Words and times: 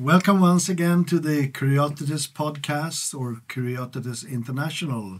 Welcome 0.00 0.40
once 0.40 0.68
again 0.68 1.04
to 1.06 1.18
the 1.18 1.48
Kuriotetes 1.48 2.30
podcast 2.30 3.18
or 3.18 3.42
Kuriotetes 3.48 4.30
International, 4.30 5.18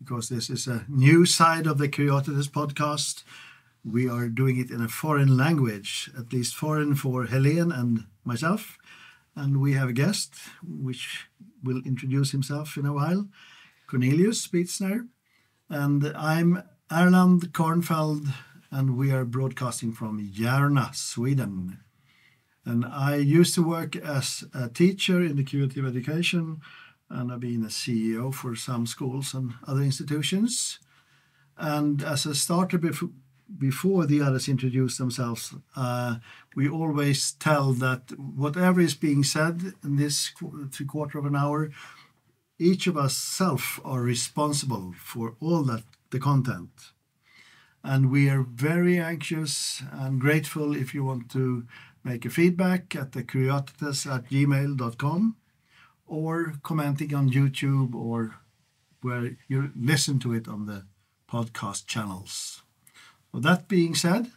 because 0.00 0.28
this 0.28 0.50
is 0.50 0.66
a 0.66 0.84
new 0.88 1.24
side 1.24 1.68
of 1.68 1.78
the 1.78 1.88
Kuriotetes 1.88 2.48
podcast. 2.48 3.22
We 3.84 4.08
are 4.08 4.28
doing 4.28 4.58
it 4.58 4.72
in 4.72 4.82
a 4.82 4.88
foreign 4.88 5.36
language, 5.36 6.10
at 6.18 6.32
least 6.32 6.56
foreign 6.56 6.96
for 6.96 7.26
Helene 7.26 7.70
and 7.70 8.06
myself. 8.24 8.76
And 9.36 9.60
we 9.60 9.74
have 9.74 9.90
a 9.90 9.92
guest, 9.92 10.34
which 10.66 11.28
will 11.62 11.80
introduce 11.86 12.32
himself 12.32 12.76
in 12.76 12.86
a 12.86 12.92
while, 12.92 13.28
Cornelius 13.86 14.48
Pietzner. 14.48 15.06
And 15.70 16.04
I'm 16.16 16.64
Erland 16.90 17.52
Kornfeld, 17.52 18.26
and 18.72 18.96
we 18.96 19.12
are 19.12 19.24
broadcasting 19.24 19.92
from 19.92 20.28
Järna, 20.28 20.92
Sweden. 20.92 21.78
And 22.68 22.84
I 22.84 23.16
used 23.16 23.54
to 23.54 23.62
work 23.62 23.96
as 23.96 24.44
a 24.52 24.68
teacher 24.68 25.22
in 25.22 25.36
the 25.36 25.42
curative 25.42 25.86
education, 25.86 26.60
and 27.08 27.32
I've 27.32 27.40
been 27.40 27.64
a 27.64 27.68
CEO 27.68 28.32
for 28.32 28.54
some 28.54 28.86
schools 28.86 29.32
and 29.32 29.54
other 29.66 29.80
institutions. 29.80 30.78
And 31.56 32.02
as 32.02 32.26
a 32.26 32.34
starter 32.34 32.76
before, 32.76 33.08
before 33.56 34.04
the 34.04 34.20
others 34.20 34.50
introduce 34.50 34.98
themselves, 34.98 35.54
uh, 35.76 36.16
we 36.54 36.68
always 36.68 37.32
tell 37.32 37.72
that 37.72 38.12
whatever 38.18 38.82
is 38.82 38.94
being 38.94 39.24
said 39.24 39.72
in 39.82 39.96
this 39.96 40.30
three 40.70 40.84
quarter 40.84 41.18
of 41.18 41.24
an 41.24 41.36
hour, 41.36 41.70
each 42.58 42.86
of 42.86 42.98
us 42.98 43.16
self 43.16 43.80
are 43.82 44.02
responsible 44.02 44.92
for 44.98 45.36
all 45.40 45.62
that 45.62 45.84
the 46.10 46.20
content. 46.20 46.92
And 47.82 48.10
we 48.10 48.28
are 48.28 48.42
very 48.42 48.98
anxious 48.98 49.82
and 49.90 50.20
grateful 50.20 50.76
if 50.76 50.92
you 50.92 51.04
want 51.04 51.30
to 51.30 51.66
make 52.04 52.24
a 52.24 52.30
feedback 52.30 52.94
at 52.96 53.12
the 53.12 53.22
kuriotetes 53.22 54.12
at 54.12 54.30
gmail.com 54.30 55.36
or 56.06 56.54
commenting 56.62 57.14
on 57.14 57.30
YouTube 57.30 57.94
or 57.94 58.36
where 59.02 59.36
you 59.48 59.70
listen 59.76 60.18
to 60.20 60.32
it 60.32 60.48
on 60.48 60.66
the 60.66 60.86
podcast 61.30 61.86
channels. 61.86 62.62
With 63.32 63.42
that 63.42 63.68
being 63.68 63.94
said, 63.94 64.30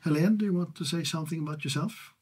Helene, 0.00 0.36
do 0.36 0.44
you 0.44 0.54
want 0.54 0.74
to 0.76 0.84
say 0.84 1.02
something 1.04 1.40
about 1.40 1.64
yourself? 1.64 2.14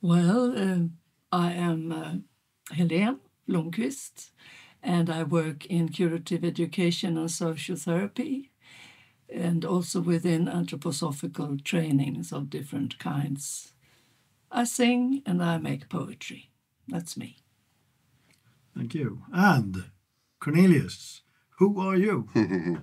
Well, 0.00 0.52
uh, 0.56 0.88
I 1.32 1.52
am 1.52 1.92
uh, 1.92 2.74
Helene 2.74 3.18
Blomqvist, 3.48 4.30
and 4.82 5.10
I 5.10 5.22
work 5.22 5.66
in 5.66 5.88
curative 5.88 6.44
education 6.44 7.16
and 7.16 7.30
social 7.30 7.76
therapy, 7.76 8.50
and 9.32 9.64
also 9.64 10.00
within 10.00 10.46
anthroposophical 10.46 11.62
trainings 11.64 12.32
of 12.32 12.50
different 12.50 12.98
kinds. 12.98 13.72
I 14.50 14.64
sing 14.64 15.22
and 15.26 15.42
I 15.42 15.58
make 15.58 15.88
poetry. 15.88 16.50
That's 16.86 17.16
me. 17.16 17.36
Thank 18.76 18.94
you. 18.94 19.22
And 19.32 19.84
Cornelius, 20.40 21.22
who 21.58 21.80
are 21.80 21.96
you? 21.96 22.28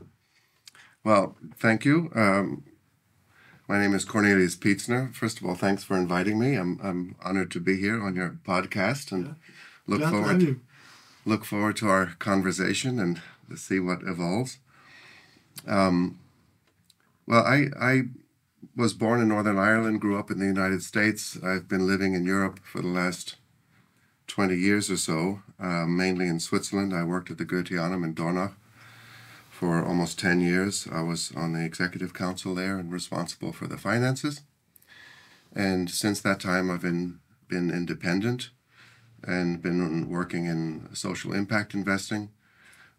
well, 1.04 1.36
thank 1.58 1.86
you. 1.86 2.12
Um, 2.14 2.66
my 3.68 3.80
name 3.80 3.96
is 3.96 4.06
Cornelius 4.06 4.56
Pietzner. 4.56 5.16
First 5.16 5.40
of 5.40 5.46
all, 5.48 5.56
thanks 5.56 5.84
for 5.84 5.98
inviting 5.98 6.38
me. 6.38 6.56
I'm, 6.56 6.80
I'm 6.84 7.16
honored 7.24 7.50
to 7.52 7.60
be 7.60 7.80
here 7.80 8.04
on 8.04 8.16
your 8.16 8.38
podcast 8.46 9.12
and 9.12 9.26
yeah. 9.26 9.34
look 9.88 10.02
Glad 10.02 10.12
forward 10.12 10.60
look 11.26 11.44
forward 11.44 11.76
to 11.78 11.88
our 11.88 12.14
conversation 12.20 13.00
and 13.00 13.22
to 13.50 13.58
see 13.58 13.80
what 13.80 14.04
evolves. 14.04 14.60
Um, 15.68 16.20
well, 17.28 17.44
I, 17.44 17.68
I 17.80 18.02
was 18.76 18.94
born 18.94 19.22
in 19.22 19.30
Northern 19.30 19.58
Ireland, 19.58 20.02
grew 20.02 20.18
up 20.18 20.30
in 20.30 20.40
the 20.40 20.46
United 20.46 20.84
States. 20.84 21.38
I've 21.44 21.68
been 21.68 21.88
living 21.88 22.14
in 22.14 22.26
Europe 22.26 22.60
for 22.64 22.82
the 22.82 22.88
last 22.88 23.36
20 24.28 24.56
years 24.56 24.90
or 24.92 24.98
so, 24.98 25.42
uh, 25.60 25.86
mainly 25.86 26.28
in 26.28 26.40
Switzerland. 26.40 26.94
I 26.94 27.04
worked 27.04 27.32
at 27.32 27.38
the 27.38 27.46
Goetheanum 27.46 28.04
in 28.04 28.14
Dornach 28.14 28.54
for 29.50 29.84
almost 29.84 30.20
10 30.20 30.42
years. 30.42 30.88
I 30.92 31.02
was 31.02 31.32
on 31.36 31.54
the 31.54 31.64
executive 31.64 32.14
council 32.14 32.54
there 32.54 32.78
and 32.78 32.92
responsible 32.92 33.54
for 33.54 33.68
the 33.68 33.78
finances. 33.78 34.42
And 35.56 35.90
since 35.90 36.20
that 36.22 36.40
time, 36.40 36.70
I've 36.70 36.82
been, 36.82 37.20
been 37.48 37.72
independent 37.72 38.50
and 39.24 39.62
been 39.62 40.10
working 40.10 40.46
in 40.46 40.90
social 40.94 41.34
impact 41.34 41.74
investing, 41.74 42.30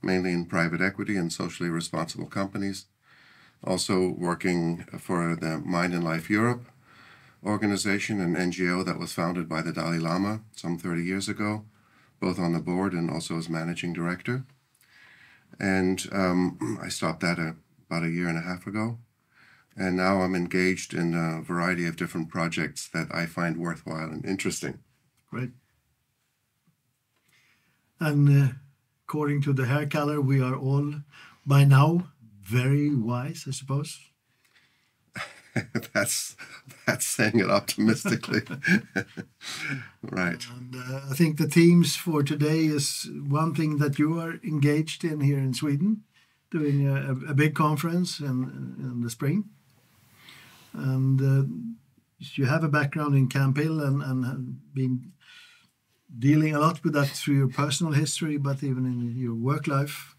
mainly 0.03 0.33
in 0.33 0.47
private 0.47 0.81
equity 0.81 1.17
and 1.17 1.33
socially 1.33 1.69
responsible 1.69 2.27
companies 2.27 2.87
also 3.65 4.09
working 4.09 4.85
for 4.99 5.37
the 5.37 5.59
Mind 5.59 5.95
and 5.95 6.05
Life 6.05 6.31
Europe 6.31 6.67
organization, 7.47 8.21
an 8.21 8.35
NGO 8.35 8.85
that 8.85 8.99
was 8.99 9.13
founded 9.13 9.49
by 9.49 9.63
the 9.63 9.73
Dalai 9.73 9.99
Lama 9.99 10.41
some 10.53 10.79
30 10.79 11.03
years 11.03 11.29
ago, 11.29 11.65
both 12.21 12.39
on 12.39 12.53
the 12.53 12.61
board 12.61 12.93
and 12.93 13.11
also 13.11 13.37
as 13.37 13.49
managing 13.49 13.93
director. 13.93 14.45
And 15.61 16.07
um, 16.13 16.79
I 16.83 16.89
stopped 16.89 17.21
that 17.21 17.39
a, 17.39 17.57
about 17.89 18.03
a 18.03 18.11
year 18.11 18.29
and 18.29 18.39
a 18.39 18.43
half 18.43 18.67
ago. 18.67 18.99
And 19.77 19.97
now 19.97 20.23
I'm 20.23 20.35
engaged 20.35 20.95
in 20.95 21.15
a 21.15 21.43
variety 21.43 21.87
of 21.87 21.97
different 21.97 22.31
projects 22.31 22.89
that 22.89 23.09
I 23.15 23.27
find 23.27 23.59
worthwhile 23.59 24.11
and 24.11 24.25
interesting. 24.25 24.79
Great. 25.31 25.51
And 28.01 28.29
uh, 28.29 28.53
according 29.07 29.43
to 29.43 29.53
the 29.53 29.67
hair 29.67 29.87
color, 29.87 30.21
we 30.21 30.41
are 30.41 30.57
all 30.57 30.95
by 31.45 31.65
now 31.65 32.09
very 32.47 32.95
wise, 32.95 33.45
I 33.49 33.51
suppose. 33.51 33.99
that's 35.95 36.37
that's 36.87 37.07
saying 37.07 37.39
it 37.39 37.51
optimistically, 37.51 38.43
right? 40.03 40.45
And 40.55 40.77
uh, 40.77 41.01
I 41.11 41.15
think 41.15 41.39
the 41.39 41.49
themes 41.49 41.97
for 41.97 42.23
today 42.23 42.67
is 42.67 43.09
one 43.29 43.55
thing 43.55 43.79
that 43.79 43.99
you 43.99 44.21
are 44.21 44.35
engaged 44.45 45.03
in 45.05 45.21
here 45.21 45.39
in 45.39 45.55
Sweden, 45.55 46.03
doing 46.51 46.87
a, 46.87 47.13
a 47.31 47.35
big 47.35 47.55
conference 47.55 48.21
in 48.21 48.77
in 48.79 49.01
the 49.03 49.11
spring, 49.11 49.45
and 50.75 51.21
uh, 51.21 51.47
you 52.19 52.45
have 52.45 52.65
a 52.65 52.69
background 52.69 53.15
in 53.15 53.29
Camphill 53.29 53.81
and 53.81 54.03
and 54.03 54.61
been 54.75 55.13
dealing 56.19 56.55
a 56.55 56.61
lot 56.61 56.85
with 56.85 56.93
that 56.93 57.09
through 57.09 57.37
your 57.37 57.49
personal 57.49 57.93
history, 57.93 58.37
but 58.37 58.63
even 58.63 58.87
in 58.87 59.17
your 59.17 59.35
work 59.35 59.67
life. 59.67 60.15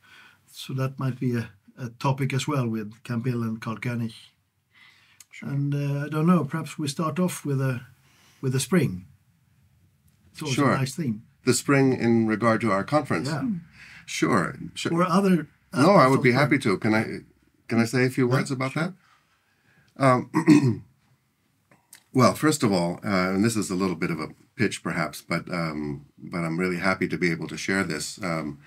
So 0.52 0.74
that 0.74 1.00
might 1.00 1.20
be 1.20 1.36
a 1.36 1.50
a 1.78 1.90
topic 1.90 2.34
as 2.34 2.48
well 2.48 2.68
with 2.68 3.04
Camphill 3.04 3.44
and 3.44 3.62
Karl 3.62 3.78
Koenig. 3.78 4.14
Sure. 5.32 5.50
And 5.50 5.74
uh, 5.74 6.06
I 6.06 6.10
don't 6.10 6.26
know, 6.26 6.44
perhaps 6.44 6.80
we 6.80 6.88
start 6.88 7.20
off 7.20 7.46
with 7.46 7.62
a 7.62 7.82
with 8.42 8.56
a 8.56 8.60
spring. 8.60 9.06
It's 10.32 10.42
always 10.42 10.56
sure. 10.56 10.74
a 10.74 10.78
nice 10.78 10.96
theme. 10.96 11.24
The 11.46 11.54
spring 11.54 11.94
in 11.94 12.28
regard 12.28 12.62
to 12.62 12.72
our 12.72 12.84
conference. 12.84 13.30
Yeah. 13.30 13.44
Sure. 14.06 14.56
sure. 14.74 14.94
Or 14.94 15.04
other. 15.04 15.48
No, 15.74 15.92
I 15.92 16.08
would 16.08 16.24
be 16.24 16.32
happy 16.32 16.58
to. 16.60 16.78
Can 16.78 16.94
I 16.94 17.04
can 17.68 17.80
I 17.80 17.86
say 17.86 18.06
a 18.06 18.10
few 18.10 18.28
words 18.28 18.52
about 18.52 18.72
sure. 18.72 18.94
that? 19.98 20.04
Um, 20.04 20.84
well, 22.14 22.34
first 22.34 22.64
of 22.64 22.72
all, 22.72 23.00
uh, 23.04 23.32
and 23.32 23.44
this 23.44 23.56
is 23.56 23.70
a 23.70 23.76
little 23.76 23.96
bit 23.96 24.12
of 24.12 24.20
a 24.20 24.30
pitch, 24.56 24.82
perhaps, 24.84 25.22
but 25.22 25.50
um, 25.52 26.06
but 26.18 26.40
I'm 26.40 26.60
really 26.60 26.78
happy 26.78 27.08
to 27.08 27.18
be 27.18 27.32
able 27.32 27.48
to 27.48 27.58
share 27.58 27.84
this. 27.84 28.22
Um, 28.24 28.60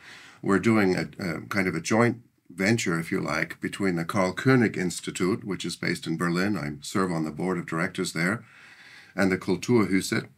we're 0.42 0.58
doing 0.58 0.96
a, 0.96 1.08
a, 1.18 1.40
kind 1.42 1.68
of 1.68 1.74
a 1.74 1.80
joint 1.80 2.22
venture, 2.54 2.98
if 2.98 3.10
you 3.10 3.20
like, 3.20 3.60
between 3.60 3.96
the 3.96 4.04
Karl 4.04 4.32
Koenig 4.32 4.76
Institute, 4.76 5.44
which 5.44 5.64
is 5.64 5.76
based 5.76 6.06
in 6.06 6.16
Berlin. 6.16 6.56
I 6.56 6.82
serve 6.82 7.12
on 7.12 7.24
the 7.24 7.30
board 7.30 7.58
of 7.58 7.66
directors 7.66 8.12
there, 8.12 8.44
and 9.14 9.30
the 9.30 9.38
Kulturhuset 9.38 10.28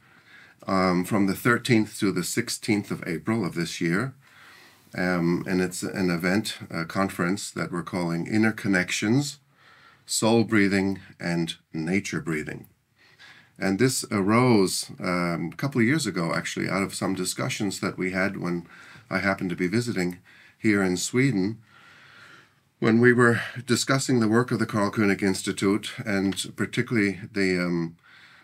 um, 0.67 1.05
from 1.05 1.27
the 1.27 1.33
13th 1.33 1.99
to 1.99 2.13
the 2.13 2.21
16th 2.21 2.91
of 2.91 3.03
April 3.07 3.45
of 3.45 3.55
this 3.55 3.81
year. 3.81 4.15
Um, 4.97 5.45
and 5.49 5.63
it's 5.63 5.83
an 5.83 6.11
event, 6.11 6.59
a 6.71 6.85
conference 6.85 7.51
that 7.51 7.73
we're 7.73 7.83
calling 7.83 8.27
Inner 8.27 8.53
Connections, 8.53 9.39
Soul 10.05 10.45
Breathing, 10.45 11.01
and 11.19 11.55
Nature 11.73 12.21
Breathing. 12.21 12.67
And 13.59 13.79
this 13.79 14.05
arose 14.11 14.91
um, 15.01 15.51
a 15.53 15.57
couple 15.57 15.81
of 15.81 15.87
years 15.87 16.07
ago, 16.07 16.35
actually, 16.35 16.69
out 16.69 16.83
of 16.83 16.95
some 16.95 17.15
discussions 17.15 17.81
that 17.81 17.97
we 17.97 18.11
had 18.11 18.37
when 18.37 18.67
I 19.09 19.19
happened 19.19 19.51
to 19.51 19.57
be 19.57 19.67
visiting 19.67 20.19
here 20.59 20.83
in 20.83 20.97
Sweden 20.97 21.59
when 22.83 23.01
we 23.01 23.13
were 23.13 23.41
discussing 23.65 24.19
the 24.19 24.27
work 24.27 24.51
of 24.51 24.59
the 24.59 24.67
Karl 24.67 24.91
Koenig 24.91 25.23
Institute 25.23 25.93
and 26.05 26.53
particularly 26.57 27.21
the 27.33 27.57
um, 27.65 27.97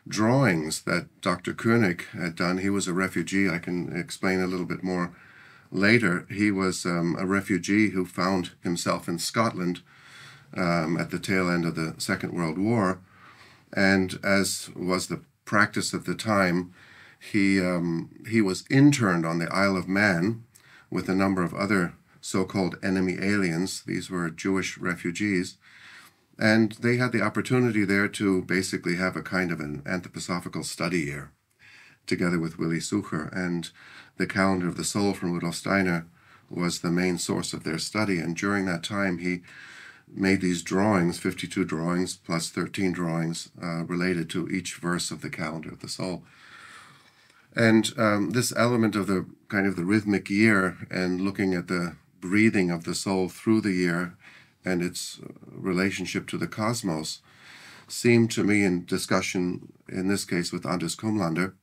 drawings 0.06 0.82
that 0.82 1.08
Dr. 1.20 1.52
Koenig 1.52 2.04
had 2.12 2.36
done, 2.36 2.58
he 2.58 2.70
was 2.70 2.86
a 2.86 2.92
refugee. 2.92 3.50
I 3.50 3.58
can 3.58 3.92
explain 3.98 4.40
a 4.40 4.46
little 4.46 4.64
bit 4.64 4.84
more 4.84 5.12
later. 5.72 6.24
He 6.30 6.52
was 6.52 6.86
um, 6.86 7.16
a 7.18 7.26
refugee 7.26 7.90
who 7.90 8.06
found 8.06 8.52
himself 8.62 9.08
in 9.08 9.18
Scotland 9.18 9.80
um, 10.56 10.96
at 10.96 11.10
the 11.10 11.18
tail 11.18 11.50
end 11.50 11.64
of 11.64 11.74
the 11.74 11.96
Second 11.98 12.32
World 12.32 12.58
War. 12.58 13.00
And 13.72 14.20
as 14.22 14.70
was 14.76 15.08
the 15.08 15.22
practice 15.46 15.92
at 15.92 16.04
the 16.04 16.14
time, 16.14 16.72
he, 17.18 17.60
um, 17.60 18.10
he 18.30 18.40
was 18.40 18.64
interned 18.70 19.26
on 19.26 19.40
the 19.40 19.52
Isle 19.52 19.76
of 19.76 19.88
Man 19.88 20.44
with 20.92 21.08
a 21.08 21.14
number 21.16 21.42
of 21.42 21.54
other 21.54 21.94
so 22.28 22.44
called 22.44 22.76
enemy 22.82 23.16
aliens. 23.20 23.82
These 23.86 24.10
were 24.10 24.28
Jewish 24.28 24.76
refugees. 24.76 25.56
And 26.38 26.72
they 26.72 26.98
had 26.98 27.12
the 27.12 27.22
opportunity 27.22 27.84
there 27.84 28.06
to 28.08 28.42
basically 28.42 28.96
have 28.96 29.16
a 29.16 29.22
kind 29.22 29.50
of 29.50 29.60
an 29.60 29.82
anthroposophical 29.82 30.64
study 30.64 31.00
year 31.00 31.32
together 32.06 32.38
with 32.38 32.58
Willy 32.58 32.78
Sucher. 32.78 33.34
And 33.34 33.70
the 34.18 34.26
calendar 34.26 34.68
of 34.68 34.76
the 34.76 34.84
soul 34.84 35.14
from 35.14 35.32
Rudolf 35.32 35.54
Steiner 35.54 36.06
was 36.50 36.80
the 36.80 36.90
main 36.90 37.16
source 37.16 37.54
of 37.54 37.64
their 37.64 37.78
study. 37.78 38.18
And 38.18 38.36
during 38.36 38.66
that 38.66 38.84
time, 38.84 39.18
he 39.18 39.40
made 40.06 40.42
these 40.42 40.62
drawings 40.62 41.18
52 41.18 41.64
drawings 41.64 42.16
plus 42.16 42.50
13 42.50 42.92
drawings 42.92 43.50
uh, 43.62 43.84
related 43.84 44.28
to 44.30 44.48
each 44.48 44.76
verse 44.76 45.10
of 45.10 45.22
the 45.22 45.30
calendar 45.30 45.70
of 45.70 45.80
the 45.80 45.88
soul. 45.88 46.24
And 47.56 47.90
um, 47.98 48.30
this 48.30 48.52
element 48.54 48.94
of 48.96 49.06
the 49.06 49.26
kind 49.48 49.66
of 49.66 49.76
the 49.76 49.84
rhythmic 49.84 50.28
year 50.28 50.76
and 50.90 51.20
looking 51.20 51.54
at 51.54 51.68
the 51.68 51.96
breathing 52.20 52.70
of 52.70 52.84
the 52.84 52.94
soul 52.94 53.28
through 53.28 53.60
the 53.60 53.72
year 53.72 54.16
and 54.64 54.82
its 54.82 55.20
relationship 55.46 56.26
to 56.28 56.38
the 56.38 56.46
cosmos 56.46 57.20
seemed 57.86 58.30
to 58.30 58.44
me 58.44 58.64
in 58.64 58.84
discussion, 58.84 59.72
in 59.88 60.08
this 60.08 60.24
case 60.24 60.52
with 60.52 60.66
Anders 60.66 60.94
Kumlander, 60.94 61.54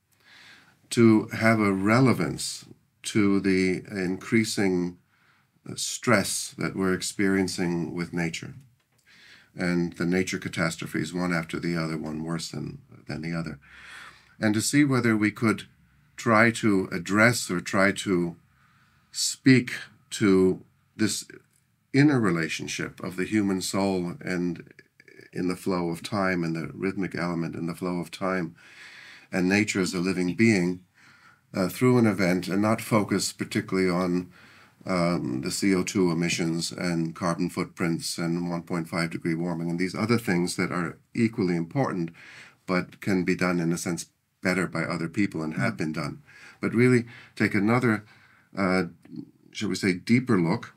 to 0.90 1.28
have 1.28 1.60
a 1.60 1.72
relevance 1.72 2.64
to 3.02 3.40
the 3.40 3.82
increasing 3.90 4.98
stress 5.74 6.54
that 6.58 6.76
we're 6.76 6.94
experiencing 6.94 7.94
with 7.94 8.12
nature 8.12 8.54
and 9.56 9.94
the 9.94 10.04
nature 10.04 10.38
catastrophes, 10.38 11.14
one 11.14 11.32
after 11.32 11.58
the 11.58 11.76
other, 11.76 11.96
one 11.96 12.22
worse 12.22 12.50
than, 12.50 12.78
than 13.08 13.22
the 13.22 13.32
other. 13.32 13.58
And 14.38 14.54
to 14.54 14.60
see 14.60 14.84
whether 14.84 15.16
we 15.16 15.30
could 15.30 15.64
try 16.16 16.50
to 16.50 16.88
address 16.92 17.50
or 17.50 17.60
try 17.60 17.92
to 17.92 18.36
speak 19.10 19.72
to 20.18 20.62
this 20.96 21.26
inner 21.92 22.20
relationship 22.20 23.02
of 23.02 23.16
the 23.16 23.24
human 23.24 23.60
soul 23.60 24.14
and 24.20 24.72
in 25.32 25.48
the 25.48 25.56
flow 25.56 25.90
of 25.90 26.02
time 26.02 26.42
and 26.42 26.56
the 26.56 26.70
rhythmic 26.74 27.14
element 27.14 27.54
in 27.54 27.66
the 27.66 27.74
flow 27.74 28.00
of 28.00 28.10
time 28.10 28.54
and 29.30 29.48
nature 29.48 29.80
as 29.80 29.92
a 29.92 29.98
living 29.98 30.34
being 30.34 30.80
uh, 31.54 31.68
through 31.68 31.98
an 31.98 32.06
event 32.06 32.48
and 32.48 32.62
not 32.62 32.80
focus 32.80 33.32
particularly 33.32 33.90
on 33.90 34.30
um, 34.86 35.40
the 35.42 35.48
CO2 35.48 36.12
emissions 36.12 36.72
and 36.72 37.14
carbon 37.14 37.50
footprints 37.50 38.18
and 38.18 38.42
1.5 38.42 39.10
degree 39.10 39.34
warming 39.34 39.68
and 39.68 39.78
these 39.78 39.94
other 39.94 40.18
things 40.18 40.56
that 40.56 40.70
are 40.70 40.98
equally 41.14 41.56
important 41.56 42.10
but 42.66 43.00
can 43.00 43.24
be 43.24 43.34
done 43.34 43.60
in 43.60 43.72
a 43.72 43.78
sense 43.78 44.06
better 44.42 44.66
by 44.66 44.82
other 44.82 45.08
people 45.08 45.42
and 45.42 45.54
have 45.54 45.76
been 45.76 45.92
done. 45.92 46.22
But 46.60 46.74
really 46.74 47.04
take 47.34 47.54
another, 47.54 48.04
uh, 48.56 48.84
shall 49.56 49.70
we 49.70 49.74
say, 49.74 49.94
deeper 49.94 50.38
look 50.38 50.74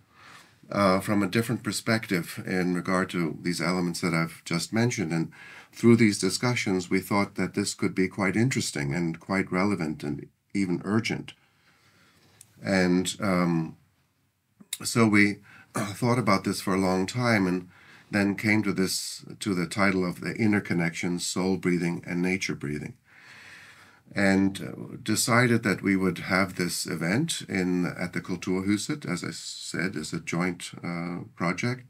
uh, 0.71 1.01
from 1.01 1.21
a 1.21 1.27
different 1.27 1.63
perspective 1.63 2.41
in 2.45 2.73
regard 2.73 3.09
to 3.09 3.37
these 3.41 3.61
elements 3.61 3.99
that 4.01 4.13
I've 4.13 4.41
just 4.45 4.71
mentioned. 4.71 5.11
And 5.11 5.31
through 5.73 5.97
these 5.97 6.17
discussions, 6.17 6.89
we 6.89 7.01
thought 7.01 7.35
that 7.35 7.55
this 7.55 7.73
could 7.73 7.93
be 7.93 8.07
quite 8.07 8.37
interesting 8.37 8.93
and 8.93 9.19
quite 9.19 9.51
relevant 9.51 10.03
and 10.03 10.27
even 10.53 10.81
urgent. 10.85 11.33
And 12.63 13.13
um, 13.19 13.77
so 14.83 15.07
we 15.07 15.39
thought 15.75 16.19
about 16.19 16.45
this 16.45 16.61
for 16.61 16.73
a 16.73 16.79
long 16.79 17.05
time 17.05 17.47
and 17.47 17.67
then 18.09 18.35
came 18.35 18.63
to 18.63 18.71
this 18.71 19.25
to 19.39 19.53
the 19.53 19.67
title 19.67 20.05
of 20.05 20.21
the 20.21 20.35
inner 20.35 20.61
connection 20.61 21.19
soul 21.19 21.57
breathing 21.57 22.03
and 22.07 22.21
nature 22.21 22.55
breathing 22.55 22.95
and 24.15 24.99
decided 25.03 25.63
that 25.63 25.83
we 25.83 25.95
would 25.95 26.17
have 26.19 26.55
this 26.55 26.85
event 26.85 27.43
in 27.47 27.85
at 27.85 28.13
the 28.13 28.21
Kulturhuset, 28.21 29.05
as 29.05 29.23
I 29.23 29.31
said, 29.31 29.95
as 29.95 30.13
a 30.13 30.19
joint 30.19 30.71
uh, 30.83 31.19
project 31.35 31.83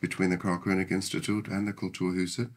between 0.00 0.30
the 0.30 0.36
Karl 0.36 0.58
Koenig 0.58 0.92
Institute 0.92 1.48
and 1.48 1.66
the 1.66 1.72
Kulturhuset, 1.72 2.50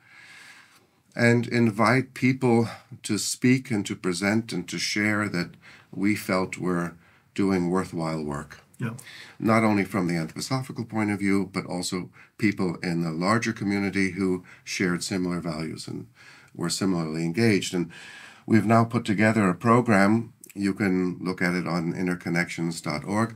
and 1.15 1.47
invite 1.47 2.13
people 2.13 2.67
to 3.03 3.17
speak 3.17 3.71
and 3.71 3.85
to 3.85 3.95
present 3.95 4.51
and 4.51 4.67
to 4.67 4.77
share 4.77 5.29
that 5.29 5.51
we 5.91 6.15
felt 6.15 6.57
were 6.57 6.95
doing 7.33 7.69
worthwhile 7.69 8.23
work. 8.23 8.59
Yeah. 8.79 8.93
Not 9.39 9.63
only 9.63 9.85
from 9.85 10.07
the 10.07 10.13
anthroposophical 10.13 10.87
point 10.87 11.09
of 11.09 11.19
view, 11.19 11.49
but 11.51 11.65
also 11.65 12.09
people 12.37 12.75
in 12.83 13.03
the 13.03 13.11
larger 13.11 13.53
community 13.53 14.11
who 14.11 14.43
shared 14.63 15.03
similar 15.03 15.39
values 15.39 15.87
and 15.87 16.07
were 16.53 16.69
similarly 16.69 17.23
engaged. 17.23 17.73
And 17.73 17.91
We've 18.47 18.65
now 18.65 18.85
put 18.85 19.03
together 19.03 19.49
a 19.49 19.53
program. 19.53 20.31
You 20.55 20.73
can 20.73 21.17
look 21.19 21.41
at 21.41 21.53
it 21.53 21.67
on 21.67 21.93
interconnections.org, 21.93 23.35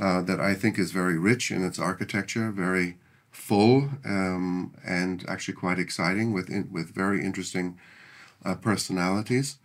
uh, 0.00 0.22
that 0.22 0.38
I 0.40 0.54
think 0.54 0.78
is 0.78 0.92
very 0.92 1.18
rich 1.18 1.50
in 1.50 1.64
its 1.64 1.80
architecture, 1.80 2.52
very 2.52 2.98
full, 3.32 3.90
um, 4.04 4.74
and 4.86 5.24
actually 5.28 5.54
quite 5.54 5.80
exciting 5.80 6.32
with 6.32 6.48
in, 6.48 6.68
with 6.70 6.94
very 6.94 7.24
interesting 7.24 7.80
uh, 8.44 8.54
personalities, 8.54 9.58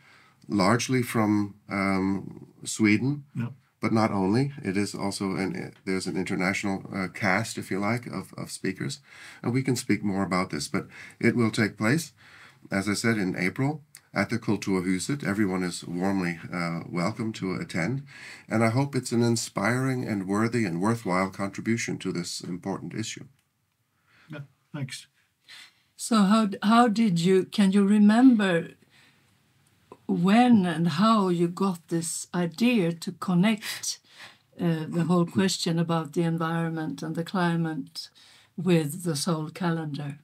largely 0.50 1.04
from 1.04 1.54
um, 1.69 2.48
Sweden. 2.66 3.26
Yeah. 3.36 3.50
But 3.80 3.94
not 3.94 4.12
only, 4.12 4.54
it 4.64 4.76
is 4.76 4.96
also 4.96 5.36
an 5.36 5.74
there's 5.86 6.08
an 6.08 6.18
international 6.18 6.84
uh, 6.92 7.10
cast, 7.10 7.60
if 7.60 7.69
you 7.69 7.80
like, 7.80 8.08
of, 8.08 8.34
of 8.38 8.50
speakers, 8.50 9.02
and 9.44 9.54
we 9.54 9.62
can 9.62 9.76
speak 9.76 10.04
more 10.04 10.24
about 10.24 10.50
this. 10.50 10.68
But 10.68 10.88
it 11.19 11.36
will 11.36 11.52
take 11.52 11.78
place, 11.78 12.14
as 12.72 12.90
I 12.90 12.94
said, 12.94 13.18
in 13.18 13.38
April 13.38 13.84
at 14.13 14.30
the 14.30 14.38
Kulturhuset. 14.38 15.24
Everyone 15.24 15.63
is 15.63 15.83
warmly 15.86 16.39
uh, 16.54 16.81
welcome 16.89 17.33
to 17.33 17.56
attend, 17.56 18.04
and 18.48 18.63
I 18.63 18.69
hope 18.69 18.95
it's 18.95 19.12
an 19.12 19.24
inspiring 19.24 20.07
and 20.07 20.27
worthy 20.27 20.65
and 20.65 20.81
worthwhile 20.81 21.30
contribution 21.30 21.98
to 22.00 22.12
this 22.12 22.42
important 22.42 22.94
issue. 22.94 23.25
Yeah, 24.30 24.42
thanks. 24.74 25.07
So 25.95 26.18
how 26.24 26.50
how 26.62 26.88
did 26.88 27.19
you 27.19 27.45
can 27.45 27.71
you 27.71 27.86
remember 27.86 28.69
when 30.07 30.66
and 30.66 30.88
how 30.88 31.30
you 31.30 31.48
got 31.48 31.88
this 31.88 32.27
idea 32.33 32.92
to 32.94 33.12
connect 33.13 34.00
uh, 34.59 34.86
the 34.88 35.06
whole 35.07 35.25
question 35.25 35.80
about 35.80 36.13
the 36.13 36.24
environment 36.24 37.02
and 37.02 37.16
the 37.16 37.23
climate 37.23 38.09
with 38.57 39.04
the 39.04 39.16
soul 39.16 39.49
calendar? 39.49 40.19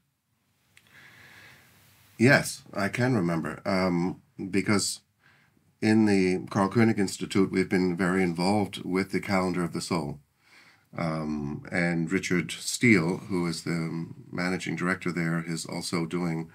Yes, 2.20 2.64
I 2.74 2.90
can 2.90 3.16
remember 3.16 3.62
um, 3.64 4.22
because 4.52 5.00
in 5.82 6.06
the 6.06 6.46
Karl 6.50 6.68
Koenig 6.68 7.00
Institute, 7.00 7.50
we've 7.50 7.70
been 7.70 7.96
very 7.96 8.22
involved 8.22 8.84
with 8.84 9.12
the 9.12 9.22
Calendar 9.22 9.64
of 9.64 9.72
the 9.72 9.80
Soul. 9.80 10.20
Um, 10.98 11.64
and 11.72 12.12
Richard 12.12 12.52
Steele, 12.52 13.20
who 13.30 13.48
is 13.48 13.64
the 13.64 14.08
managing 14.30 14.76
director 14.76 15.14
there, 15.14 15.42
is 15.48 15.66
also 15.66 16.06
doing 16.06 16.52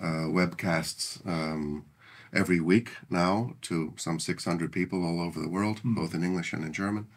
uh, 0.00 0.28
webcasts 0.32 1.20
um, 1.28 1.84
every 2.32 2.58
week 2.58 2.92
now 3.10 3.56
to 3.60 3.92
some 3.98 4.18
600 4.18 4.72
people 4.72 5.04
all 5.04 5.20
over 5.20 5.38
the 5.38 5.50
world, 5.50 5.82
mm. 5.84 5.96
both 5.96 6.14
in 6.14 6.24
English 6.24 6.54
and 6.54 6.64
in 6.64 6.72
German. 6.72 7.08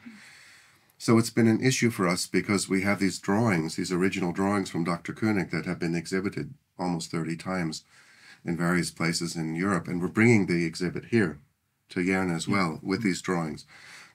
So 0.98 1.18
it's 1.18 1.30
been 1.30 1.48
an 1.48 1.64
issue 1.64 1.92
for 1.92 2.06
us 2.06 2.28
because 2.28 2.68
we 2.68 2.82
have 2.82 3.00
these 3.00 3.20
drawings, 3.20 3.78
these 3.78 3.94
original 3.94 4.34
drawings 4.34 4.70
from 4.70 4.84
Dr. 4.84 5.14
Koenig 5.14 5.52
that 5.52 5.66
have 5.66 5.80
been 5.80 5.96
exhibited 5.96 6.54
almost 6.80 7.12
30 7.12 7.36
times 7.38 7.84
in 8.46 8.58
various 8.58 8.92
places 8.92 9.36
in 9.36 9.56
Europe. 9.56 9.88
And 9.88 10.02
we're 10.02 10.08
bringing 10.08 10.46
the 10.46 10.66
exhibit 10.66 11.06
here 11.06 11.40
to 11.90 12.00
Järna 12.00 12.36
as 12.36 12.48
well 12.48 12.80
with 12.82 13.04
these 13.04 13.22
drawings, 13.22 13.66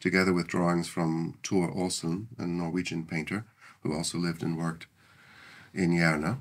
together 0.01 0.33
with 0.33 0.49
drawings 0.49 0.89
from 0.89 1.39
Tor 1.43 1.71
Olsen, 1.71 2.29
a 2.39 2.47
Norwegian 2.47 3.05
painter 3.07 3.45
who 3.83 3.95
also 3.95 4.19
lived 4.19 4.43
and 4.43 4.57
worked 4.57 4.87
in 5.75 5.91
Järna. 5.91 6.39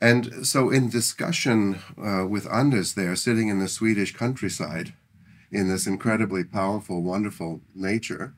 And 0.00 0.44
so, 0.44 0.70
in 0.70 0.88
discussion 0.88 1.78
uh, 1.96 2.26
with 2.26 2.52
Anders 2.52 2.94
there, 2.94 3.14
sitting 3.14 3.46
in 3.48 3.60
the 3.60 3.68
Swedish 3.68 4.16
countryside, 4.16 4.94
in 5.52 5.68
this 5.68 5.86
incredibly 5.86 6.42
powerful, 6.42 7.02
wonderful 7.02 7.60
nature, 7.74 8.34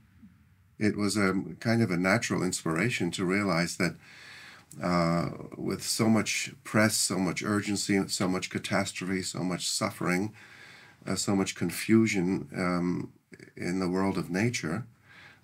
it 0.79 0.97
was 0.97 1.17
a 1.17 1.33
kind 1.61 1.83
of 1.83 1.91
a 1.91 1.97
natural 1.97 2.43
inspiration 2.43 3.11
to 3.13 3.25
realize 3.25 3.77
that 3.77 3.97
uh, 4.83 5.31
with 5.57 5.83
so 5.83 6.09
much 6.09 6.53
press, 6.65 6.97
so 6.97 7.19
much 7.19 7.43
urgency, 7.43 8.01
so 8.09 8.29
much 8.29 8.51
catastrophe, 8.51 9.23
so 9.23 9.41
much 9.41 9.69
suffering, 9.69 10.35
uh, 11.07 11.15
so 11.15 11.37
much 11.37 11.55
confusion 11.55 12.49
um, 12.57 13.13
in 13.57 13.79
the 13.79 13.89
world 13.89 14.19
of 14.19 14.31
nature, 14.31 14.87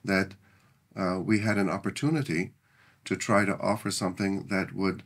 that 0.05 0.35
uh, 0.97 1.21
we 1.21 1.41
had 1.41 1.59
an 1.59 1.71
opportunity 1.71 2.53
to 3.05 3.17
try 3.17 3.45
to 3.45 3.59
offer 3.59 3.91
something 3.91 4.47
that 4.49 4.75
would 4.75 5.03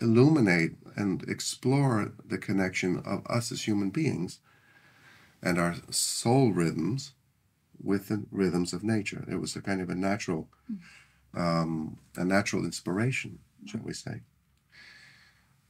illuminate 0.00 0.72
and 0.94 1.22
explore 1.28 2.12
the 2.24 2.38
connection 2.38 3.02
of 3.04 3.26
us 3.26 3.50
as 3.50 3.66
human 3.66 3.90
beings 3.90 4.40
and 5.42 5.58
our 5.58 5.74
soul 5.90 6.52
rhythms 6.52 7.12
with 7.82 8.08
the 8.08 8.24
rhythms 8.30 8.72
of 8.72 8.82
nature. 8.84 9.24
It 9.30 9.36
was 9.36 9.56
a 9.56 9.62
kind 9.62 9.80
of 9.80 9.90
a 9.90 9.94
natural. 9.94 10.48
Mm 10.70 10.78
um, 11.36 11.98
a 12.16 12.24
natural 12.24 12.64
inspiration, 12.64 13.38
shall 13.64 13.82
we 13.84 13.92
say. 13.92 14.22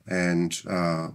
And 0.07 0.57
uh, 0.69 1.09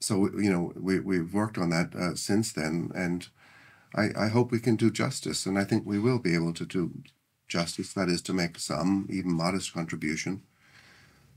so, 0.00 0.30
you 0.38 0.50
know, 0.52 0.72
we, 0.76 1.00
we've 1.00 1.34
worked 1.34 1.58
on 1.58 1.70
that 1.70 1.94
uh, 1.94 2.14
since 2.14 2.52
then, 2.52 2.90
and 2.94 3.28
I, 3.94 4.24
I 4.24 4.28
hope 4.28 4.50
we 4.50 4.60
can 4.60 4.76
do 4.76 4.90
justice, 4.90 5.46
and 5.46 5.58
I 5.58 5.64
think 5.64 5.84
we 5.84 5.98
will 5.98 6.18
be 6.18 6.34
able 6.34 6.54
to 6.54 6.64
do 6.64 7.02
justice, 7.48 7.92
that 7.94 8.08
is, 8.08 8.22
to 8.22 8.32
make 8.32 8.58
some, 8.58 9.06
even 9.10 9.32
modest 9.32 9.72
contribution 9.72 10.42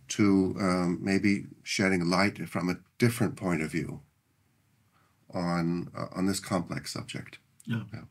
to 0.09 0.55
um, 0.59 0.99
maybe 1.01 1.47
shedding 1.63 2.09
light 2.09 2.47
from 2.47 2.69
a 2.69 2.77
different 2.97 3.35
point 3.35 3.61
of 3.61 3.71
view 3.71 4.01
on 5.33 5.91
uh, 5.95 6.07
on 6.15 6.25
this 6.25 6.39
complex 6.39 6.93
subject. 6.93 7.39
Yeah. 7.65 7.83
Yeah. 7.93 8.03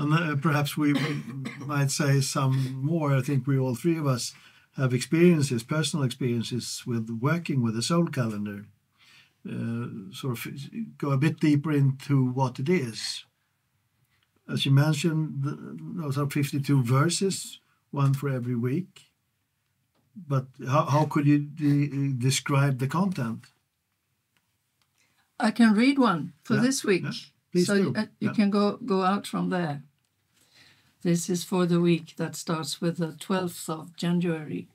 And 0.00 0.14
uh, 0.14 0.36
perhaps 0.36 0.76
we 0.78 0.94
might 1.66 1.90
say 1.90 2.20
some 2.22 2.56
more. 2.82 3.14
I 3.14 3.20
think 3.20 3.46
we 3.46 3.58
all 3.58 3.74
three 3.74 3.98
of 3.98 4.06
us 4.06 4.32
have 4.76 4.94
experiences, 4.94 5.62
personal 5.62 6.04
experiences 6.06 6.82
with 6.86 7.10
working 7.20 7.62
with 7.62 7.74
the 7.74 7.82
soul 7.82 8.06
calendar. 8.06 8.64
Uh, 9.46 10.10
sort 10.12 10.32
of 10.38 10.46
go 10.96 11.10
a 11.10 11.18
bit 11.18 11.38
deeper 11.40 11.72
into 11.72 12.30
what 12.30 12.58
it 12.58 12.68
is. 12.68 13.24
As 14.48 14.64
you 14.66 14.72
mentioned, 14.72 15.44
those 16.00 16.16
are 16.18 16.28
52 16.28 16.82
verses, 16.82 17.60
one 17.90 18.14
for 18.14 18.28
every 18.30 18.56
week. 18.56 19.12
But 20.16 20.46
how, 20.66 20.84
how 20.86 21.04
could 21.04 21.26
you 21.26 21.38
de- 21.40 22.12
describe 22.14 22.78
the 22.78 22.88
content? 22.88 23.44
I 25.38 25.50
can 25.50 25.74
read 25.74 25.98
one 25.98 26.32
for 26.42 26.54
Yeah, 26.54 26.62
this 26.62 26.84
week. 26.84 27.02
yeah. 27.04 27.12
Please 27.52 27.66
so 27.66 27.74
do. 27.76 27.82
you, 27.82 27.92
uh, 27.96 28.06
you 28.20 28.28
Yeah. 28.28 28.34
can 28.34 28.50
go, 28.50 28.76
go 28.78 29.02
out 29.02 29.26
from 29.26 29.50
there. 29.50 29.82
This 31.02 31.30
is 31.30 31.44
for 31.44 31.66
the 31.66 31.80
week 31.80 32.14
that 32.16 32.36
starts 32.36 32.80
with 32.80 32.98
the 32.98 33.12
12th 33.12 33.68
of 33.70 33.96
January. 33.96 34.68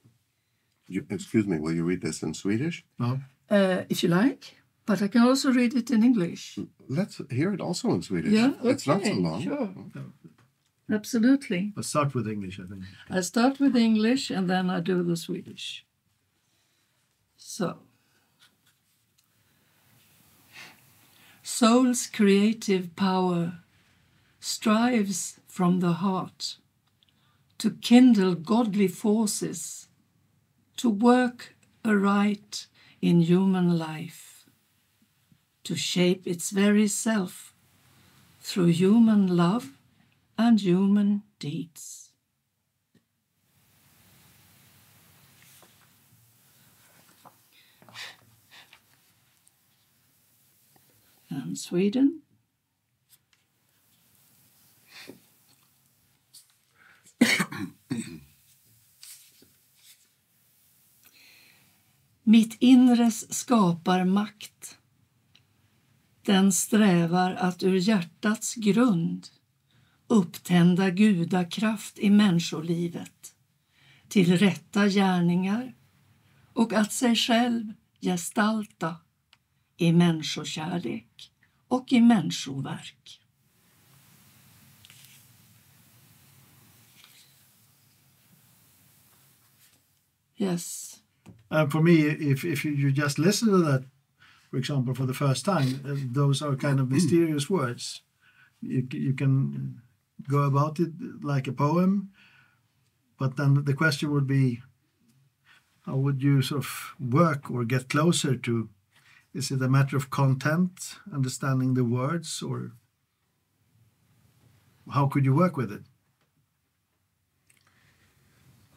You, 0.88 1.06
excuse 1.10 1.46
me, 1.46 1.60
will 1.60 1.74
you 1.74 1.84
read 1.84 2.02
this 2.02 2.24
in 2.24 2.34
Swedish? 2.34 2.84
No? 3.00 3.20
Uh, 3.50 3.84
if 3.90 4.02
you 4.04 4.10
like, 4.10 4.56
but 4.86 5.02
I 5.02 5.08
can 5.08 5.22
also 5.22 5.52
read 5.52 5.76
it 5.76 5.92
in 5.92 6.04
English. 6.04 6.58
Let's 6.90 7.22
hear 7.30 7.54
it 7.54 7.62
also 7.62 7.92
in 7.92 8.02
Swedish. 8.02 8.32
Yeah, 8.32 8.54
It's 8.64 8.88
not 8.88 9.04
so 9.04 9.14
long. 9.14 9.42
sure. 9.44 9.70
Absolutely. 10.92 11.74
But 11.76 11.86
start 11.86 12.14
with 12.14 12.28
English, 12.28 12.60
I 12.60 12.64
think. 12.68 12.84
I 13.10 13.22
start 13.22 13.60
with 13.60 13.76
English 13.76 14.30
and 14.32 14.50
then 14.50 14.70
I 14.70 14.80
do 14.80 15.02
the 15.04 15.16
Swedish. 15.18 15.86
So, 17.38 17.78
soul's 21.44 22.08
creative 22.08 22.96
power 22.96 23.60
strives 24.40 25.40
from 25.56 25.80
the 25.80 25.94
heart 26.04 26.58
to 27.58 27.72
kindle 27.72 28.36
godly 28.36 28.90
forces, 28.90 29.88
to 30.76 30.90
work 30.90 31.56
aright 31.86 32.68
in 33.02 33.22
human 33.22 33.78
life, 33.78 34.50
to 35.64 35.74
shape 35.74 36.28
its 36.28 36.50
very 36.50 36.90
self 36.90 37.54
through 38.42 38.66
human 38.66 39.28
love 39.28 39.78
and 40.38 40.60
human 40.60 41.24
deeds. 41.40 42.12
And 51.30 51.58
Sweden. 51.58 52.25
Mitt 62.24 62.58
inres 62.60 63.34
skapar 63.34 64.06
makt. 64.06 64.78
Den 66.22 66.52
strävar 66.52 67.32
att 67.32 67.64
ur 67.64 67.76
hjärtats 67.76 68.56
grund 68.56 69.28
upptända 70.08 70.90
gudakraft 70.90 72.00
i 72.00 72.10
människolivet 72.10 73.36
till 74.08 74.38
rätta 74.38 74.88
gärningar 74.88 75.76
och 76.54 76.74
att 76.74 76.94
sig 76.94 77.16
själv 77.16 77.74
gestalta 78.02 78.96
i 79.78 79.92
människokärlek 79.92 81.32
och 81.68 81.92
i 81.92 82.02
människoverk. 82.02 83.25
Yes. 90.36 91.00
And 91.50 91.72
for 91.72 91.82
me, 91.82 92.02
if, 92.04 92.44
if 92.44 92.66
you, 92.66 92.92
just 92.92 93.20
listen 93.20 93.50
to 93.50 93.58
that, 93.60 93.86
for 94.50 94.58
example, 94.58 94.94
for 94.94 95.06
the 95.06 95.14
first 95.14 95.46
time, 95.46 95.82
uh, 95.86 95.96
those 96.12 96.42
are 96.42 96.56
kind 96.56 96.80
of 96.80 96.92
mysterious 96.92 97.50
words. 97.50 98.02
You, 98.62 98.88
you 98.92 99.14
can 99.14 99.82
go 100.30 100.44
about 100.44 100.80
it 100.80 100.92
like 101.22 101.48
a 101.48 101.54
poem, 101.54 102.10
but 103.18 103.38
then 103.38 103.64
the 103.64 103.74
question 103.74 104.12
would 104.12 104.28
be 104.28 104.62
how 105.86 105.98
would 105.98 106.22
you 106.22 106.42
sort 106.42 106.64
of 106.64 106.96
work 107.00 107.52
or 107.52 107.64
get 107.64 107.90
closer 107.90 108.36
to? 108.36 108.70
Is 109.34 109.52
it 109.52 109.62
a 109.62 109.68
matter 109.68 109.98
of 109.98 110.10
content, 110.10 110.96
understanding 111.14 111.74
the 111.74 111.84
words, 111.84 112.42
or 112.42 112.72
how 114.92 115.08
could 115.08 115.26
you 115.26 115.36
work 115.36 115.58
with 115.58 115.72
it? 115.72 115.84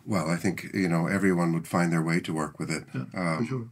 Well, 0.08 0.26
I 0.34 0.36
think 0.36 0.56
you 0.72 0.88
know 0.88 1.06
everyone 1.06 1.52
would 1.52 1.68
find 1.68 1.92
their 1.92 2.02
way 2.10 2.18
to 2.20 2.32
work 2.32 2.58
with 2.58 2.70
it. 2.70 2.84
for 2.90 3.18
Um, 3.20 3.46
sure. 3.46 3.68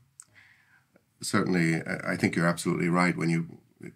certainly 1.22 1.66
I 1.92 2.12
I 2.12 2.16
think 2.16 2.36
you're 2.36 2.52
absolutely 2.54 2.88
right 2.88 3.16
when 3.16 3.30
you 3.30 3.40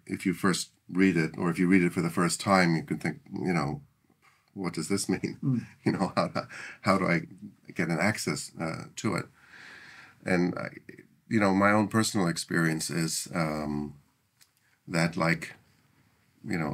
if 0.05 0.25
you 0.25 0.33
first 0.33 0.71
read 0.89 1.15
it 1.17 1.31
or 1.37 1.49
if 1.51 1.57
you 1.59 1.67
read 1.71 1.83
it 1.83 1.93
for 1.93 2.01
the 2.01 2.09
first 2.19 2.41
time 2.41 2.75
you 2.75 2.83
can 2.83 2.97
think 2.97 3.17
you 3.47 3.53
know 3.53 3.81
what 4.53 4.73
does 4.73 4.87
this 4.87 5.07
mean 5.07 5.37
you 5.85 5.91
know 5.91 6.11
how, 6.15 6.27
do- 6.27 6.47
how 6.81 6.97
do 6.97 7.05
i 7.07 7.21
get 7.75 7.89
an 7.89 7.99
access 7.99 8.51
uh, 8.59 8.83
to 9.01 9.15
it 9.15 9.25
and 10.25 10.53
I, 10.57 10.67
you 11.29 11.39
know 11.39 11.53
my 11.53 11.71
own 11.71 11.87
personal 11.87 12.27
experience 12.27 12.89
is 13.05 13.27
um, 13.33 13.93
that 14.87 15.15
like 15.15 15.53
you 16.43 16.57
know 16.59 16.73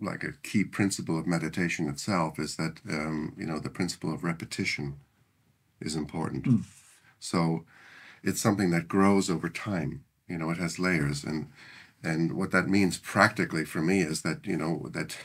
like 0.00 0.22
a 0.22 0.32
key 0.42 0.64
principle 0.64 1.18
of 1.18 1.26
meditation 1.26 1.88
itself 1.88 2.38
is 2.38 2.56
that 2.56 2.80
um, 2.88 3.34
you 3.38 3.46
know 3.46 3.58
the 3.58 3.70
principle 3.70 4.12
of 4.12 4.24
repetition 4.24 4.96
is 5.80 5.96
important 5.96 6.46
so 7.18 7.64
it's 8.22 8.40
something 8.40 8.70
that 8.70 8.88
grows 8.88 9.30
over 9.30 9.48
time. 9.48 10.04
You 10.28 10.38
know, 10.38 10.50
it 10.50 10.58
has 10.58 10.78
layers, 10.78 11.24
and 11.24 11.48
and 12.02 12.32
what 12.32 12.50
that 12.50 12.68
means 12.68 12.98
practically 12.98 13.64
for 13.64 13.80
me 13.80 14.00
is 14.00 14.22
that 14.22 14.46
you 14.46 14.56
know 14.56 14.88
that 14.92 15.16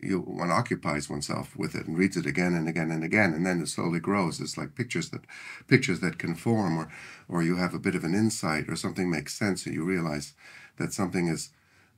you 0.00 0.20
one 0.20 0.50
occupies 0.50 1.10
oneself 1.10 1.56
with 1.56 1.74
it 1.74 1.86
and 1.86 1.98
reads 1.98 2.16
it 2.16 2.26
again 2.26 2.54
and 2.54 2.68
again 2.68 2.90
and 2.90 3.04
again, 3.04 3.34
and 3.34 3.44
then 3.44 3.60
it 3.60 3.68
slowly 3.68 4.00
grows. 4.00 4.40
It's 4.40 4.56
like 4.56 4.74
pictures 4.74 5.10
that 5.10 5.22
pictures 5.68 6.00
that 6.00 6.18
can 6.18 6.34
form, 6.34 6.78
or 6.78 6.88
or 7.28 7.42
you 7.42 7.56
have 7.56 7.74
a 7.74 7.78
bit 7.80 7.94
of 7.94 8.04
an 8.04 8.14
insight, 8.14 8.68
or 8.68 8.76
something 8.76 9.10
makes 9.10 9.34
sense, 9.34 9.66
and 9.66 9.74
you 9.74 9.84
realize 9.84 10.34
that 10.76 10.92
something 10.92 11.28
is 11.28 11.50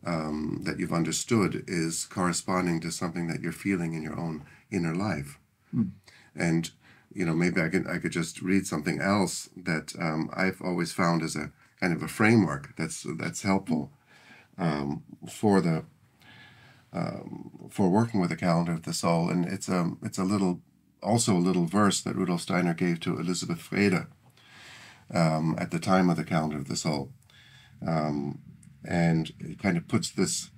um, 0.04 0.61
that 0.64 0.78
you've 0.78 0.92
understood 0.92 1.64
is 1.66 2.06
corresponding 2.06 2.80
to 2.80 2.90
something 2.90 3.28
that 3.28 3.40
you're 3.40 3.52
feeling 3.52 3.94
in 3.94 4.02
your 4.02 4.18
own 4.18 4.44
inner 4.71 4.94
life. 4.94 5.38
And 6.35 6.71
you 7.14 7.25
know 7.25 7.35
maybe 7.35 7.61
I 7.61 7.68
could 7.68 7.87
I 7.87 7.99
could 7.99 8.12
just 8.12 8.42
read 8.42 8.66
something 8.66 9.00
else 9.00 9.49
that 9.56 9.92
um, 9.99 10.30
I've 10.35 10.61
always 10.62 10.92
found 10.92 11.23
as 11.23 11.37
a 11.37 11.52
kind 11.80 11.92
of 11.92 12.02
a 12.02 12.09
framework 12.09 12.75
that's 12.76 13.06
that's 13.18 13.42
helpful 13.42 13.90
um, 14.59 15.02
for 15.28 15.61
the 15.61 15.85
um, 16.92 17.68
for 17.71 17.88
working 17.90 18.21
with 18.21 18.30
the 18.30 18.37
calendar 18.37 18.73
of 18.73 18.82
the 18.82 18.92
soul, 18.92 19.30
and 19.30 19.44
it's 19.44 19.68
a 19.68 19.92
it's 20.02 20.18
a 20.18 20.25
little 20.25 20.61
also 21.02 21.37
a 21.37 21.38
little 21.38 21.66
verse 21.66 22.00
that 22.02 22.16
Rudolf 22.16 22.42
Steiner 22.42 22.75
gave 22.75 23.00
to 23.00 23.18
Elisabeth 23.18 23.59
Vreede 23.59 24.06
um, 25.12 25.56
at 25.59 25.71
the 25.71 25.80
time 25.80 26.09
of 26.09 26.16
the 26.16 26.25
calendar 26.25 26.59
of 26.59 26.68
the 26.68 26.76
soul, 26.76 27.11
um, 27.87 28.40
and 28.85 29.33
it 29.39 29.59
kind 29.59 29.77
of 29.77 29.89
puts 29.89 30.11
this 30.11 30.51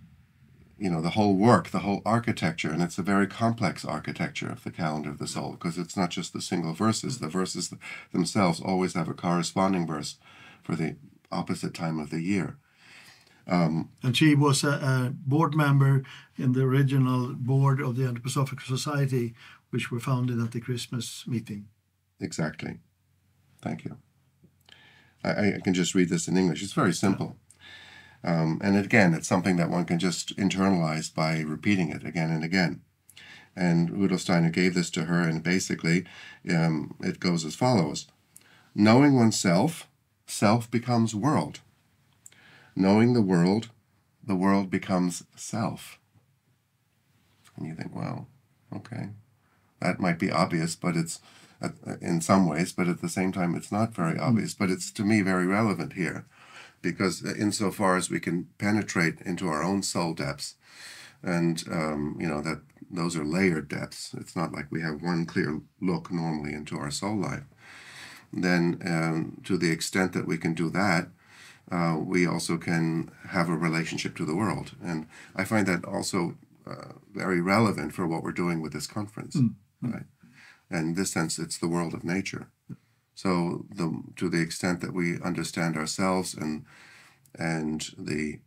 you 0.79 0.91
know 0.91 1.01
the 1.01 1.11
whole 1.11 1.35
work 1.35 1.71
the 1.71 1.81
whole 1.81 2.03
architecture 2.05 2.71
and 2.71 2.83
it's 2.83 2.99
a 2.99 3.03
very 3.03 3.27
complex 3.27 3.85
architecture 3.85 4.51
of 4.51 4.65
the 4.65 4.71
calendar 4.71 5.11
of 5.11 5.19
the 5.19 5.27
soul 5.27 5.53
because 5.53 5.79
it's 5.79 5.97
not 5.97 6.11
just 6.11 6.33
the 6.33 6.41
single 6.41 6.73
verses. 6.73 7.19
The 7.19 7.29
verses 7.29 7.73
themselves 8.13 8.61
always 8.61 8.95
have 8.95 9.09
a 9.09 9.15
corresponding 9.15 9.87
verse 9.87 10.17
for 10.63 10.75
the 10.75 10.97
opposite 11.31 11.75
time 11.75 11.99
of 11.99 12.11
the 12.11 12.21
year. 12.21 12.57
Um, 13.47 13.91
and 14.03 14.17
she 14.17 14.35
was 14.35 14.65
a, 14.65 14.69
a 14.69 15.13
board 15.15 15.55
member 15.55 16.03
in 16.37 16.53
the 16.53 16.63
original 16.63 17.35
board 17.35 17.81
of 17.81 17.97
the 17.97 18.05
Anthroposophical 18.05 18.67
Society, 18.67 19.35
which 19.71 19.91
were 19.91 20.01
founded 20.01 20.41
at 20.41 20.53
the 20.53 20.61
Christmas 20.61 21.25
meeting. 21.27 21.67
exactly. 22.21 22.79
Thank 23.61 23.85
you. 23.85 23.99
I, 25.23 25.55
I 25.55 25.61
can 25.63 25.75
just 25.75 25.95
read 25.95 26.09
this 26.11 26.29
in 26.29 26.37
english. 26.37 26.63
It's 26.63 26.73
very 26.73 26.93
simple 26.93 27.37
um, 28.25 28.61
and 28.63 28.77
again 28.77 29.15
it's 29.15 29.29
something 29.29 29.57
that 29.57 29.71
one 29.71 29.85
can 29.85 29.99
just 29.99 30.37
internalize 30.37 31.15
by 31.15 31.41
repeating 31.41 31.91
it 31.91 32.05
again 32.05 32.31
and 32.31 32.43
again 32.43 32.81
and 33.57 33.91
Rudolf 33.91 34.21
Steiner 34.23 34.51
gave 34.51 34.75
this 34.75 34.91
to 34.91 35.05
her, 35.05 35.21
and 35.21 35.43
basically 35.43 36.05
um, 36.51 36.95
it 37.01 37.21
goes 37.21 37.45
as 37.45 37.55
follows 37.55 38.07
Knowing 38.75 39.15
oneself, 39.15 39.89
self 40.27 40.69
becomes 40.71 41.15
world. 41.15 41.61
Knowing 42.75 43.13
the 43.13 43.23
world, 43.23 43.71
the 44.27 44.35
world 44.35 44.71
becomes 44.71 45.23
self. 45.37 46.01
And 47.57 47.67
you 47.67 47.75
think, 47.75 47.95
well, 47.95 48.27
okay. 48.75 49.11
that 49.81 50.01
might 50.01 50.19
be 50.19 50.33
obvious, 50.33 50.75
but 50.75 50.97
it's 50.97 51.21
uh, 51.63 51.69
in 52.01 52.21
some 52.21 52.49
ways, 52.49 52.73
but 52.73 52.89
at 52.89 53.01
the 53.01 53.09
same 53.09 53.31
time, 53.31 53.55
it's 53.55 53.71
not 53.71 53.95
very 53.95 54.19
obvious. 54.19 54.55
But 54.55 54.71
it's 54.71 54.91
to 54.93 55.05
me 55.05 55.23
very 55.23 55.47
relevant 55.47 55.93
here, 55.93 56.27
because 56.85 57.25
insofar 57.25 57.97
as 57.97 58.11
we 58.11 58.21
can 58.21 58.49
penetrate 58.59 59.21
into 59.23 59.49
our 59.49 59.65
own 59.65 59.83
soul 59.83 60.15
depths, 60.15 60.55
and 61.23 61.65
um, 61.71 62.17
you 62.21 62.29
know 62.29 62.41
that 62.43 62.61
those 62.91 63.17
are 63.17 63.25
layered 63.25 63.69
depths. 63.69 64.15
It's 64.15 64.37
not 64.37 64.53
like 64.53 64.71
we 64.71 64.83
have 64.83 65.03
one 65.03 65.27
clear 65.27 65.61
look 65.81 66.13
normally 66.13 66.53
into 66.53 66.77
our 66.77 66.91
soul 66.91 67.17
life. 67.17 67.45
Then, 68.33 68.81
um, 68.85 69.41
to 69.45 69.57
the 69.57 69.71
extent 69.71 70.13
that 70.13 70.27
we 70.27 70.39
can 70.39 70.55
do 70.55 70.69
that, 70.71 71.09
uh, 71.71 71.97
we 71.99 72.27
also 72.27 72.59
can 72.59 73.11
have 73.29 73.49
a 73.49 73.57
relationship 73.57 74.17
to 74.17 74.25
the 74.25 74.35
world. 74.35 74.73
And 74.83 75.07
I 75.35 75.45
find 75.45 75.67
that 75.67 75.85
also 75.85 76.37
uh, 76.67 76.93
very 77.13 77.41
relevant 77.41 77.95
for 77.95 78.07
what 78.07 78.23
we're 78.23 78.33
doing 78.33 78.61
with 78.61 78.73
this 78.73 78.87
conference, 78.87 79.37
mm. 79.37 79.55
right? 79.83 80.07
And 80.71 80.89
in 80.89 80.95
this 80.95 81.13
sense, 81.13 81.39
it's 81.39 81.59
the 81.59 81.69
world 81.69 81.95
of 81.95 82.05
nature. 82.05 82.49
So, 83.15 83.65
the, 83.71 84.03
to 84.17 84.29
the 84.29 84.41
extent 84.41 84.81
that 84.81 84.93
we 84.93 85.21
understand 85.21 85.77
ourselves 85.77 86.35
and 86.35 86.65
and 87.37 87.91
the 87.99 88.41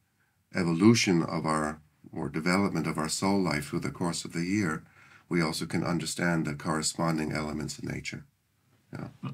evolution 0.55 1.23
of 1.23 1.45
our 1.45 1.81
or 2.11 2.29
development 2.29 2.87
of 2.87 2.97
our 2.97 3.09
soul 3.09 3.41
life 3.41 3.67
through 3.67 3.81
the 3.81 3.91
course 3.91 4.25
of 4.25 4.33
the 4.33 4.45
year, 4.45 4.83
we 5.29 5.41
also 5.41 5.65
can 5.65 5.83
understand 5.83 6.45
the 6.45 6.55
corresponding 6.55 7.31
elements 7.33 7.79
in 7.79 7.89
nature. 7.89 8.25
Yeah. 8.93 9.31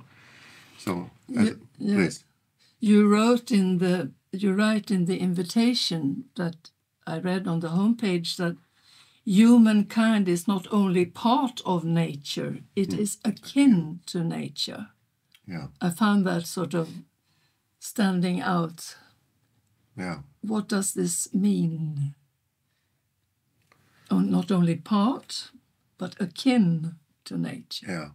So, 0.79 1.11
you, 1.27 1.59
please. 1.79 2.25
You 2.79 3.07
wrote 3.07 3.51
in 3.51 3.77
the 3.77 4.11
you 4.31 4.53
write 4.53 4.91
in 4.91 5.05
the 5.05 5.19
invitation 5.19 6.25
that 6.35 6.71
I 7.05 7.19
read 7.19 7.47
on 7.47 7.59
the 7.59 7.69
homepage 7.69 8.35
that 8.37 8.57
humankind 9.25 10.27
is 10.27 10.47
not 10.47 10.67
only 10.71 11.05
part 11.05 11.61
of 11.65 11.85
nature, 11.85 12.57
it 12.75 12.89
mm. 12.89 12.99
is 12.99 13.17
akin 13.23 14.01
to 14.07 14.23
nature. 14.23 14.87
Yeah. 15.47 15.67
I 15.81 15.89
found 15.89 16.25
that 16.25 16.45
sort 16.47 16.73
of 16.73 16.89
standing 17.79 18.41
out. 18.41 18.95
Yeah. 19.97 20.19
What 20.41 20.67
does 20.67 20.93
this 20.93 21.33
mean? 21.33 22.15
Oh, 24.09 24.19
not 24.19 24.51
only 24.51 24.75
part, 24.75 25.51
but 25.97 26.15
akin 26.19 26.95
to 27.25 27.37
nature. 27.37 27.85
Yeah. 27.87 28.09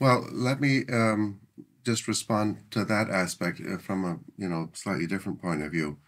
Well, 0.00 0.26
let 0.30 0.60
me 0.60 0.84
um, 0.92 1.40
just 1.84 2.06
respond 2.06 2.70
to 2.70 2.84
that 2.84 3.10
aspect 3.10 3.60
uh, 3.60 3.78
from 3.78 4.04
a 4.04 4.18
you 4.36 4.48
know 4.48 4.70
slightly 4.72 5.06
different 5.06 5.42
point 5.42 5.62
of 5.62 5.72
view 5.72 5.98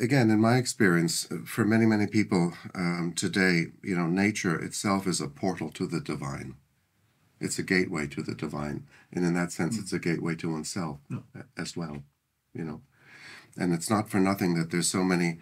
again, 0.00 0.30
in 0.30 0.40
my 0.40 0.56
experience, 0.56 1.28
for 1.44 1.64
many, 1.64 1.86
many 1.86 2.06
people 2.06 2.54
um, 2.74 3.12
today, 3.14 3.66
you 3.82 3.94
know, 3.94 4.06
nature 4.06 4.58
itself 4.58 5.06
is 5.06 5.20
a 5.20 5.28
portal 5.28 5.70
to 5.72 5.86
the 5.86 6.00
divine. 6.00 6.54
It's 7.40 7.58
a 7.58 7.62
gateway 7.62 8.06
to 8.08 8.22
the 8.22 8.34
divine. 8.34 8.86
And 9.12 9.24
in 9.24 9.34
that 9.34 9.52
sense, 9.52 9.76
mm. 9.76 9.80
it's 9.80 9.92
a 9.92 9.98
gateway 9.98 10.34
to 10.36 10.52
oneself 10.52 10.98
no. 11.08 11.22
as 11.56 11.76
well, 11.76 12.02
you 12.52 12.64
know. 12.64 12.82
And 13.56 13.72
it's 13.72 13.90
not 13.90 14.10
for 14.10 14.20
nothing 14.20 14.54
that 14.54 14.70
there's 14.70 14.88
so 14.88 15.02
many 15.02 15.38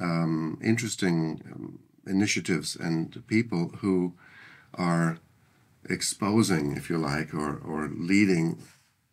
um, 0.00 0.58
interesting 0.62 1.40
um, 1.52 1.78
initiatives 2.06 2.76
and 2.76 3.26
people 3.26 3.72
who 3.78 4.14
are 4.74 5.18
exposing, 5.88 6.76
if 6.76 6.90
you 6.90 6.98
like, 6.98 7.32
or, 7.32 7.56
or 7.56 7.88
leading 7.88 8.62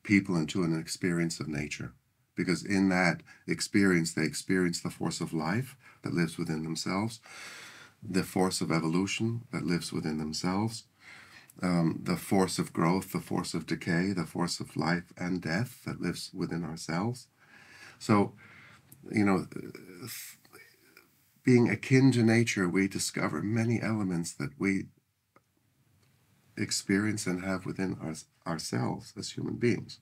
people 0.04 0.36
into 0.36 0.64
an 0.64 0.78
experience 0.78 1.40
of 1.40 1.48
nature 1.48 1.94
because 2.36 2.64
in 2.64 2.90
that 2.90 3.22
experience, 3.48 4.14
they 4.14 4.24
experience 4.24 4.82
the 4.82 4.90
force 4.90 5.22
of 5.22 5.34
life 5.34 5.76
that 6.04 6.14
lives 6.14 6.38
within 6.38 6.64
themselves, 6.64 7.20
the 8.04 8.24
force 8.24 8.62
of 8.62 8.72
evolution 8.72 9.42
that 9.52 9.66
lives 9.66 9.92
within 9.92 10.18
themselves, 10.18 10.84
um, 11.62 12.00
the 12.04 12.18
force 12.18 12.60
of 12.60 12.74
growth, 12.74 13.12
the 13.12 13.20
force 13.20 13.54
of 13.54 13.66
decay, 13.66 14.14
the 14.14 14.26
force 14.26 14.60
of 14.60 14.76
life 14.76 15.14
and 15.18 15.42
death 15.42 15.82
that 15.86 16.02
lives 16.02 16.32
within 16.34 16.64
ourselves. 16.64 17.28
So, 18.00 18.34
you 19.12 19.24
know, 19.24 19.48
being 21.44 21.70
akin 21.70 22.12
to 22.12 22.24
nature, 22.24 22.68
we 22.68 22.88
discover 22.88 23.42
many 23.42 23.82
elements 23.82 24.34
that 24.34 24.52
we 24.58 24.86
experience 26.58 27.28
and 27.28 27.44
have 27.44 27.66
within 27.66 27.98
our, 28.02 28.16
ourselves 28.52 29.14
as 29.18 29.32
human 29.32 29.56
beings. 29.56 30.00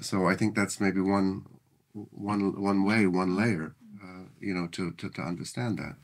So 0.00 0.26
I 0.26 0.34
think 0.36 0.54
that's 0.54 0.80
maybe 0.80 1.00
one 1.00 1.44
one 1.92 2.60
one 2.60 2.84
way, 2.84 3.06
one 3.06 3.36
layer, 3.36 3.74
uh, 4.02 4.24
you 4.40 4.52
know, 4.52 4.66
to, 4.72 4.92
to 4.92 5.08
to 5.08 5.22
understand 5.22 5.78
that, 5.78 5.96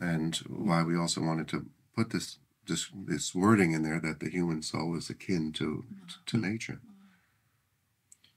and 0.00 0.36
why 0.46 0.84
we 0.84 0.96
also 0.96 1.20
wanted 1.20 1.48
to 1.48 1.66
put 1.96 2.10
this 2.10 2.38
this 2.70 2.90
this 2.94 3.34
wording 3.34 3.72
in 3.72 3.82
there 3.82 4.00
that 4.00 4.20
the 4.20 4.30
human 4.30 4.62
soul 4.62 4.96
is 4.96 5.10
akin 5.10 5.52
to 5.52 5.84
to 6.26 6.36
nature. 6.38 6.80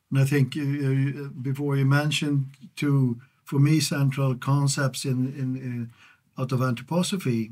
And 0.09 0.19
I 0.19 0.25
think 0.25 0.55
uh, 0.57 1.29
before 1.41 1.77
you 1.77 1.85
mentioned 1.85 2.45
two 2.75 3.21
for 3.43 3.59
me 3.59 3.79
central 3.79 4.35
concepts 4.35 5.05
in 5.05 5.19
in, 5.41 5.49
in 5.67 5.91
out 6.37 6.51
of 6.51 6.59
anthroposophy, 6.59 7.51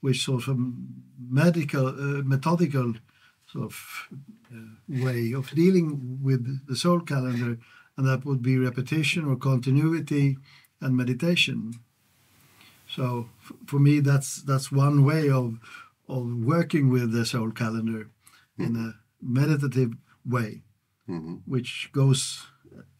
which 0.00 0.24
sort 0.24 0.48
of 0.48 0.58
medical 1.18 1.86
uh, 1.88 2.22
methodical 2.24 2.94
sort 3.52 3.64
of 3.64 3.74
uh, 4.52 5.02
way 5.04 5.32
of 5.32 5.50
dealing 5.50 6.18
with 6.22 6.42
the 6.66 6.76
soul 6.76 7.00
calendar, 7.00 7.58
and 7.96 8.06
that 8.06 8.24
would 8.24 8.42
be 8.42 8.58
repetition 8.58 9.24
or 9.24 9.36
continuity 9.36 10.36
and 10.80 10.96
meditation. 10.96 11.74
So 12.88 13.28
for 13.66 13.78
me, 13.78 14.00
that's 14.00 14.42
that's 14.42 14.72
one 14.72 15.04
way 15.04 15.30
of 15.30 15.58
of 16.10 16.44
working 16.44 16.90
with 16.90 17.12
the 17.12 17.24
soul 17.24 17.50
calendar 17.50 18.10
mm-hmm. 18.58 18.64
in 18.64 18.76
a 18.76 18.94
meditative 19.22 19.92
way, 20.24 20.62
mm-hmm. 21.08 21.36
which 21.46 21.90
goes 21.92 22.46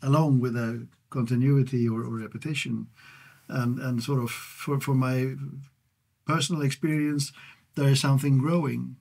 along 0.03 0.41
with 0.41 0.57
a 0.57 0.87
continuity 1.11 1.89
or, 1.89 2.03
or 2.03 2.19
repetition, 2.19 2.87
and 3.49 3.79
and 3.79 4.03
sort 4.03 4.23
of 4.23 4.31
for 4.31 4.81
for 4.81 4.95
my 4.95 5.35
personal 6.27 6.63
experience, 6.63 7.33
there 7.75 7.89
is 7.89 8.01
something 8.01 8.39
growing 8.39 8.97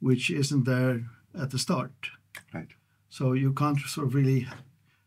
which 0.00 0.30
isn't 0.30 0.64
there 0.64 1.06
at 1.34 1.50
the 1.50 1.58
start. 1.58 1.92
Right. 2.52 2.68
So 3.08 3.32
you 3.32 3.52
can't 3.52 3.80
sort 3.80 4.06
of 4.06 4.14
really 4.14 4.46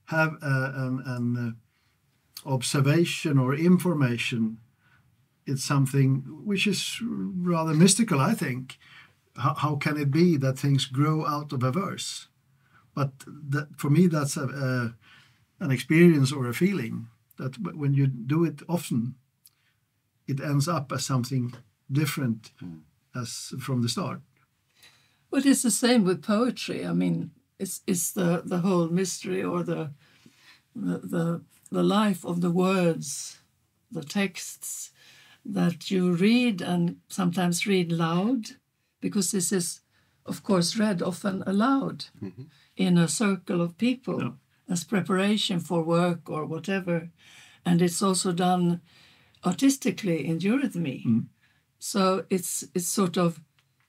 have 0.05 0.33
a, 0.41 0.73
an, 0.75 1.03
an 1.05 1.55
uh, 2.45 2.49
observation 2.49 3.37
or 3.37 3.55
information. 3.55 4.57
It's 5.45 5.63
something 5.63 6.23
which 6.45 6.67
is 6.67 6.99
rather 7.01 7.73
mystical, 7.73 8.19
I 8.19 8.33
think. 8.33 8.77
How, 9.35 9.55
how 9.55 9.75
can 9.75 9.97
it 9.97 10.11
be 10.11 10.37
that 10.37 10.59
things 10.59 10.85
grow 10.85 11.25
out 11.25 11.53
of 11.53 11.63
a 11.63 11.71
verse? 11.71 12.27
But 12.93 13.11
that, 13.27 13.69
for 13.77 13.89
me, 13.89 14.07
that's 14.07 14.37
a, 14.37 14.43
a, 14.43 15.63
an 15.63 15.71
experience 15.71 16.31
or 16.31 16.47
a 16.47 16.53
feeling 16.53 17.07
that 17.37 17.57
when 17.75 17.93
you 17.93 18.07
do 18.07 18.43
it 18.43 18.61
often, 18.67 19.15
it 20.27 20.39
ends 20.39 20.67
up 20.67 20.91
as 20.91 21.05
something 21.05 21.53
different 21.91 22.51
mm. 22.63 22.81
as 23.15 23.53
from 23.59 23.81
the 23.81 23.89
start. 23.89 24.21
But 25.31 25.45
it's 25.45 25.63
the 25.63 25.71
same 25.71 26.03
with 26.03 26.23
poetry. 26.23 26.85
I 26.85 26.93
mean, 26.93 27.31
it's 27.57 27.81
it's 27.87 28.11
the 28.11 28.41
the 28.45 28.59
whole 28.59 28.89
mystery 28.89 29.43
or 29.43 29.63
the 29.63 29.91
the 30.75 30.97
the, 30.99 31.41
the 31.71 31.83
life 31.83 32.25
of 32.25 32.41
the 32.41 32.51
words, 32.51 33.39
the 33.91 34.03
texts 34.03 34.90
that 35.45 35.89
you 35.89 36.13
read 36.13 36.61
and 36.61 36.97
sometimes 37.07 37.67
read 37.67 37.91
loud, 37.91 38.51
because 38.99 39.31
this 39.31 39.51
is, 39.51 39.81
of 40.25 40.43
course, 40.43 40.77
read 40.77 41.01
often 41.01 41.43
aloud 41.45 42.05
mm-hmm. 42.21 42.43
in 42.77 42.97
a 42.97 43.07
circle 43.07 43.61
of 43.61 43.77
people 43.77 44.21
yeah. 44.21 44.29
as 44.69 44.83
preparation 44.83 45.59
for 45.59 45.83
work 45.83 46.29
or 46.29 46.45
whatever, 46.45 47.09
and 47.65 47.81
it's 47.81 48.01
also 48.01 48.31
done 48.31 48.81
artistically 49.43 50.25
in 50.25 50.39
eurythmy. 50.39 51.05
Mm. 51.05 51.25
So 51.79 52.25
it's 52.29 52.63
it's 52.75 52.87
sort 52.87 53.17
of 53.17 53.41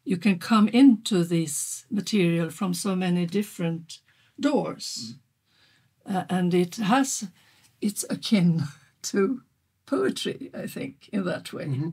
you 0.04 0.16
can 0.16 0.38
come 0.38 0.68
into 0.68 1.24
this 1.24 1.84
material 1.90 2.50
from 2.50 2.74
so 2.74 2.96
many 2.96 3.26
different 3.26 3.98
doors. 4.38 5.14
Mm. 6.06 6.14
Uh, 6.14 6.24
and 6.28 6.54
it 6.54 6.76
has, 6.76 7.28
it's 7.80 8.04
akin 8.10 8.64
to 9.02 9.42
poetry, 9.86 10.50
I 10.54 10.66
think, 10.66 11.08
in 11.12 11.24
that 11.24 11.52
way. 11.52 11.66
Mm-hmm. 11.66 11.88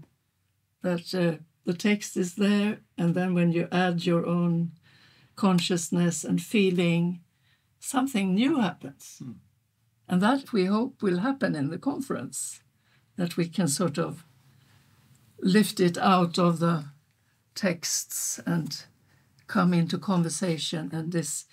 That 0.82 1.14
uh, 1.14 1.44
the 1.66 1.74
text 1.74 2.18
is 2.18 2.36
there, 2.36 2.80
and 2.98 3.14
then 3.16 3.34
when 3.34 3.52
you 3.52 3.68
add 3.72 4.06
your 4.06 4.26
own 4.26 4.72
consciousness 5.36 6.24
and 6.24 6.42
feeling, 6.42 7.22
something 7.80 8.34
new 8.34 8.60
happens. 8.60 9.22
Mm. 9.24 9.36
And 10.08 10.22
that 10.22 10.52
we 10.52 10.66
hope 10.66 11.02
will 11.02 11.20
happen 11.20 11.56
in 11.56 11.70
the 11.70 11.78
conference, 11.78 12.62
that 13.16 13.38
we 13.38 13.48
can 13.48 13.68
sort 13.68 13.98
of 13.98 14.26
lift 15.42 15.80
it 15.80 15.98
out 15.98 16.38
of 16.40 16.60
the 16.60 16.86
texts 17.56 18.40
and 18.46 18.84
come 19.48 19.74
into 19.74 19.98
conversation 19.98 20.90
and 20.94 21.12
this 21.12 21.46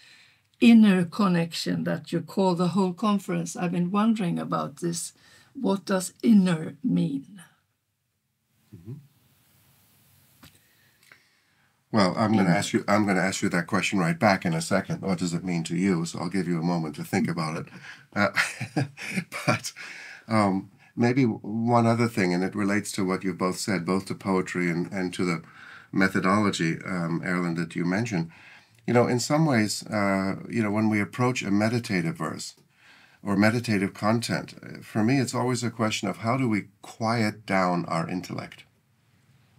inner 0.60 1.04
connection 1.04 1.84
that 1.84 2.12
you 2.12 2.20
call 2.20 2.54
the 2.54 2.68
whole 2.68 2.92
conference. 2.92 3.56
I've 3.56 3.72
been 3.72 3.90
wondering 3.90 4.38
about 4.38 4.76
this 4.76 5.12
what 5.60 5.84
does 5.84 6.12
inner 6.22 6.76
mean? 6.82 7.40
Well, 11.96 12.14
I'm 12.16 12.34
going 12.34 12.44
to 12.44 12.52
ask 12.52 12.74
you. 12.74 12.84
I'm 12.88 13.04
going 13.04 13.16
to 13.16 13.22
ask 13.22 13.40
you 13.40 13.48
that 13.48 13.66
question 13.66 13.98
right 13.98 14.18
back 14.18 14.44
in 14.44 14.52
a 14.52 14.60
second. 14.60 15.00
What 15.00 15.18
does 15.18 15.32
it 15.32 15.44
mean 15.44 15.64
to 15.64 15.76
you? 15.76 16.04
So 16.04 16.18
I'll 16.18 16.28
give 16.28 16.46
you 16.46 16.58
a 16.58 16.62
moment 16.62 16.94
to 16.96 17.04
think 17.04 17.26
about 17.26 17.56
it. 17.56 17.66
Uh, 18.14 18.28
but 19.46 19.72
um, 20.28 20.70
maybe 20.94 21.22
one 21.24 21.86
other 21.86 22.06
thing, 22.06 22.34
and 22.34 22.44
it 22.44 22.54
relates 22.54 22.92
to 22.92 23.04
what 23.06 23.24
you 23.24 23.32
both 23.32 23.58
said, 23.58 23.86
both 23.86 24.04
to 24.06 24.14
poetry 24.14 24.68
and, 24.68 24.92
and 24.92 25.14
to 25.14 25.24
the 25.24 25.42
methodology, 25.90 26.76
um, 26.84 27.22
Erland, 27.24 27.56
that 27.56 27.74
you 27.74 27.86
mentioned. 27.86 28.30
You 28.86 28.92
know, 28.92 29.06
in 29.06 29.18
some 29.18 29.46
ways, 29.46 29.82
uh, 29.86 30.36
you 30.50 30.62
know, 30.62 30.70
when 30.70 30.90
we 30.90 31.00
approach 31.00 31.42
a 31.42 31.50
meditative 31.50 32.18
verse 32.18 32.56
or 33.22 33.36
meditative 33.36 33.94
content, 33.94 34.84
for 34.84 35.02
me, 35.02 35.18
it's 35.18 35.34
always 35.34 35.62
a 35.62 35.70
question 35.70 36.08
of 36.08 36.18
how 36.18 36.36
do 36.36 36.48
we 36.48 36.68
quiet 36.82 37.44
down 37.46 37.84
our 37.86 38.08
intellect 38.08 38.64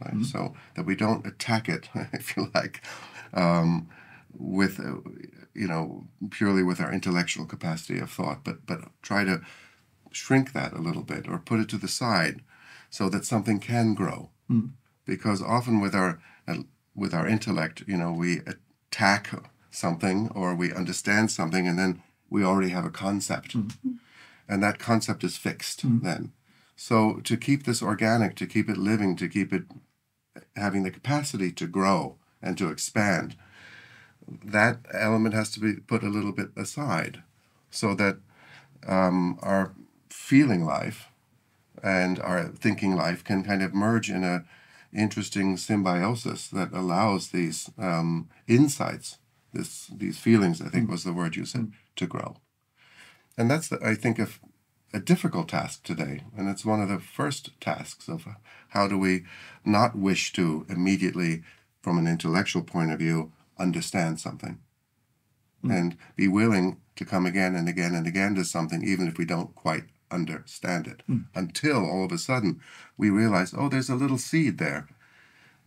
right? 0.03 0.13
Mm-hmm. 0.13 0.23
So 0.23 0.53
that 0.75 0.85
we 0.85 0.95
don't 0.95 1.25
attack 1.25 1.69
it, 1.69 1.89
if 2.13 2.35
you 2.35 2.49
like, 2.53 2.81
um, 3.33 3.89
with 4.33 4.79
uh, 4.79 4.97
you 5.53 5.67
know 5.67 6.07
purely 6.29 6.63
with 6.63 6.79
our 6.79 6.91
intellectual 6.91 7.45
capacity 7.45 7.99
of 7.99 8.11
thought, 8.11 8.43
but 8.43 8.65
but 8.65 8.81
try 9.01 9.23
to 9.23 9.41
shrink 10.11 10.53
that 10.53 10.73
a 10.73 10.81
little 10.81 11.03
bit 11.03 11.27
or 11.27 11.37
put 11.37 11.59
it 11.59 11.69
to 11.69 11.77
the 11.77 11.87
side, 11.87 12.41
so 12.89 13.09
that 13.09 13.25
something 13.25 13.59
can 13.59 13.93
grow. 13.93 14.29
Mm-hmm. 14.49 14.67
Because 15.05 15.41
often 15.41 15.79
with 15.79 15.95
our 15.95 16.19
uh, 16.47 16.57
with 16.95 17.13
our 17.13 17.27
intellect, 17.27 17.83
you 17.87 17.97
know, 17.97 18.11
we 18.11 18.41
attack 18.91 19.29
something 19.71 20.29
or 20.33 20.55
we 20.55 20.73
understand 20.73 21.31
something, 21.31 21.67
and 21.67 21.77
then 21.77 22.03
we 22.29 22.43
already 22.43 22.69
have 22.69 22.85
a 22.85 22.89
concept, 22.89 23.55
mm-hmm. 23.55 23.93
and 24.47 24.63
that 24.63 24.79
concept 24.79 25.23
is 25.23 25.37
fixed 25.37 25.85
mm-hmm. 25.85 26.05
then. 26.05 26.31
So 26.75 27.21
to 27.23 27.37
keep 27.37 27.63
this 27.63 27.81
organic, 27.81 28.35
to 28.35 28.45
keep 28.45 28.69
it 28.69 28.77
living, 28.77 29.15
to 29.17 29.27
keep 29.27 29.51
it 29.51 29.63
having 30.55 30.83
the 30.83 30.91
capacity 30.91 31.51
to 31.53 31.67
grow 31.67 32.17
and 32.41 32.57
to 32.57 32.69
expand, 32.69 33.35
that 34.27 34.79
element 34.93 35.33
has 35.33 35.49
to 35.51 35.59
be 35.59 35.73
put 35.73 36.03
a 36.03 36.09
little 36.09 36.31
bit 36.31 36.49
aside 36.55 37.23
so 37.71 37.95
that 37.95 38.17
um, 38.87 39.39
our 39.41 39.73
feeling 40.09 40.65
life 40.65 41.09
and 41.83 42.19
our 42.19 42.45
thinking 42.49 42.95
life 42.95 43.23
can 43.23 43.43
kind 43.43 43.61
of 43.61 43.73
merge 43.73 44.09
in 44.09 44.23
a 44.23 44.45
interesting 44.93 45.57
symbiosis 45.57 46.47
that 46.47 46.73
allows 46.73 47.29
these 47.29 47.69
um, 47.77 48.29
insights, 48.47 49.17
this 49.53 49.87
these 49.87 50.17
feelings, 50.17 50.61
I 50.61 50.69
think 50.69 50.89
was 50.89 51.03
the 51.03 51.13
word 51.13 51.35
you 51.35 51.45
said, 51.45 51.71
to 51.97 52.07
grow. 52.07 52.37
And 53.37 53.51
that's, 53.51 53.67
the, 53.67 53.79
I 53.83 53.95
think, 53.95 54.17
a, 54.19 54.27
a 54.93 54.99
difficult 54.99 55.49
task 55.49 55.83
today. 55.83 56.23
And 56.35 56.49
it's 56.49 56.65
one 56.65 56.81
of 56.81 56.89
the 56.89 56.99
first 56.99 57.51
tasks 57.59 58.07
of 58.07 58.25
how 58.69 58.87
do 58.87 58.97
we 58.97 59.25
not 59.63 59.95
wish 59.95 60.33
to 60.33 60.65
immediately, 60.69 61.43
from 61.81 61.97
an 61.97 62.07
intellectual 62.07 62.63
point 62.63 62.91
of 62.91 62.99
view, 62.99 63.31
understand 63.59 64.19
something 64.19 64.59
mm. 65.63 65.77
and 65.77 65.97
be 66.15 66.27
willing 66.27 66.77
to 66.95 67.05
come 67.05 67.25
again 67.25 67.55
and 67.55 67.69
again 67.69 67.93
and 67.93 68.07
again 68.07 68.35
to 68.35 68.43
something, 68.43 68.83
even 68.83 69.07
if 69.07 69.17
we 69.17 69.25
don't 69.25 69.55
quite 69.55 69.85
understand 70.09 70.87
it, 70.87 71.03
mm. 71.09 71.25
until 71.35 71.85
all 71.85 72.05
of 72.05 72.11
a 72.11 72.17
sudden 72.17 72.61
we 72.97 73.09
realize, 73.09 73.53
oh, 73.55 73.69
there's 73.69 73.89
a 73.89 73.95
little 73.95 74.17
seed 74.17 74.57
there, 74.57 74.87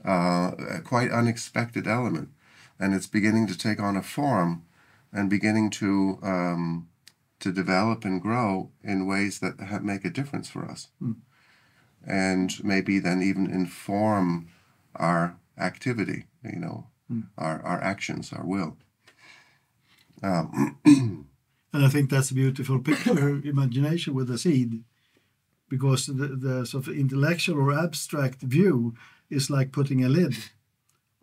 uh, 0.05 0.53
a 0.59 0.81
quite 0.81 1.11
unexpected 1.11 1.87
element, 1.87 2.31
and 2.79 2.95
it's 2.95 3.07
beginning 3.07 3.47
to 3.47 3.57
take 3.57 3.79
on 3.81 3.97
a 3.97 4.03
form 4.03 4.65
and 5.13 5.29
beginning 5.29 5.71
to 5.71 6.19
um, 6.23 6.89
to 7.41 7.53
develop 7.53 8.05
and 8.05 8.21
grow 8.21 8.71
in 8.83 9.07
ways 9.07 9.41
that 9.41 9.61
have, 9.61 9.83
make 9.83 10.05
a 10.05 10.11
difference 10.11 10.49
for 10.49 10.65
us. 10.71 10.89
Mm 11.03 11.17
and 12.07 12.63
maybe 12.65 12.99
then 12.99 13.23
even 13.23 13.51
inform 13.51 14.49
our 14.97 15.37
activity, 15.59 16.27
you 16.43 16.59
know, 16.59 16.87
mm. 17.11 17.27
our, 17.37 17.63
our 17.63 17.83
actions, 17.83 18.33
our 18.33 18.45
will. 18.45 18.77
Um, 20.23 20.79
and 20.85 21.27
I 21.87 21.89
think 21.89 22.11
that's 22.11 22.31
a 22.31 22.35
beautiful 22.35 22.79
picture, 22.81 23.41
imagination 23.45 24.15
with 24.15 24.29
the 24.29 24.39
seed, 24.39 24.83
because 25.69 26.07
the, 26.07 26.29
the 26.29 26.67
sort 26.67 26.87
of 26.87 26.95
intellectual 26.95 27.59
or 27.59 27.79
abstract 27.79 28.43
view 28.43 28.95
is 29.29 29.51
like 29.51 29.73
putting 29.73 30.05
a 30.05 30.09
lid 30.09 30.35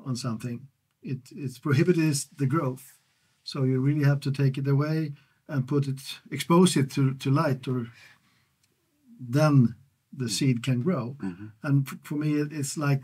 on 0.04 0.15
something. 0.15 0.67
It 1.04 1.19
it 1.32 1.62
prohibits 1.62 2.26
the 2.26 2.47
growth, 2.47 2.97
so 3.48 3.64
you 3.64 3.80
really 3.80 4.04
have 4.04 4.20
to 4.20 4.30
take 4.30 4.58
it 4.58 4.68
away 4.68 5.14
and 5.48 5.70
put 5.70 5.88
it, 5.88 6.02
expose 6.30 6.76
it 6.76 6.92
to, 6.92 7.14
to 7.14 7.32
light, 7.32 7.66
or 7.66 7.88
then 9.18 9.76
the 10.12 10.28
seed 10.28 10.62
can 10.62 10.82
grow. 10.82 11.16
Mm-hmm. 11.24 11.48
And 11.64 11.88
for 12.04 12.16
me, 12.16 12.34
it's 12.34 12.78
like 12.78 13.04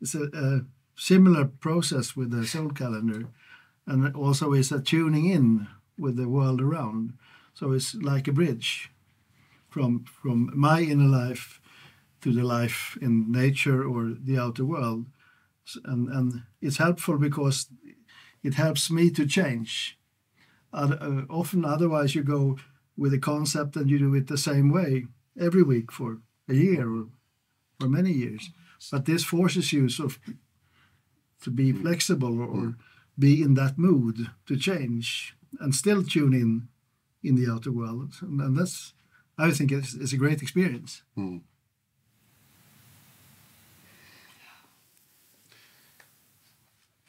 it's 0.00 0.14
a, 0.14 0.24
a, 0.32 0.60
similar 0.94 1.46
process 1.46 2.16
with 2.16 2.30
the 2.30 2.46
soul 2.46 2.70
calendar, 2.70 3.28
and 3.86 4.14
also 4.16 4.54
it's 4.54 4.72
a 4.72 4.80
tuning 4.80 5.28
in 5.28 5.66
with 5.98 6.16
the 6.16 6.28
world 6.28 6.62
around. 6.62 7.12
So 7.52 7.72
it's 7.72 7.94
like 7.94 8.28
a 8.28 8.32
bridge 8.32 8.90
from 9.68 10.04
from 10.04 10.50
my 10.54 10.80
inner 10.80 11.08
life 11.08 11.60
to 12.22 12.32
the 12.32 12.42
life 12.42 12.96
in 13.02 13.30
nature 13.30 13.84
or 13.84 14.14
the 14.18 14.38
outer 14.38 14.64
world, 14.64 15.04
and 15.84 16.08
and 16.08 16.42
it's 16.62 16.78
helpful 16.78 17.18
because 17.18 17.66
it 18.42 18.54
helps 18.54 18.90
me 18.90 19.10
to 19.10 19.26
change. 19.26 19.98
Uh, 20.72 21.22
often, 21.28 21.64
otherwise, 21.64 22.14
you 22.14 22.22
go 22.22 22.58
with 22.96 23.12
a 23.12 23.18
concept 23.18 23.76
and 23.76 23.90
you 23.90 23.98
do 23.98 24.14
it 24.14 24.26
the 24.26 24.38
same 24.38 24.72
way 24.72 25.06
every 25.38 25.62
week 25.62 25.92
for 25.92 26.18
a 26.48 26.54
year 26.54 26.88
or, 26.88 27.06
or 27.80 27.88
many 27.88 28.12
years. 28.12 28.50
But 28.90 29.04
this 29.04 29.24
forces 29.24 29.72
you 29.72 29.88
sort 29.88 30.12
of 30.12 30.18
to 31.42 31.50
be 31.50 31.72
flexible 31.72 32.40
or, 32.40 32.46
or 32.46 32.74
be 33.18 33.42
in 33.42 33.54
that 33.54 33.78
mood 33.78 34.30
to 34.46 34.56
change 34.56 35.34
and 35.60 35.74
still 35.74 36.02
tune 36.02 36.32
in 36.32 36.68
in 37.22 37.36
the 37.36 37.50
outer 37.50 37.70
world. 37.70 38.14
And, 38.20 38.40
and 38.40 38.56
that's, 38.56 38.94
I 39.38 39.50
think, 39.50 39.72
it's, 39.72 39.94
it's 39.94 40.12
a 40.12 40.16
great 40.16 40.42
experience. 40.42 41.02
Mm. 41.16 41.42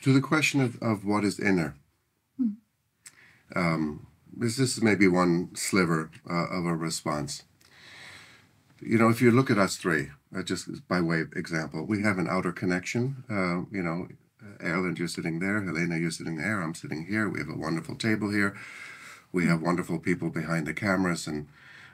To 0.03 0.13
the 0.13 0.21
question 0.21 0.61
of, 0.61 0.81
of 0.81 1.05
what 1.05 1.23
is 1.23 1.39
inner, 1.39 1.75
mm. 2.39 2.55
um, 3.55 4.07
this, 4.35 4.57
this 4.57 4.77
is 4.77 4.83
maybe 4.83 5.07
one 5.07 5.55
sliver 5.55 6.11
uh, 6.29 6.47
of 6.49 6.65
a 6.65 6.75
response 6.75 7.43
you 8.85 8.97
know, 8.97 9.09
if 9.09 9.21
you 9.21 9.31
look 9.31 9.49
at 9.49 9.57
us 9.57 9.77
three, 9.77 10.09
uh, 10.35 10.43
just 10.43 10.87
by 10.87 10.99
way 11.01 11.21
of 11.21 11.33
example, 11.33 11.85
we 11.85 12.01
have 12.01 12.17
an 12.17 12.27
outer 12.29 12.51
connection. 12.51 13.23
Uh, 13.29 13.69
you 13.75 13.83
know, 13.83 14.07
Erland, 14.61 14.99
you're 14.99 15.07
sitting 15.07 15.39
there. 15.39 15.63
Helena, 15.63 15.97
you're 15.97 16.11
sitting 16.11 16.37
there. 16.37 16.61
I'm 16.61 16.75
sitting 16.75 17.05
here. 17.05 17.29
We 17.29 17.39
have 17.39 17.49
a 17.49 17.57
wonderful 17.57 17.95
table 17.95 18.31
here. 18.31 18.55
We 19.31 19.47
have 19.47 19.61
wonderful 19.61 19.99
people 19.99 20.29
behind 20.29 20.67
the 20.67 20.73
cameras, 20.73 21.27
and 21.27 21.47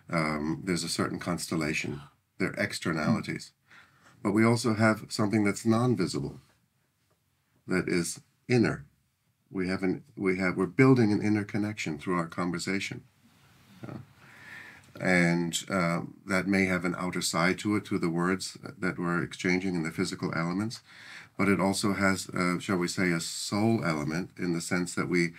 um, 0.09 0.61
there's 0.63 0.83
a 0.83 0.89
certain 0.89 1.19
constellation. 1.19 2.01
They're 2.37 2.55
externalities. 2.57 3.51
But 4.23 4.31
we 4.31 4.43
also 4.43 4.73
have 4.73 5.05
something 5.09 5.43
that's 5.45 5.65
non-visible, 5.65 6.39
that 7.69 7.87
is 7.87 8.19
inner. 8.47 8.85
We 9.51 9.67
have 9.69 9.83
an 9.83 10.03
we 10.15 10.37
have 10.37 10.57
we're 10.57 10.65
building 10.65 11.11
an 11.11 11.21
inner 11.21 11.43
connection 11.43 11.97
through 11.97 12.17
our 12.17 12.27
conversation. 12.27 13.03
And 15.01 15.57
uh, 15.69 16.01
that 16.25 16.45
may 16.45 16.65
have 16.65 16.83
an 16.83 16.93
outer 16.97 17.21
side 17.21 17.57
to 17.59 17.77
it 17.77 17.87
through 17.87 17.99
the 17.99 18.09
words 18.09 18.57
that 18.79 18.99
we're 18.99 19.23
exchanging 19.23 19.75
in 19.75 19.83
the 19.83 19.91
physical 19.91 20.33
elements 20.35 20.81
but 21.39 21.47
it 21.47 21.61
also 21.61 21.93
has 21.93 22.29
uh, 22.29 22.59
shall 22.59 22.75
we 22.77 22.87
say 22.87 23.11
a 23.11 23.19
soul 23.19 23.83
element 23.83 24.29
in 24.37 24.53
the 24.53 24.61
sense 24.61 24.93
that 24.93 25.07
we 25.07 25.29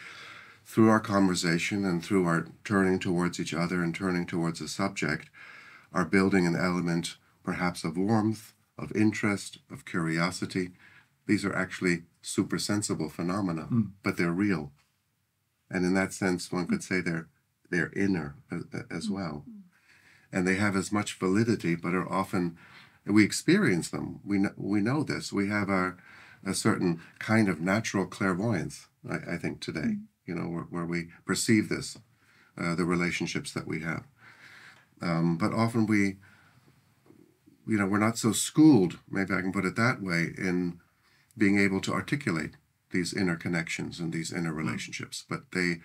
through 0.65 0.89
our 0.89 0.99
conversation 0.99 1.85
and 1.85 2.03
through 2.03 2.25
our 2.27 2.47
turning 2.65 2.99
towards 2.99 3.39
each 3.39 3.53
other 3.53 3.83
and 3.83 3.95
turning 3.95 4.27
towards 4.27 4.63
a 4.63 4.69
subject 4.69 5.29
are 5.93 6.07
building 6.07 6.47
an 6.47 6.57
element 6.57 7.17
perhaps 7.45 7.85
of 7.85 7.99
warmth 7.99 8.55
of 8.79 8.91
interest 8.97 9.59
of 9.71 9.85
curiosity 9.85 10.71
these 11.27 11.45
are 11.45 11.55
actually 11.55 12.03
supersensible 12.23 13.09
phenomena 13.09 13.69
mm. 13.71 13.91
but 14.03 14.17
they're 14.17 14.31
real 14.31 14.73
and 15.71 15.85
in 15.85 15.95
that 15.95 16.13
sense 16.13 16.53
one 16.53 16.67
could 16.67 16.83
say 16.83 17.01
they're 17.01 17.29
they're 17.71 17.93
inner 17.97 18.35
as 18.91 19.07
mm-hmm. 19.07 19.15
well. 19.15 19.45
And 20.33 20.47
they 20.47 20.57
have 20.57 20.77
as 20.77 20.93
much 20.93 21.19
validity, 21.19 21.75
but 21.75 21.95
are 21.95 22.11
often, 22.11 22.57
we 23.07 23.25
experience 23.25 23.89
them. 23.89 24.21
We 24.25 24.39
know, 24.39 24.53
we 24.57 24.81
know 24.81 25.03
this. 25.03 25.33
We 25.33 25.49
have 25.49 25.69
our, 25.69 25.97
a 26.47 26.55
certain 26.55 27.01
kind 27.19 27.49
of 27.49 27.61
natural 27.61 28.07
clairvoyance, 28.07 28.87
I, 29.09 29.35
I 29.35 29.37
think, 29.39 29.61
today, 29.61 29.81
mm-hmm. 29.81 30.27
you 30.27 30.35
know, 30.35 30.49
where, 30.49 30.65
where, 30.65 30.87
we 30.87 31.09
perceive 31.25 31.69
this, 31.69 31.99
uh, 32.61 32.75
the 32.75 32.85
relationships 32.85 33.53
that 33.55 33.67
we 33.67 33.81
have. 33.81 34.05
Um, 35.03 35.37
but 35.37 35.53
often 35.53 35.87
we, 35.87 36.19
you 37.67 37.79
know, 37.79 37.87
we're 37.87 37.99
not 37.99 38.19
so 38.19 38.33
schooled, 38.33 38.99
maybe 39.11 39.35
I 39.35 39.41
can 39.41 39.53
put 39.53 39.65
it 39.65 39.77
that 39.77 40.03
way, 40.03 40.29
in 40.37 40.81
being 41.41 41.59
able 41.59 41.81
to 41.81 41.93
articulate 41.93 42.53
these 42.91 43.15
inner 43.15 43.37
connections 43.37 43.99
and 43.99 44.13
these 44.13 44.33
inner 44.33 44.53
mm. 44.53 44.57
relationships. 44.57 45.25
But 45.29 45.51
they 45.53 45.81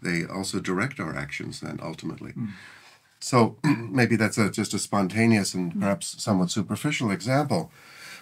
they 0.00 0.24
also 0.24 0.60
direct 0.60 0.98
our 0.98 1.14
actions 1.16 1.60
then 1.60 1.78
ultimately. 1.82 2.32
Mm. 2.32 2.50
So 3.20 3.58
maybe 3.64 4.16
that's 4.16 4.38
a, 4.38 4.50
just 4.50 4.74
a 4.74 4.78
spontaneous 4.78 5.54
and 5.54 5.78
perhaps 5.80 6.22
somewhat 6.22 6.50
superficial 6.50 7.10
example, 7.10 7.70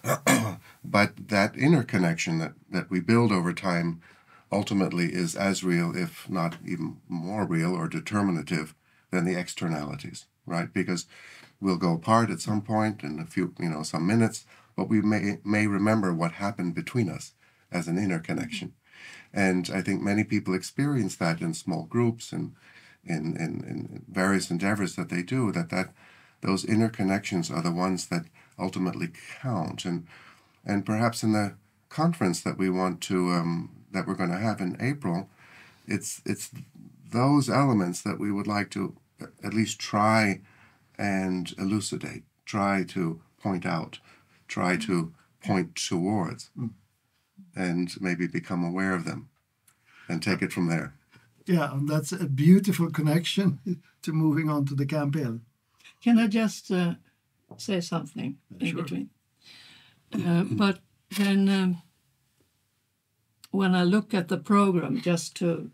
but 0.85 1.29
that 1.29 1.57
inner 1.57 1.83
connection 1.83 2.39
that, 2.39 2.55
that 2.71 2.91
we 2.91 3.01
build 3.01 3.31
over 3.31 3.53
time 3.53 4.01
ultimately 4.51 5.13
is 5.13 5.37
as 5.37 5.65
real, 5.65 5.95
if 5.95 6.29
not 6.31 6.57
even 6.65 6.97
more 7.09 7.45
real 7.45 7.75
or 7.75 7.89
determinative 7.89 8.75
than 9.11 9.25
the 9.25 9.39
externalities, 9.39 10.27
right? 10.47 10.73
Because 10.73 11.07
we'll 11.61 11.77
go 11.77 11.95
apart 11.95 12.31
at 12.31 12.41
some 12.41 12.63
point 12.63 13.03
in 13.03 13.19
a 13.19 13.27
few, 13.27 13.55
you 13.59 13.69
know, 13.69 13.83
some 13.83 14.07
minutes, 14.07 14.47
but 14.77 14.89
we 14.89 15.01
may 15.01 15.39
may 15.45 15.67
remember 15.67 16.13
what 16.13 16.33
happened 16.33 16.75
between 16.75 17.09
us 17.09 17.33
as 17.73 17.89
an 17.89 17.99
inner 17.99 18.21
connection. 18.21 18.75
And 19.33 19.71
I 19.73 19.83
think 19.83 20.01
many 20.01 20.25
people 20.25 20.55
experience 20.55 21.17
that 21.17 21.41
in 21.41 21.55
small 21.55 21.85
groups 21.85 22.33
and 22.33 22.55
in, 23.05 23.37
in, 23.37 23.65
in 23.69 24.05
various 24.09 24.51
endeavors 24.51 24.97
that 24.97 25.09
they 25.09 25.23
do, 25.23 25.53
that, 25.53 25.71
that 25.71 25.93
those 26.41 26.65
inner 26.65 26.89
connections 26.89 27.51
are 27.51 27.63
the 27.63 27.73
ones 27.73 28.07
that 28.07 28.27
ultimately 28.59 29.11
count. 29.41 29.85
And 29.85 30.07
and 30.65 30.85
perhaps 30.85 31.23
in 31.23 31.33
the 31.33 31.55
conference 31.89 32.41
that 32.41 32.59
we 32.59 32.69
want 32.71 33.01
to 33.03 33.31
um, 33.31 33.71
that 33.93 34.07
we're 34.07 34.15
going 34.15 34.31
to 34.31 34.39
have 34.39 34.61
in 34.61 34.77
April, 34.81 35.29
it's 35.87 36.21
it's 36.25 36.51
those 37.11 37.49
elements 37.49 38.03
that 38.03 38.19
we 38.19 38.33
would 38.33 38.47
like 38.47 38.71
to 38.71 38.97
at 39.43 39.55
least 39.55 39.79
try 39.79 40.41
and 40.99 41.55
elucidate, 41.59 42.25
try 42.45 42.85
to 42.85 43.21
point 43.41 43.65
out, 43.65 43.99
try 44.49 44.77
to 44.77 45.13
point 45.45 45.77
towards, 45.77 46.51
and 47.55 48.01
maybe 48.01 48.27
become 48.27 48.65
aware 48.65 48.95
of 48.95 49.05
them, 49.05 49.29
and 50.09 50.23
take 50.23 50.43
it 50.43 50.53
from 50.53 50.69
there. 50.69 50.95
Yeah, 51.47 51.73
and 51.73 51.89
that's 51.89 52.13
a 52.13 52.27
beautiful 52.27 52.91
connection 52.91 53.61
to 54.03 54.13
moving 54.13 54.51
on 54.51 54.65
to 54.67 54.75
the 54.75 54.87
campaign. 54.87 55.43
Can 56.03 56.19
I 56.19 56.27
just 56.27 56.71
uh, 56.71 56.95
say 57.57 57.81
something 57.81 58.39
in 58.61 58.67
Sure. 58.67 58.83
between? 58.83 59.11
Uh, 60.13 60.43
but 60.51 60.81
then, 61.17 61.49
um, 61.49 61.83
when 63.51 63.75
I 63.75 63.85
look 63.85 64.13
at 64.15 64.29
the 64.29 64.39
program, 64.39 65.01
just 65.01 65.37
to 65.37 65.71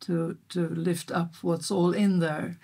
to 0.00 0.36
to 0.48 0.68
lift 0.68 1.10
up 1.10 1.34
what's 1.42 1.70
all 1.70 1.94
in 1.94 2.20
there, 2.20 2.58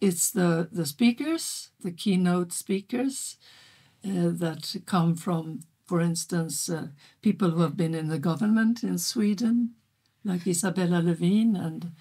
it's 0.00 0.30
the 0.30 0.68
the 0.72 0.86
speakers, 0.86 1.70
the 1.80 1.90
keynote 1.92 2.52
speakers 2.52 3.36
uh, 3.40 3.61
that 4.04 4.74
come 4.86 5.14
from, 5.14 5.60
for 5.86 6.00
instance, 6.00 6.68
uh, 6.68 6.88
people 7.20 7.50
who 7.50 7.60
have 7.62 7.76
been 7.76 7.94
in 7.94 8.08
the 8.08 8.18
government 8.18 8.82
in 8.82 8.98
Sweden, 8.98 9.74
like 10.24 10.46
Isabella 10.46 11.00
Lövin 11.02 11.56
and 11.56 11.92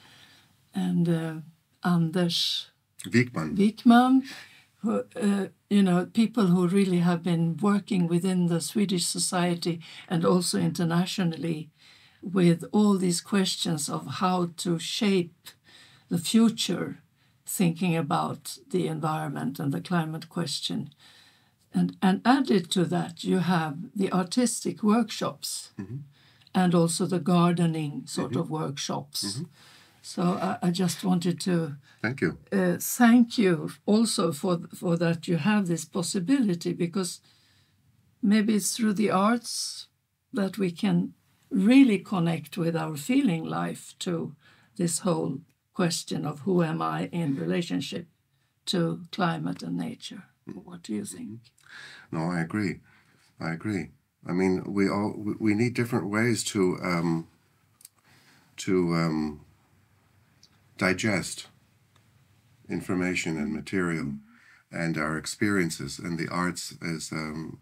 and 0.74 1.10
uh, 1.10 1.36
Anders 1.84 2.72
Wijkman. 3.06 3.56
Wijkman, 3.58 4.24
who, 4.82 5.04
uh, 5.16 5.48
you 5.70 5.84
know, 5.84 6.06
people 6.06 6.48
who 6.48 6.68
really 6.68 7.00
have 7.00 7.24
been 7.24 7.58
working 7.58 8.08
within 8.08 8.48
the 8.48 8.62
Swedish 8.62 9.06
society 9.06 9.82
and 10.10 10.26
also 10.26 10.60
internationally 10.60 11.70
with 12.22 12.64
all 12.72 12.98
these 12.98 13.22
questions 13.22 13.90
of 13.90 14.06
how 14.20 14.52
to 14.58 14.78
shape 14.80 15.50
the 16.10 16.18
future, 16.18 17.00
thinking 17.46 17.96
about 17.96 18.58
the 18.70 18.88
environment 18.88 19.60
and 19.60 19.72
the 19.72 19.82
climate 19.82 20.30
question. 20.30 20.94
And, 21.74 21.96
and 22.02 22.22
added 22.26 22.70
to 22.72 22.86
that, 22.86 23.24
you 23.24 23.40
have 23.40 23.78
the 23.96 24.12
artistic 24.12 24.84
workshops 24.84 25.72
mm-hmm. 25.80 25.98
and 26.54 26.76
also 26.76 27.06
the 27.06 27.20
gardening 27.20 28.04
sort 28.08 28.32
mm-hmm. 28.32 28.42
of 28.42 28.52
workshops. 28.52 29.24
Mm-hmm. 29.24 29.44
So 30.02 30.24
I, 30.24 30.58
I 30.62 30.72
just 30.72 31.04
wanted 31.04 31.40
to 31.42 31.76
Thank 32.02 32.22
you. 32.22 32.38
uh, 32.52 32.78
thank 32.80 33.38
you 33.38 33.72
also 33.86 34.32
for 34.32 34.62
for 34.74 34.98
that 34.98 35.28
you 35.28 35.38
have 35.38 35.68
this 35.68 35.86
possibility 35.86 36.74
because 36.74 37.22
maybe 38.22 38.56
it's 38.56 38.76
through 38.76 38.94
the 38.94 39.12
arts 39.12 39.88
that 40.34 40.58
we 40.58 40.72
can 40.72 41.14
really 41.52 42.00
connect 42.00 42.58
with 42.58 42.76
our 42.76 42.98
feeling 42.98 43.44
life 43.44 43.94
to 44.00 44.36
this 44.78 45.00
whole 45.00 45.42
question 45.74 46.26
of 46.26 46.42
who 46.42 46.64
am 46.64 46.82
I 46.82 47.10
in 47.12 47.36
relationship 47.36 48.08
to 48.68 49.02
climate 49.12 49.62
and 49.64 49.78
nature. 49.78 50.24
What 50.64 50.84
do 50.84 50.94
you 50.94 51.06
think? 51.06 51.40
No, 52.12 52.30
I 52.30 52.42
agree. 52.42 52.80
I 53.40 53.52
agree. 53.54 53.90
I 54.28 54.34
mean, 54.34 54.64
we 54.74 54.88
all 54.90 55.14
we- 55.18 55.36
need 55.56 55.74
different 55.74 56.10
ways 56.10 56.44
to 56.46 56.78
um, 56.84 57.28
to 58.58 58.94
um, 58.94 59.42
digest 60.78 61.48
information 62.70 63.38
and 63.38 63.54
material 63.54 64.14
and 64.72 64.98
our 64.98 65.18
experiences, 65.18 66.00
and 66.00 66.18
the 66.18 66.30
arts 66.30 66.76
is 66.82 67.12
um, 67.12 67.60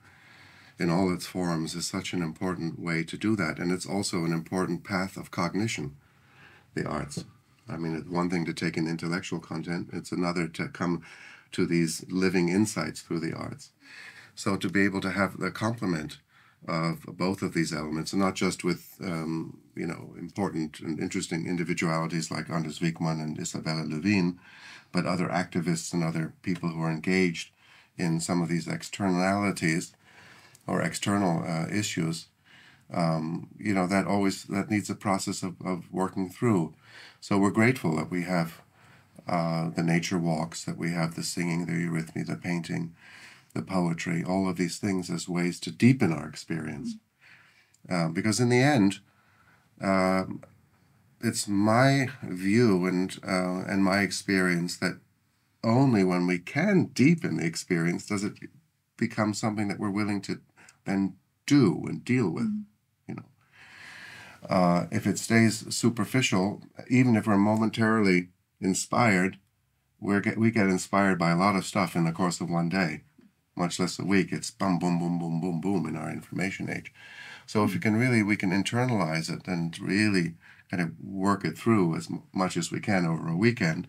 in 0.79 0.89
all 0.89 1.13
its 1.13 1.25
forms 1.25 1.75
is 1.75 1.87
such 1.87 2.13
an 2.13 2.21
important 2.21 2.79
way 2.79 3.03
to 3.03 3.17
do 3.17 3.35
that, 3.35 3.59
and 3.59 3.71
it's 3.71 3.85
also 3.87 4.25
an 4.25 4.33
important 4.33 4.83
path 4.83 5.17
of 5.17 5.31
cognition. 5.31 5.95
The 6.75 6.85
arts. 6.85 7.25
I 7.67 7.77
mean, 7.77 7.95
it's 7.95 8.09
one 8.09 8.29
thing 8.29 8.45
to 8.45 8.53
take 8.53 8.77
in 8.77 8.87
intellectual 8.87 9.39
content; 9.39 9.89
it's 9.93 10.11
another 10.11 10.47
to 10.49 10.67
come 10.69 11.03
to 11.51 11.65
these 11.65 12.05
living 12.09 12.49
insights 12.49 13.01
through 13.01 13.19
the 13.19 13.33
arts. 13.33 13.71
So 14.35 14.55
to 14.57 14.69
be 14.69 14.83
able 14.83 15.01
to 15.01 15.11
have 15.11 15.37
the 15.37 15.51
complement 15.51 16.19
of 16.67 17.01
both 17.17 17.41
of 17.41 17.53
these 17.53 17.73
elements, 17.73 18.13
and 18.13 18.21
not 18.21 18.35
just 18.35 18.63
with 18.63 18.95
um, 19.01 19.59
you 19.75 19.87
know 19.87 20.13
important 20.17 20.79
and 20.79 20.99
interesting 20.99 21.47
individualities 21.47 22.31
like 22.31 22.49
Anders 22.49 22.79
Wijkman 22.79 23.21
and 23.21 23.39
Isabella 23.39 23.83
Lövin, 23.83 24.37
but 24.91 25.05
other 25.05 25.27
activists 25.27 25.93
and 25.93 26.03
other 26.03 26.33
people 26.41 26.69
who 26.69 26.81
are 26.81 26.91
engaged 26.91 27.51
in 27.97 28.19
some 28.19 28.41
of 28.41 28.49
these 28.49 28.67
externalities 28.67 29.93
or 30.67 30.81
external 30.81 31.43
uh, 31.43 31.67
issues. 31.71 32.27
Um, 32.91 33.49
you 33.59 33.73
know 33.73 33.87
that 33.87 34.07
always 34.07 34.45
that 34.45 34.69
needs 34.69 34.89
a 34.89 34.95
process 34.95 35.43
of, 35.43 35.55
of 35.63 35.91
working 35.91 36.29
through. 36.29 36.73
So 37.21 37.37
we're 37.37 37.51
grateful 37.51 37.95
that 37.97 38.09
we 38.09 38.23
have 38.23 38.61
uh, 39.29 39.69
the 39.69 39.83
nature 39.83 40.17
walks, 40.17 40.65
that 40.65 40.75
we 40.77 40.91
have 40.91 41.13
the 41.13 41.21
singing, 41.21 41.67
the 41.67 41.73
eurythmy, 41.73 42.25
the 42.25 42.35
painting, 42.35 42.95
the 43.53 43.61
poetry, 43.61 44.23
all 44.23 44.49
of 44.49 44.57
these 44.57 44.79
things 44.79 45.07
as 45.07 45.29
ways 45.29 45.59
to 45.59 45.71
deepen 45.71 46.11
our 46.11 46.27
experience. 46.27 46.95
Um, 47.87 48.11
because 48.11 48.39
in 48.39 48.49
the 48.49 48.61
end, 48.61 49.01
um, 49.81 50.41
it's 51.21 51.47
my 51.47 52.09
view 52.23 52.87
and 52.87 53.19
uh, 53.23 53.63
and 53.67 53.83
my 53.83 54.01
experience 54.01 54.77
that 54.77 54.99
only 55.63 56.03
when 56.03 56.25
we 56.25 56.39
can 56.39 56.85
deepen 56.85 57.37
the 57.37 57.45
experience 57.45 58.07
does 58.07 58.23
it 58.23 58.33
become 58.97 59.35
something 59.35 59.67
that 59.67 59.79
we're 59.79 59.91
willing 59.91 60.21
to 60.21 60.39
then 60.85 61.17
do 61.45 61.83
and 61.87 62.03
deal 62.03 62.31
with. 62.31 62.49
You 63.07 63.15
know, 63.15 63.25
uh, 64.49 64.87
if 64.91 65.05
it 65.05 65.19
stays 65.19 65.71
superficial, 65.75 66.63
even 66.89 67.15
if 67.15 67.27
we're 67.27 67.37
momentarily 67.37 68.29
inspired, 68.61 69.37
we 69.99 70.19
get 70.21 70.37
we 70.37 70.51
get 70.51 70.67
inspired 70.67 71.19
by 71.19 71.31
a 71.31 71.37
lot 71.37 71.55
of 71.55 71.65
stuff 71.65 71.95
in 71.95 72.05
the 72.05 72.11
course 72.11 72.41
of 72.41 72.49
one 72.49 72.69
day 72.69 73.01
much 73.59 73.79
less 73.79 73.99
a 73.99 74.05
week. 74.05 74.31
It's 74.31 74.49
boom, 74.49 74.79
boom, 74.79 74.97
boom, 74.97 75.19
boom, 75.19 75.41
boom, 75.41 75.61
boom 75.61 75.85
in 75.85 75.95
our 75.95 76.09
information 76.09 76.69
age. 76.69 76.91
So 77.45 77.63
if 77.63 77.73
we 77.73 77.79
can 77.79 77.97
really, 77.97 78.23
we 78.23 78.37
can 78.37 78.51
internalize 78.51 79.29
it 79.29 79.47
and 79.47 79.77
really 79.79 80.35
kind 80.71 80.81
of 80.81 80.91
work 81.03 81.43
it 81.43 81.57
through 81.57 81.95
as 81.95 82.07
much 82.33 82.55
as 82.55 82.71
we 82.71 82.79
can 82.79 83.05
over 83.05 83.27
a 83.27 83.35
weekend. 83.35 83.87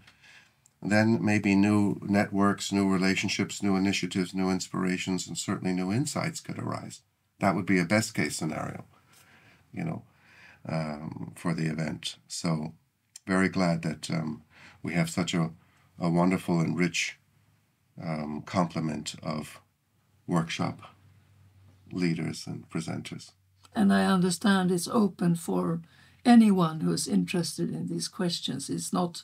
Then 0.83 1.24
maybe 1.24 1.54
new 1.54 2.00
networks, 2.02 2.72
new 2.72 2.88
relationships, 2.88 3.62
new 3.62 3.76
initiatives, 3.76 4.35
new 4.35 4.50
inspirations, 4.50 5.28
and 5.28 5.38
certainly 5.38 5.74
new 5.74 5.92
insights 5.92 6.40
could 6.40 6.59
arise. 6.59 7.02
That 7.38 7.54
would 7.54 7.66
be 7.66 7.78
a 7.78 7.85
best 7.85 8.14
case 8.14 8.37
scenario, 8.37 8.85
you 9.72 9.85
know, 9.85 10.02
um, 10.66 11.33
for 11.37 11.54
the 11.54 11.66
event. 11.66 12.16
So 12.28 12.72
very 13.26 13.50
glad 13.50 13.83
that 13.83 14.11
um, 14.11 14.42
we 14.83 14.93
have 14.95 15.11
such 15.11 15.35
a, 15.35 15.51
a 15.99 16.09
wonderful 16.11 16.61
and 16.61 16.79
rich 16.79 17.19
um, 18.03 18.43
complement 18.47 19.14
of 19.23 19.61
workshop 20.27 20.81
leaders 21.93 22.47
and 22.47 22.69
presenters. 22.71 23.33
And 23.75 23.93
I 23.93 24.05
understand 24.07 24.71
it's 24.71 24.88
open 24.88 25.35
for 25.37 25.81
anyone 26.25 26.81
who 26.81 26.93
is 26.93 27.09
interested 27.09 27.71
in 27.71 27.87
these 27.88 28.09
questions. 28.09 28.71
It's 28.71 28.93
not 28.93 29.23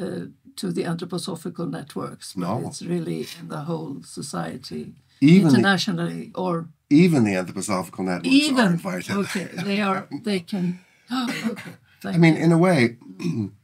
uh, 0.00 0.26
to 0.56 0.72
the 0.72 0.84
anthroposophical 0.84 1.68
networks, 1.70 2.36
No. 2.36 2.62
it's 2.68 2.82
really 2.82 3.26
in 3.40 3.48
the 3.48 3.62
whole 3.62 4.02
society, 4.04 4.94
Even 5.20 5.48
the, 5.48 5.54
internationally, 5.56 6.30
or 6.34 6.68
even 6.90 7.24
the 7.24 7.32
anthroposophical 7.34 8.04
networks 8.04 8.28
are 8.28 8.30
even 8.30 8.66
invited. 8.72 9.16
okay, 9.16 9.48
they 9.64 9.80
are 9.80 10.08
they 10.24 10.40
can. 10.40 10.78
okay, 11.12 11.72
thank 12.00 12.14
I 12.14 12.18
mean, 12.18 12.36
in 12.36 12.52
a 12.52 12.58
way, 12.58 12.96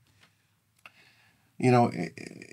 you 1.64 1.70
know, 1.70 1.90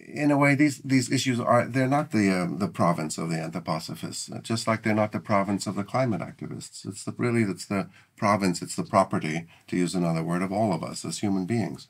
in 0.07 0.31
a 0.31 0.37
way, 0.37 0.55
these 0.55 0.77
these 0.85 1.11
issues 1.11 1.37
are 1.37 1.67
they're 1.67 1.95
not 1.97 2.11
the 2.11 2.29
um, 2.29 2.59
the 2.59 2.69
province 2.69 3.17
of 3.17 3.29
the 3.29 3.35
anthroposophists, 3.35 4.33
uh, 4.33 4.39
just 4.39 4.67
like 4.67 4.83
they're 4.83 4.95
not 5.03 5.11
the 5.11 5.19
province 5.19 5.67
of 5.67 5.75
the 5.75 5.83
climate 5.83 6.21
activists. 6.21 6.87
It's 6.87 7.03
the, 7.03 7.13
really 7.17 7.43
it's 7.43 7.65
the 7.65 7.89
province, 8.15 8.61
it's 8.61 8.77
the 8.77 8.85
property, 8.85 9.47
to 9.67 9.75
use 9.75 9.95
another 9.95 10.23
word, 10.23 10.41
of 10.41 10.53
all 10.53 10.71
of 10.71 10.81
us 10.81 11.03
as 11.03 11.19
human 11.19 11.45
beings. 11.45 11.89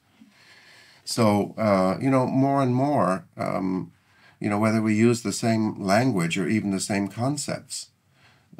So, 1.05 1.53
uh, 1.59 1.99
you 2.01 2.09
know, 2.09 2.25
more 2.25 2.63
and 2.63 2.73
more, 2.73 3.25
um, 3.37 3.91
you 4.39 4.49
know, 4.49 4.57
whether 4.57 4.81
we 4.81 4.95
use 4.95 5.21
the 5.21 5.31
same 5.31 5.79
language 5.79 6.39
or 6.39 6.47
even 6.47 6.71
the 6.71 6.79
same 6.79 7.07
concepts, 7.07 7.91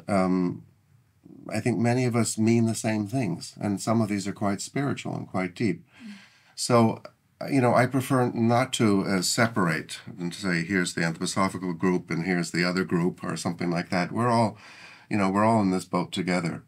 um, 0.06 0.62
I 1.52 1.58
think 1.58 1.80
many 1.80 2.04
of 2.04 2.14
us 2.14 2.38
mean 2.38 2.66
the 2.66 2.76
same 2.76 3.08
things, 3.08 3.54
and 3.60 3.80
some 3.80 4.00
of 4.00 4.08
these 4.08 4.28
are 4.28 4.32
quite 4.32 4.60
spiritual 4.60 5.16
and 5.16 5.26
quite 5.26 5.56
deep. 5.56 5.82
So, 6.54 7.02
you 7.50 7.60
know, 7.60 7.74
I 7.74 7.86
prefer 7.86 8.30
not 8.30 8.72
to 8.74 9.04
uh, 9.04 9.22
separate 9.22 10.00
and 10.18 10.34
say, 10.34 10.64
here's 10.64 10.94
the 10.94 11.02
anthroposophical 11.02 11.78
group 11.78 12.10
and 12.10 12.24
here's 12.24 12.50
the 12.50 12.64
other 12.64 12.84
group 12.84 13.22
or 13.24 13.36
something 13.36 13.70
like 13.70 13.90
that. 13.90 14.12
We're 14.12 14.30
all, 14.30 14.58
you 15.08 15.16
know, 15.16 15.30
we're 15.30 15.44
all 15.44 15.62
in 15.62 15.70
this 15.70 15.84
boat 15.84 16.12
together. 16.12 16.64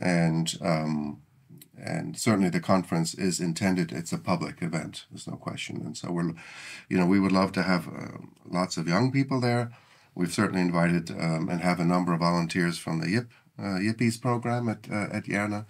And, 0.00 0.52
um, 0.60 1.22
and 1.78 2.18
certainly 2.18 2.48
the 2.48 2.60
conference 2.60 3.14
is 3.14 3.40
intended, 3.40 3.92
it's 3.92 4.12
a 4.12 4.18
public 4.18 4.62
event, 4.62 5.06
there's 5.10 5.26
no 5.26 5.36
question. 5.36 5.82
And 5.84 5.96
so 5.96 6.10
we're, 6.10 6.34
you 6.88 6.98
know, 6.98 7.06
we 7.06 7.20
would 7.20 7.32
love 7.32 7.52
to 7.52 7.62
have 7.62 7.88
uh, 7.88 8.18
lots 8.48 8.76
of 8.76 8.88
young 8.88 9.12
people 9.12 9.40
there. 9.40 9.72
We've 10.14 10.32
certainly 10.32 10.62
invited 10.62 11.10
um, 11.10 11.48
and 11.48 11.60
have 11.60 11.80
a 11.80 11.84
number 11.84 12.12
of 12.12 12.20
volunteers 12.20 12.78
from 12.78 13.00
the 13.00 13.06
YIP, 13.06 13.28
uh, 13.58 13.78
YIPPES 13.78 14.20
program 14.20 14.68
at, 14.68 14.88
uh, 14.90 15.08
at 15.12 15.24
Järna 15.24 15.66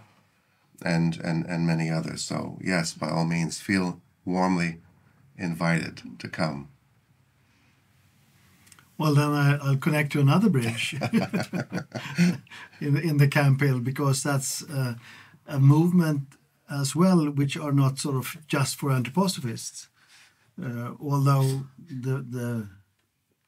and, 0.82 1.18
and, 1.22 1.46
and 1.46 1.66
many 1.66 1.90
others. 1.90 2.22
So, 2.22 2.58
yes, 2.62 2.92
by 2.92 3.10
all 3.10 3.24
means, 3.24 3.60
feel 3.60 4.00
warmly 4.24 4.80
invited 5.36 6.02
to 6.18 6.28
come. 6.28 6.68
Well, 8.96 9.14
then 9.14 9.32
I, 9.32 9.58
will 9.62 9.76
connect 9.76 10.12
to 10.12 10.20
another 10.20 10.48
bridge 10.48 10.94
in, 12.80 12.96
in 12.96 13.16
the 13.16 13.28
Camphill 13.28 13.80
because 13.80 14.22
that's 14.22 14.62
uh, 14.62 14.94
a 15.48 15.58
movement 15.58 16.36
as 16.70 16.94
well, 16.94 17.28
which 17.28 17.56
are 17.56 17.72
not 17.72 17.98
sort 17.98 18.16
of 18.16 18.36
just 18.46 18.76
for 18.76 18.90
anthroposophists. 18.90 19.88
Uh, 20.62 20.92
although 21.00 21.66
the 21.78 22.24
the 22.30 22.68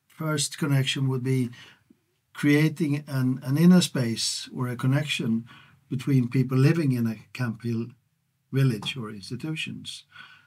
first 0.08 0.58
connection 0.58 1.08
would 1.08 1.22
be 1.22 1.50
creating 2.32 3.04
an, 3.06 3.40
an 3.44 3.56
inner 3.56 3.80
space 3.80 4.48
or 4.54 4.66
a 4.66 4.76
connection 4.76 5.44
between 5.88 6.28
people 6.28 6.58
living 6.58 6.92
in 6.92 7.06
a 7.06 7.16
Camphill 7.32 7.86
village 8.52 8.96
or 8.96 9.10
institutions. 9.10 10.04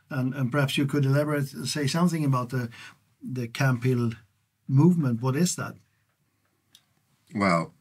And, 0.09 0.33
and 0.33 0.51
perhaps 0.51 0.77
you 0.77 0.85
could 0.87 1.05
elaborate, 1.05 1.49
say 1.67 1.87
something 1.87 2.25
about 2.25 2.49
the 2.49 2.69
the 3.21 3.47
Camphill 3.47 4.11
movement. 4.67 5.21
What 5.21 5.35
is 5.35 5.55
that? 5.55 5.75
Well, 7.35 7.73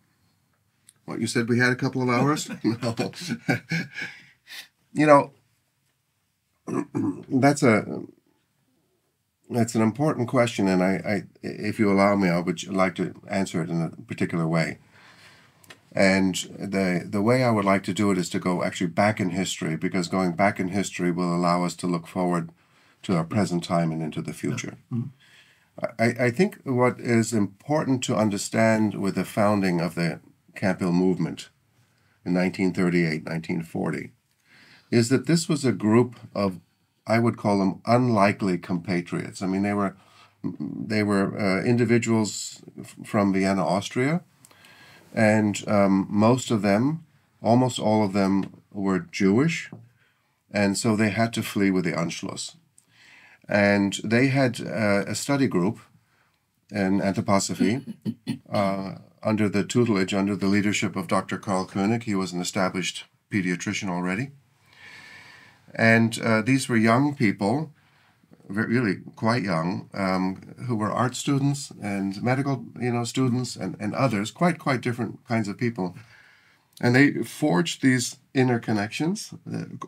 what 1.04 1.20
you 1.20 1.26
said 1.26 1.48
we 1.48 1.58
had 1.58 1.72
a 1.72 1.76
couple 1.76 2.02
of 2.02 2.08
hours? 2.08 2.50
no. 2.64 2.94
you 4.92 5.06
know, 5.06 5.32
that's 7.28 7.62
a 7.62 8.02
that's 9.50 9.74
an 9.74 9.82
important 9.82 10.28
question, 10.28 10.68
and 10.68 10.82
I, 10.82 11.00
I, 11.06 11.22
if 11.42 11.78
you 11.78 11.90
allow 11.90 12.14
me, 12.16 12.28
I 12.28 12.40
would 12.40 12.66
like 12.68 12.94
to 12.96 13.14
answer 13.28 13.62
it 13.62 13.70
in 13.70 13.80
a 13.80 13.90
particular 14.02 14.46
way. 14.46 14.78
And 15.98 16.36
the 16.56 17.02
the 17.04 17.20
way 17.20 17.42
I 17.42 17.50
would 17.50 17.64
like 17.64 17.82
to 17.82 17.92
do 17.92 18.12
it 18.12 18.18
is 18.18 18.30
to 18.30 18.38
go 18.38 18.62
actually 18.62 18.86
back 18.90 19.18
in 19.18 19.30
history, 19.30 19.76
because 19.76 20.06
going 20.06 20.36
back 20.36 20.60
in 20.60 20.68
history 20.68 21.10
will 21.10 21.34
allow 21.34 21.64
us 21.64 21.74
to 21.74 21.88
look 21.88 22.06
forward 22.06 22.50
to 23.02 23.16
our 23.16 23.24
present 23.24 23.64
time 23.64 23.90
and 23.90 24.00
into 24.00 24.22
the 24.22 24.32
future. 24.32 24.78
Yeah. 24.92 24.98
Mm-hmm. 24.98 25.08
I, 25.98 26.26
I 26.26 26.30
think 26.30 26.60
what 26.62 27.00
is 27.00 27.32
important 27.32 28.04
to 28.04 28.16
understand 28.16 28.94
with 28.94 29.16
the 29.16 29.24
founding 29.24 29.80
of 29.80 29.96
the 29.96 30.20
Camphill 30.54 30.92
movement 30.92 31.48
in 32.24 32.32
1938, 32.32 33.24
1940, 33.24 34.12
is 34.92 35.08
that 35.08 35.26
this 35.26 35.48
was 35.48 35.64
a 35.64 35.72
group 35.72 36.14
of, 36.32 36.60
I 37.08 37.18
would 37.18 37.36
call 37.36 37.58
them 37.58 37.80
unlikely 37.86 38.58
compatriots. 38.58 39.42
I 39.42 39.46
mean, 39.46 39.62
they 39.62 39.74
were 39.74 39.96
they 40.44 41.02
were 41.02 41.36
uh, 41.36 41.64
individuals 41.64 42.62
from 43.04 43.32
Vienna, 43.32 43.66
Austria, 43.66 44.22
and 45.14 45.66
um, 45.68 46.06
most 46.10 46.50
of 46.50 46.62
them, 46.62 47.04
almost 47.42 47.78
all 47.78 48.04
of 48.04 48.12
them, 48.12 48.62
were 48.72 49.00
Jewish, 49.00 49.70
and 50.50 50.76
so 50.76 50.96
they 50.96 51.10
had 51.10 51.32
to 51.34 51.42
flee 51.42 51.70
with 51.70 51.84
the 51.84 51.92
Anschluss. 51.92 52.56
And 53.48 53.98
they 54.04 54.28
had 54.28 54.60
uh, 54.60 55.04
a 55.06 55.14
study 55.14 55.46
group 55.46 55.78
in 56.70 57.00
anthroposophy 57.00 57.94
uh, 58.52 58.96
under 59.22 59.48
the 59.48 59.64
tutelage, 59.64 60.14
under 60.14 60.36
the 60.36 60.46
leadership 60.46 60.96
of 60.96 61.08
Dr. 61.08 61.38
Karl 61.38 61.64
Koenig. 61.64 62.04
He 62.04 62.14
was 62.14 62.32
an 62.32 62.40
established 62.40 63.04
pediatrician 63.30 63.88
already. 63.88 64.30
And 65.74 66.18
uh, 66.20 66.42
these 66.42 66.68
were 66.68 66.76
young 66.76 67.14
people, 67.14 67.72
really 68.48 68.96
quite 69.14 69.42
young, 69.42 69.88
um, 69.94 70.54
who 70.66 70.76
were 70.76 70.90
art 70.90 71.14
students 71.14 71.70
and 71.82 72.22
medical, 72.22 72.64
you 72.80 72.92
know, 72.92 73.04
students 73.04 73.56
and, 73.56 73.76
and 73.78 73.94
others, 73.94 74.30
quite 74.30 74.58
quite 74.58 74.80
different 74.80 75.24
kinds 75.26 75.48
of 75.48 75.58
people. 75.58 75.94
And 76.80 76.94
they 76.94 77.12
forged 77.24 77.82
these 77.82 78.18
inner 78.34 78.58
connections, 78.58 79.34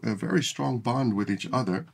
a 0.02 0.14
very 0.14 0.42
strong 0.42 0.78
bond 0.78 1.14
with 1.14 1.30
each 1.30 1.48
other. 1.52 1.86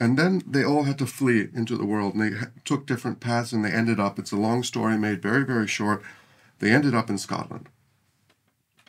And 0.00 0.16
then 0.16 0.42
they 0.46 0.64
all 0.64 0.84
had 0.84 0.98
to 0.98 1.06
flee 1.06 1.48
into 1.52 1.76
the 1.76 1.84
world 1.84 2.14
and 2.14 2.22
they 2.22 2.46
took 2.64 2.86
different 2.86 3.18
paths 3.18 3.52
and 3.52 3.64
they 3.64 3.72
ended 3.72 3.98
up, 3.98 4.18
it's 4.18 4.30
a 4.30 4.36
long 4.36 4.62
story 4.62 4.96
made 4.96 5.20
very, 5.20 5.44
very 5.44 5.66
short. 5.66 6.02
They 6.60 6.70
ended 6.70 6.94
up 6.94 7.10
in 7.10 7.18
Scotland. 7.18 7.68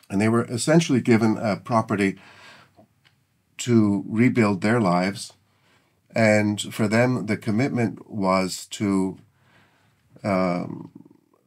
And 0.08 0.20
they 0.20 0.28
were 0.28 0.44
essentially 0.44 1.00
given 1.00 1.36
a 1.36 1.56
property 1.56 2.16
to 3.58 4.04
rebuild 4.08 4.60
their 4.60 4.80
lives. 4.80 5.32
And 6.14 6.60
for 6.60 6.88
them, 6.88 7.26
the 7.26 7.36
commitment 7.36 8.10
was 8.10 8.66
to 8.66 9.18
um, 10.24 10.90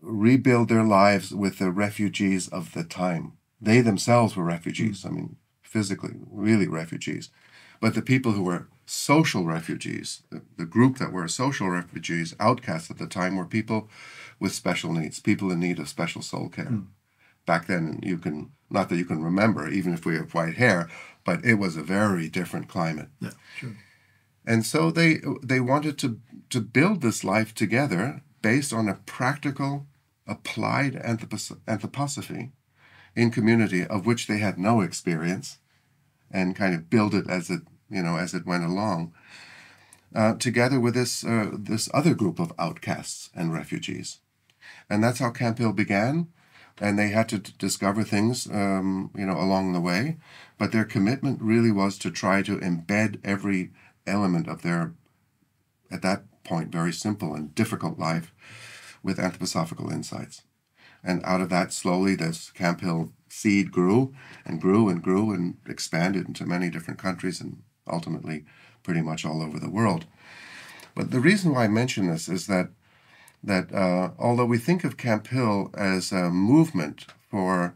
rebuild 0.02 0.70
their 0.70 0.84
lives 0.84 1.34
with 1.34 1.60
the 1.60 1.72
refugees 1.72 2.48
of 2.48 2.74
the 2.74 2.84
time. 2.84 3.34
They 3.62 3.82
themselves 3.82 4.36
were 4.36 4.44
refugees, 4.44 5.06
I 5.06 5.10
mean, 5.10 5.38
physically, 5.62 6.16
really 6.30 6.68
refugees. 6.68 7.30
But 7.80 7.96
the 7.96 8.02
people 8.02 8.34
who 8.34 8.44
were 8.44 8.68
social 8.86 9.46
refugees, 9.46 10.24
the, 10.30 10.42
the 10.58 10.66
group 10.66 10.98
that 10.98 11.12
were 11.12 11.28
social 11.28 11.70
refugees, 11.70 12.36
outcasts 12.40 12.92
at 12.92 12.98
the 12.98 13.08
time, 13.08 13.36
were 13.36 13.46
people 13.46 13.90
with 14.40 14.54
special 14.54 14.94
needs, 14.94 15.20
people 15.20 15.52
in 15.52 15.60
need 15.60 15.80
of 15.80 15.90
special 15.90 16.22
soul 16.22 16.50
care. 16.50 16.66
Mm. 16.66 16.88
Back 17.46 17.68
then, 17.68 18.00
you 18.02 18.18
can, 18.18 18.52
not 18.70 18.90
that 18.90 18.98
you 18.98 19.06
can 19.06 19.22
remember, 19.22 19.68
even 19.68 19.94
if 19.94 20.06
we 20.06 20.16
have 20.16 20.34
white 20.34 20.56
hair, 20.56 20.90
but 21.26 21.44
it 21.44 21.56
was 21.56 21.76
a 21.76 21.84
very 21.84 22.30
different 22.30 22.70
climate. 22.70 23.10
Yeah, 23.20 23.32
sure. 23.58 23.76
And 24.46 24.66
so 24.66 24.92
they 24.92 25.22
they 25.42 25.60
wanted 25.60 25.98
to 26.00 26.20
to 26.50 26.62
build 26.62 27.02
this 27.02 27.24
life 27.24 27.54
together 27.54 28.22
based 28.42 28.74
on 28.74 28.90
a 28.90 29.00
practical, 29.06 29.88
applied 30.28 30.96
anthropos- 30.96 31.58
anthroposophy 31.66 32.52
in 33.16 33.32
community 33.32 33.86
of 33.86 34.06
which 34.06 34.28
they 34.28 34.40
had 34.40 34.58
no 34.58 34.82
experience, 34.82 35.60
and 36.32 36.56
kind 36.56 36.76
of 36.76 36.90
build 36.90 37.14
it 37.14 37.30
as 37.30 37.50
it 37.50 37.62
you 37.90 38.02
know 38.02 38.18
as 38.18 38.34
it 38.34 38.46
went 38.46 38.64
along. 38.64 39.14
Uh, 40.16 40.36
together 40.36 40.80
with 40.80 40.94
this 40.94 41.24
uh, 41.24 41.52
this 41.54 41.90
other 41.94 42.14
group 42.14 42.40
of 42.40 42.54
outcasts 42.60 43.30
and 43.34 43.54
refugees, 43.54 44.20
and 44.90 45.04
that's 45.04 45.20
how 45.20 45.32
Camphill 45.32 45.74
began 45.74 46.28
and 46.80 46.98
they 46.98 47.10
had 47.10 47.30
to 47.30 47.38
discover 47.40 48.04
things, 48.04 48.48
um, 48.52 49.12
you 49.16 49.26
know, 49.26 49.40
along 49.40 49.74
the 49.74 49.82
way. 49.82 50.18
But 50.58 50.72
their 50.72 50.86
commitment 50.86 51.42
really 51.42 51.72
was 51.72 51.98
to 52.00 52.12
try 52.12 52.42
to 52.44 52.58
embed 52.58 53.20
every 53.24 53.72
element 54.06 54.48
of 54.48 54.62
their, 54.62 54.94
at 55.92 56.02
that 56.02 56.24
point, 56.44 56.72
very 56.72 56.94
simple 56.94 57.34
and 57.34 57.56
difficult 57.56 57.98
life 58.00 58.34
with 59.02 59.18
anthroposophical 59.18 59.92
insights. 59.92 60.44
And 61.04 61.22
out 61.26 61.42
of 61.42 61.50
that, 61.50 61.74
slowly, 61.74 62.16
this 62.16 62.50
Camphill 62.52 63.12
seed 63.28 63.72
grew 63.72 64.14
and 64.46 64.62
grew 64.62 64.90
and 64.90 65.02
grew 65.02 65.34
and 65.34 65.58
expanded 65.68 66.28
into 66.28 66.46
many 66.46 66.70
different 66.70 67.00
countries 67.00 67.42
and 67.42 67.62
ultimately 67.88 68.46
pretty 68.84 69.02
much 69.02 69.26
all 69.26 69.42
over 69.42 69.60
the 69.60 69.70
world. 69.70 70.06
But 70.96 71.12
the 71.12 71.20
reason 71.20 71.54
why 71.54 71.66
I 71.66 71.68
mention 71.68 72.08
this 72.08 72.30
is 72.30 72.48
that 72.48 72.70
that 73.46 73.74
uh, 73.74 74.12
although 74.18 74.46
we 74.46 74.58
think 74.58 74.86
of 74.86 74.96
Camphill 74.96 75.70
as 75.74 76.14
a 76.14 76.30
movement 76.30 77.08
for 77.30 77.76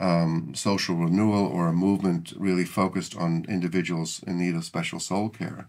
um, 0.00 0.52
social 0.54 0.96
renewal 0.96 1.46
or 1.46 1.68
a 1.68 1.72
movement 1.72 2.32
really 2.36 2.64
focused 2.64 3.16
on 3.16 3.44
individuals 3.48 4.22
in 4.26 4.38
need 4.38 4.54
of 4.54 4.64
special 4.64 5.00
soul 5.00 5.28
care, 5.28 5.68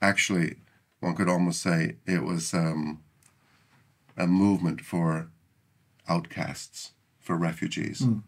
actually, 0.00 0.56
one 1.00 1.14
could 1.14 1.28
almost 1.28 1.62
say 1.62 1.96
it 2.06 2.22
was 2.22 2.54
um, 2.54 3.00
a 4.16 4.26
movement 4.26 4.80
for 4.80 5.30
outcasts, 6.08 6.92
for 7.20 7.36
refugees. 7.36 8.00
Mm. 8.00 8.22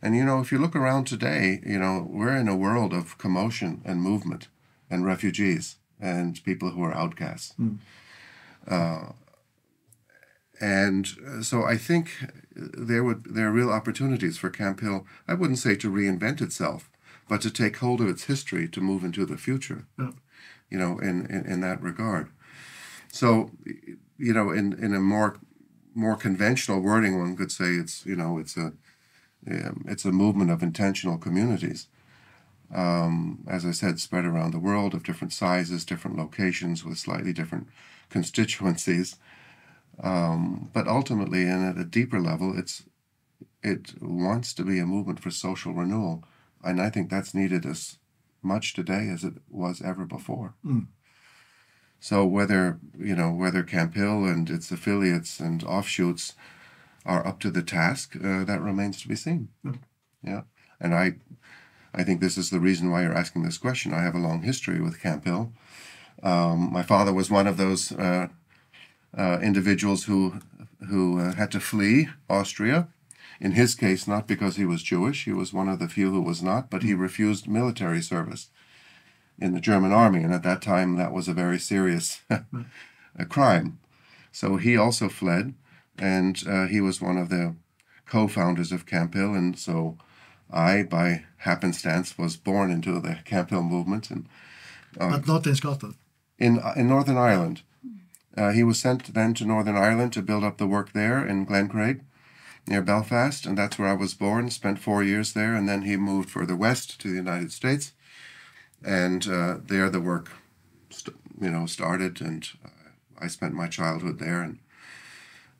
And 0.00 0.16
you 0.16 0.24
know, 0.24 0.40
if 0.40 0.50
you 0.50 0.58
look 0.58 0.74
around 0.74 1.04
today, 1.04 1.60
you 1.64 1.78
know, 1.78 2.06
we're 2.08 2.36
in 2.36 2.48
a 2.48 2.56
world 2.56 2.92
of 2.92 3.18
commotion 3.18 3.82
and 3.84 4.02
movement 4.02 4.48
and 4.90 5.06
refugees 5.06 5.76
and 6.00 6.42
people 6.42 6.70
who 6.70 6.82
are 6.82 6.94
outcasts. 6.94 7.54
Mm. 7.60 7.78
Uh, 8.66 9.12
and 10.62 11.08
uh, 11.26 11.42
so 11.42 11.64
I 11.64 11.76
think 11.76 12.10
there 12.54 13.02
would 13.02 13.24
there 13.24 13.48
are 13.48 13.52
real 13.52 13.70
opportunities 13.70 14.38
for 14.38 14.48
Camphill. 14.48 15.06
I 15.26 15.34
wouldn't 15.34 15.58
say 15.58 15.74
to 15.74 15.90
reinvent 15.90 16.40
itself, 16.40 16.88
but 17.28 17.42
to 17.42 17.50
take 17.50 17.78
hold 17.78 18.00
of 18.00 18.08
its 18.08 18.24
history 18.24 18.68
to 18.68 18.80
move 18.80 19.02
into 19.02 19.26
the 19.26 19.36
future. 19.36 19.86
Yeah. 19.98 20.12
you 20.70 20.78
know, 20.78 20.98
in, 20.98 21.26
in, 21.26 21.44
in 21.44 21.60
that 21.60 21.82
regard. 21.82 22.30
So, 23.12 23.50
you 24.16 24.32
know, 24.32 24.50
in, 24.50 24.72
in 24.72 24.94
a 24.94 25.00
more 25.00 25.36
more 25.94 26.16
conventional 26.16 26.80
wording, 26.80 27.18
one 27.18 27.36
could 27.36 27.52
say 27.52 27.72
it's 27.72 28.06
you 28.06 28.16
know 28.16 28.38
it's 28.38 28.56
a 28.56 28.72
um, 29.50 29.84
it's 29.88 30.04
a 30.04 30.12
movement 30.12 30.52
of 30.52 30.62
intentional 30.62 31.18
communities. 31.18 31.88
Um, 32.72 33.44
as 33.48 33.66
I 33.66 33.72
said, 33.72 34.00
spread 34.00 34.24
around 34.24 34.52
the 34.52 34.58
world 34.58 34.94
of 34.94 35.02
different 35.02 35.32
sizes, 35.32 35.84
different 35.84 36.16
locations 36.16 36.84
with 36.84 36.96
slightly 36.98 37.32
different 37.32 37.66
constituencies. 38.08 39.16
Um, 40.00 40.70
but 40.72 40.88
ultimately, 40.88 41.42
and 41.42 41.64
at 41.64 41.80
a 41.80 41.84
deeper 41.84 42.20
level, 42.20 42.58
it's 42.58 42.84
it 43.62 43.94
wants 44.00 44.52
to 44.54 44.64
be 44.64 44.78
a 44.78 44.86
movement 44.86 45.20
for 45.20 45.30
social 45.30 45.72
renewal, 45.72 46.24
and 46.64 46.80
I 46.80 46.90
think 46.90 47.10
that's 47.10 47.34
needed 47.34 47.64
as 47.64 47.98
much 48.42 48.74
today 48.74 49.08
as 49.08 49.22
it 49.24 49.34
was 49.48 49.80
ever 49.82 50.04
before. 50.04 50.54
Mm. 50.64 50.86
So 52.00 52.26
whether 52.26 52.80
you 52.98 53.14
know 53.14 53.30
whether 53.30 53.62
Camphill 53.62 54.24
and 54.24 54.50
its 54.50 54.72
affiliates 54.72 55.38
and 55.38 55.62
offshoots 55.62 56.34
are 57.04 57.26
up 57.26 57.38
to 57.40 57.50
the 57.50 57.62
task, 57.62 58.16
uh, 58.16 58.44
that 58.44 58.60
remains 58.60 59.00
to 59.02 59.08
be 59.08 59.16
seen. 59.16 59.48
Mm. 59.64 59.78
Yeah, 60.24 60.42
and 60.80 60.94
I, 60.94 61.14
I 61.94 62.02
think 62.04 62.20
this 62.20 62.36
is 62.36 62.50
the 62.50 62.60
reason 62.60 62.90
why 62.90 63.02
you're 63.02 63.16
asking 63.16 63.42
this 63.42 63.58
question. 63.58 63.92
I 63.92 64.02
have 64.02 64.14
a 64.14 64.18
long 64.18 64.42
history 64.42 64.80
with 64.80 65.00
Camphill. 65.00 65.52
Um, 66.22 66.72
my 66.72 66.82
father 66.82 67.12
was 67.12 67.30
one 67.30 67.46
of 67.46 67.56
those 67.56 67.92
uh, 67.92 68.28
uh, 69.16 69.38
individuals 69.42 70.04
who 70.04 70.40
who 70.88 71.20
uh, 71.20 71.34
had 71.34 71.50
to 71.52 71.60
flee 71.60 72.08
Austria. 72.28 72.88
In 73.40 73.52
his 73.52 73.74
case, 73.74 74.06
not 74.06 74.28
because 74.28 74.56
he 74.56 74.64
was 74.64 74.82
Jewish, 74.82 75.24
he 75.24 75.32
was 75.32 75.52
one 75.52 75.68
of 75.68 75.78
the 75.78 75.88
few 75.88 76.10
who 76.10 76.22
was 76.22 76.42
not, 76.42 76.70
but 76.70 76.82
he 76.82 76.94
refused 76.94 77.48
military 77.48 78.00
service 78.00 78.50
in 79.38 79.52
the 79.52 79.60
German 79.60 79.92
army, 79.92 80.22
and 80.22 80.32
at 80.32 80.42
that 80.44 80.62
time 80.62 80.96
that 80.96 81.12
was 81.12 81.28
a 81.28 81.34
very 81.34 81.58
serious 81.58 82.20
a 83.16 83.24
crime. 83.24 83.80
So 84.30 84.56
he 84.56 84.76
also 84.76 85.08
fled, 85.08 85.54
and 85.98 86.42
uh, 86.48 86.66
he 86.66 86.80
was 86.80 87.00
one 87.00 87.16
of 87.16 87.28
the 87.28 87.56
co-founders 88.06 88.72
of 88.72 88.86
Camphill, 88.86 89.34
and 89.34 89.58
so 89.58 89.98
I, 90.50 90.82
by 90.82 91.24
happenstance, 91.38 92.16
was 92.16 92.36
born 92.36 92.70
into 92.70 93.00
the 93.00 93.18
Camphill 93.24 93.62
movement, 93.62 94.10
and 94.10 94.28
uh, 95.00 95.10
but 95.10 95.26
not 95.26 95.46
in 95.46 95.54
Scotland. 95.54 95.96
In 96.38 96.60
in 96.76 96.88
Northern 96.88 97.16
Ireland, 97.16 97.62
uh, 98.36 98.50
he 98.52 98.62
was 98.62 98.78
sent 98.80 99.14
then 99.14 99.34
to 99.34 99.44
Northern 99.44 99.76
Ireland 99.76 100.12
to 100.14 100.22
build 100.22 100.44
up 100.44 100.58
the 100.58 100.66
work 100.66 100.92
there 100.92 101.26
in 101.26 101.46
Glencraig, 101.46 102.00
near 102.66 102.82
Belfast, 102.82 103.46
and 103.46 103.58
that's 103.58 103.78
where 103.78 103.88
I 103.88 103.94
was 103.94 104.14
born. 104.14 104.50
Spent 104.50 104.78
four 104.78 105.02
years 105.02 105.32
there, 105.32 105.54
and 105.54 105.68
then 105.68 105.82
he 105.82 105.96
moved 105.96 106.30
further 106.30 106.56
west 106.56 107.00
to 107.00 107.08
the 107.08 107.16
United 107.16 107.52
States 107.52 107.92
and 108.84 109.28
uh, 109.28 109.58
there 109.64 109.88
the 109.90 110.00
work, 110.00 110.30
you 111.40 111.50
know, 111.50 111.66
started, 111.66 112.20
and 112.20 112.48
uh, 112.64 112.68
I 113.18 113.28
spent 113.28 113.54
my 113.54 113.68
childhood 113.68 114.18
there, 114.18 114.42
and 114.42 114.58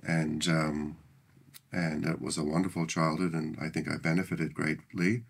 and 0.02 0.46
um, 0.48 0.96
and 1.72 2.04
it 2.04 2.20
was 2.20 2.38
a 2.38 2.44
wonderful 2.44 2.86
childhood, 2.86 3.32
and 3.34 3.56
I 3.60 3.68
think 3.68 3.88
I 3.88 3.96
benefited 3.96 4.54
greatly. 4.54 5.22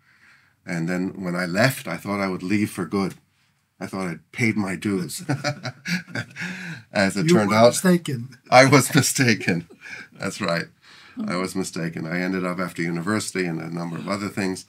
And 0.65 0.87
then 0.87 1.21
when 1.23 1.35
I 1.35 1.45
left, 1.45 1.87
I 1.87 1.97
thought 1.97 2.21
I 2.21 2.29
would 2.29 2.43
leave 2.43 2.71
for 2.71 2.85
good. 2.85 3.15
I 3.79 3.87
thought 3.87 4.07
I'd 4.07 4.31
paid 4.31 4.55
my 4.55 4.75
dues. 4.75 5.23
As 6.91 7.17
it 7.17 7.27
you 7.27 7.33
turned 7.35 7.53
out, 7.53 7.69
mistaken. 7.69 8.37
I 8.49 8.65
was 8.65 8.93
mistaken. 8.95 9.67
That's 10.13 10.39
right. 10.39 10.65
I 11.27 11.35
was 11.35 11.55
mistaken. 11.55 12.05
I 12.07 12.21
ended 12.21 12.45
up 12.45 12.59
after 12.59 12.81
university 12.81 13.45
and 13.45 13.59
a 13.59 13.73
number 13.73 13.97
of 13.97 14.07
other 14.07 14.29
things 14.29 14.65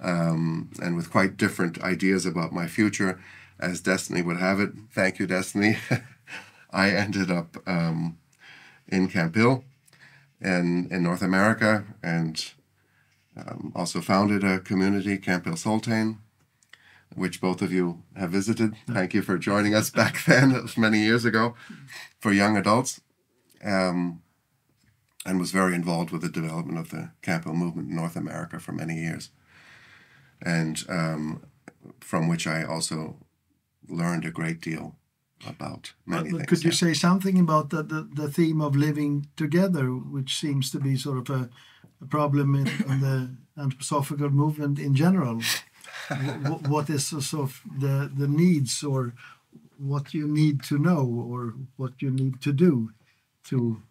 um, 0.00 0.70
and 0.80 0.96
with 0.96 1.10
quite 1.10 1.36
different 1.36 1.82
ideas 1.82 2.26
about 2.26 2.52
my 2.52 2.66
future, 2.66 3.20
as 3.58 3.80
destiny 3.80 4.22
would 4.22 4.38
have 4.38 4.60
it. 4.60 4.72
Thank 4.92 5.18
you, 5.18 5.26
destiny. 5.26 5.78
I 6.70 6.90
ended 6.90 7.30
up 7.30 7.56
um, 7.66 8.18
in 8.88 9.08
Camphill 9.08 9.64
in, 10.40 10.88
in 10.90 11.02
North 11.02 11.22
America 11.22 11.84
and 12.02 12.52
um, 13.36 13.72
also 13.74 14.00
founded 14.00 14.44
a 14.44 14.60
community, 14.60 15.16
Camphill 15.16 15.54
Soltane, 15.54 16.18
which 17.16 17.40
both 17.40 17.62
of 17.62 17.72
you 17.72 18.02
have 18.16 18.30
visited. 18.30 18.74
Thank 18.88 19.14
you 19.14 19.22
for 19.22 19.38
joining 19.38 19.74
us 19.74 19.90
back 19.90 20.24
then, 20.26 20.68
many 20.76 21.00
years 21.00 21.24
ago, 21.24 21.54
for 22.20 22.32
young 22.32 22.56
adults. 22.56 23.00
Um, 23.64 24.22
and 25.24 25.40
was 25.40 25.50
very 25.50 25.74
involved 25.74 26.12
with 26.12 26.22
the 26.22 26.28
development 26.28 26.78
of 26.78 26.90
the 26.90 27.10
Camp 27.20 27.46
movement 27.46 27.90
in 27.90 27.96
North 27.96 28.14
America 28.14 28.60
for 28.60 28.70
many 28.70 28.94
years 28.94 29.30
and 30.42 30.84
um, 30.88 31.42
from 32.00 32.28
which 32.28 32.46
I 32.46 32.64
also 32.64 33.16
learned 33.88 34.24
a 34.24 34.30
great 34.30 34.60
deal 34.60 34.96
about 35.46 35.92
many 36.06 36.30
things. 36.30 36.46
Could 36.46 36.64
you 36.64 36.70
yeah. 36.70 36.76
say 36.76 36.94
something 36.94 37.38
about 37.38 37.70
the, 37.70 37.82
the, 37.82 38.08
the, 38.12 38.28
theme 38.30 38.60
of 38.60 38.74
living 38.74 39.28
together, 39.36 39.88
which 39.88 40.38
seems 40.38 40.70
to 40.70 40.80
be 40.80 40.96
sort 40.96 41.18
of 41.18 41.42
a, 41.42 41.50
a 42.00 42.06
problem 42.06 42.54
in, 42.54 42.66
in 42.90 43.00
the 43.00 43.36
anthroposophical 43.58 44.32
movement 44.32 44.78
in 44.78 44.94
general? 44.94 45.40
what, 46.42 46.68
what 46.68 46.90
is 46.90 47.06
sort 47.06 47.34
of 47.34 47.60
the, 47.78 48.10
the 48.14 48.28
needs 48.28 48.82
or 48.82 49.14
what 49.78 50.14
you 50.14 50.26
need 50.26 50.62
to 50.64 50.78
know 50.78 51.04
or 51.04 51.54
what 51.76 52.00
you 52.00 52.10
need 52.10 52.40
to 52.42 52.52
do 52.52 52.90
to 53.44 53.82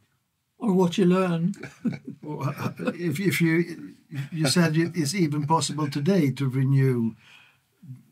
or 0.57 0.74
what 0.74 0.97
you 0.97 1.05
learn. 1.05 1.53
if, 2.95 3.20
if 3.20 3.41
you 3.41 3.93
you 4.32 4.47
said 4.47 4.76
it's 4.78 5.13
even 5.13 5.45
possible 5.45 5.89
today 5.89 6.32
to 6.32 6.49
renew 6.49 7.16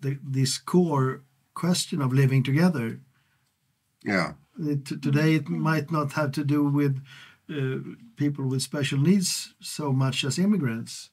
the, 0.02 0.20
this 0.22 0.58
core 0.58 1.22
question 1.54 2.02
of 2.02 2.14
living 2.14 2.44
together. 2.44 3.00
Yeah. 4.04 4.34
It, 4.60 4.86
today 4.86 5.36
it 5.36 5.50
might 5.50 5.92
not 5.92 6.14
have 6.14 6.32
to 6.34 6.44
do 6.44 6.64
with 6.64 7.02
uh, 7.50 7.80
people 8.16 8.48
with 8.48 8.62
special 8.62 9.00
needs 9.00 9.54
so 9.60 9.92
much 9.92 10.24
as 10.24 10.38
immigrants, 10.38 11.10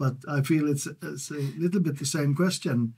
but 0.00 0.16
I 0.26 0.40
feel 0.40 0.66
it's, 0.66 0.88
it's 1.02 1.30
a 1.30 1.34
little 1.58 1.80
bit 1.80 1.98
the 1.98 2.06
same 2.06 2.34
question, 2.34 2.94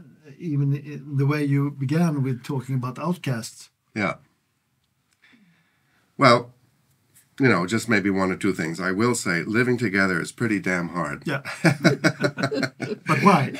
uh, 0.00 0.30
even 0.38 0.70
the 1.18 1.26
way 1.26 1.44
you 1.44 1.70
began 1.70 2.22
with 2.22 2.42
talking 2.42 2.76
about 2.76 2.98
outcasts. 2.98 3.68
Yeah. 3.94 4.14
Well, 6.16 6.54
you 7.38 7.46
know, 7.46 7.66
just 7.66 7.90
maybe 7.90 8.08
one 8.08 8.32
or 8.32 8.36
two 8.36 8.54
things. 8.54 8.80
I 8.80 8.90
will 8.90 9.14
say 9.14 9.42
living 9.42 9.76
together 9.76 10.18
is 10.18 10.32
pretty 10.32 10.60
damn 10.60 10.88
hard. 10.88 11.24
Yeah. 11.26 11.42
but 13.06 13.22
why? 13.22 13.52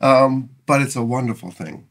um, 0.00 0.48
but 0.64 0.80
it's 0.80 0.96
a 0.96 1.04
wonderful 1.04 1.50
thing. 1.50 1.88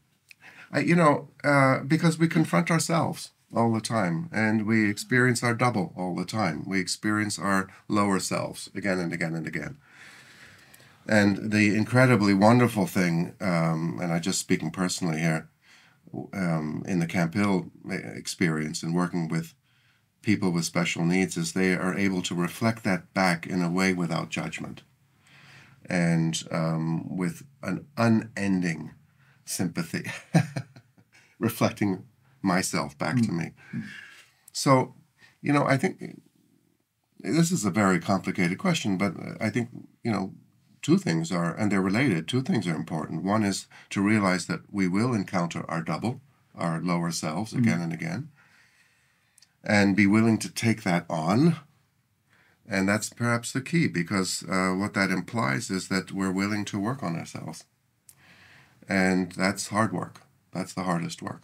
I, 0.72 0.80
you 0.80 0.96
know, 0.96 1.30
uh, 1.44 1.82
because 1.82 2.18
we 2.18 2.28
confront 2.28 2.72
ourselves 2.72 3.30
all 3.56 3.74
the 3.74 3.82
time 3.82 4.30
and 4.34 4.66
we 4.66 4.90
experience 4.90 5.44
our 5.44 5.54
double 5.54 5.94
all 5.96 6.16
the 6.16 6.26
time. 6.26 6.64
We 6.68 6.80
experience 6.80 7.40
our 7.40 7.68
lower 7.88 8.20
selves 8.20 8.70
again 8.76 9.00
and 9.00 9.14
again 9.14 9.34
and 9.34 9.48
again. 9.48 9.78
And 11.08 11.52
the 11.52 11.74
incredibly 11.76 12.34
wonderful 12.34 12.86
thing, 12.86 13.34
um, 13.40 14.00
and 14.02 14.12
I'm 14.12 14.22
just 14.22 14.40
speaking 14.40 14.72
personally 14.72 15.20
here, 15.20 15.48
um, 16.34 16.84
in 16.86 17.00
the 17.00 17.08
Camphill 17.08 17.72
experience 17.90 18.84
and 18.84 18.94
working 18.94 19.28
with 19.28 19.54
people 20.22 20.52
with 20.52 20.66
special 20.66 21.06
needs 21.06 21.38
is 21.38 21.54
they 21.54 21.74
are 21.74 21.98
able 21.98 22.22
to 22.24 22.36
reflect 22.36 22.84
that 22.84 23.14
back 23.14 23.48
in 23.48 23.62
a 23.62 23.72
way 23.72 23.94
without 23.94 24.30
judgment 24.30 24.82
and 25.90 26.44
um, 26.52 27.16
with 27.16 27.44
an 27.64 27.86
unending 27.96 28.92
sympathy, 29.46 30.12
reflecting 31.40 32.04
myself 32.42 32.98
back 32.98 33.18
mm. 33.18 33.26
to 33.26 33.32
me. 33.32 33.52
So, 34.52 34.96
you 35.42 35.54
know, 35.54 35.66
I 35.66 35.78
think 35.78 36.22
this 37.20 37.52
is 37.52 37.66
a 37.66 37.72
very 37.72 38.00
complicated 38.00 38.58
question, 38.58 38.98
but 38.98 39.14
I 39.40 39.50
think, 39.50 39.70
you 40.04 40.12
know, 40.12 40.34
two 40.82 40.98
things 40.98 41.32
are, 41.32 41.56
and 41.56 41.72
they're 41.72 41.82
related, 41.82 42.28
two 42.28 42.42
things 42.42 42.68
are 42.68 42.76
important. 42.76 43.24
One 43.24 43.44
is 43.44 43.68
to 43.90 44.02
realize 44.02 44.48
that 44.48 44.62
we 44.72 44.88
will 44.88 45.14
encounter 45.14 45.70
our 45.70 45.82
double, 45.82 46.22
our 46.56 46.82
lower 46.82 47.12
selves 47.12 47.52
mm-hmm. 47.52 47.64
again 47.64 47.80
mm. 47.80 47.84
and 47.84 47.94
again, 47.94 48.30
and 49.64 49.96
be 49.96 50.08
willing 50.08 50.38
to 50.40 50.50
take 50.50 50.84
that 50.84 51.06
on. 51.10 51.58
And 52.70 52.88
that's 52.88 53.10
perhaps 53.10 53.54
the 53.54 53.62
key 53.62 53.88
because 53.88 54.44
uh, 54.50 54.72
what 54.72 54.94
that 54.94 55.10
implies 55.10 55.70
is 55.70 55.88
that 55.88 56.12
we're 56.12 56.32
willing 56.32 56.66
to 56.66 56.80
work 56.80 57.02
on 57.02 57.16
ourselves. 57.16 57.64
And 58.90 59.32
that's 59.34 59.68
hard 59.68 59.94
work. 59.94 60.22
That's 60.54 60.74
the 60.74 60.84
hardest 60.84 61.22
work. 61.22 61.44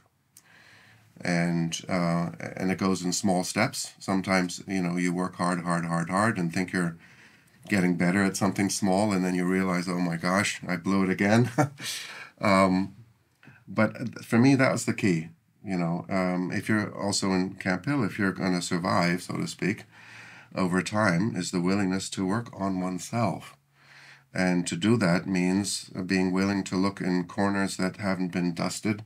And 1.24 1.80
uh, 1.88 2.32
and 2.58 2.72
it 2.72 2.78
goes 2.78 3.04
in 3.04 3.14
small 3.14 3.44
steps. 3.44 3.94
Sometimes 4.00 4.64
you 4.68 4.82
know 4.82 4.98
you 4.98 5.14
work 5.14 5.36
hard, 5.38 5.62
hard, 5.64 5.86
hard, 5.86 6.10
hard, 6.10 6.38
and 6.38 6.54
think 6.54 6.74
you're 6.74 6.98
getting 7.70 7.96
better 7.96 8.24
at 8.24 8.38
something 8.38 8.70
small, 8.70 9.14
and 9.14 9.24
then 9.24 9.36
you 9.36 9.46
realize, 9.46 9.88
oh 9.88 10.00
my 10.00 10.18
gosh, 10.18 10.62
I 10.68 10.76
blew 10.78 11.04
it 11.04 11.10
again. 11.10 11.50
um, 12.42 12.96
but 13.68 14.24
for 14.26 14.38
me, 14.38 14.56
that 14.56 14.72
was 14.72 14.86
the 14.86 14.94
key. 14.94 15.30
You 15.64 15.78
know, 15.78 16.06
um, 16.10 16.52
if 16.52 16.68
you're 16.70 16.94
also 16.98 17.32
in 17.32 17.56
Camphill, 17.56 18.04
if 18.04 18.20
you're 18.20 18.34
going 18.34 18.54
to 18.54 18.62
survive, 18.62 19.24
so 19.24 19.38
to 19.38 19.48
speak, 19.48 19.86
over 20.56 20.82
time, 20.82 21.36
is 21.36 21.52
the 21.52 21.62
willingness 21.62 22.10
to 22.12 22.26
work 22.26 22.50
on 22.54 22.80
oneself 22.82 23.58
And 24.34 24.66
to 24.68 24.76
do 24.76 24.98
that 24.98 25.28
means 25.28 25.90
being 26.06 26.32
willing 26.32 26.64
to 26.66 26.76
look 26.76 27.02
in 27.02 27.26
corners 27.26 27.78
that 27.78 27.98
haven't 27.98 28.32
been 28.32 28.54
dusted, 28.54 29.04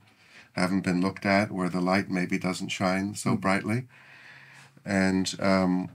haven't 0.57 0.81
been 0.81 1.01
looked 1.01 1.25
at, 1.25 1.51
where 1.51 1.69
the 1.69 1.81
light 1.81 2.09
maybe 2.09 2.37
doesn't 2.37 2.69
shine 2.69 3.15
so 3.15 3.35
brightly, 3.35 3.87
and 4.85 5.35
um, 5.39 5.89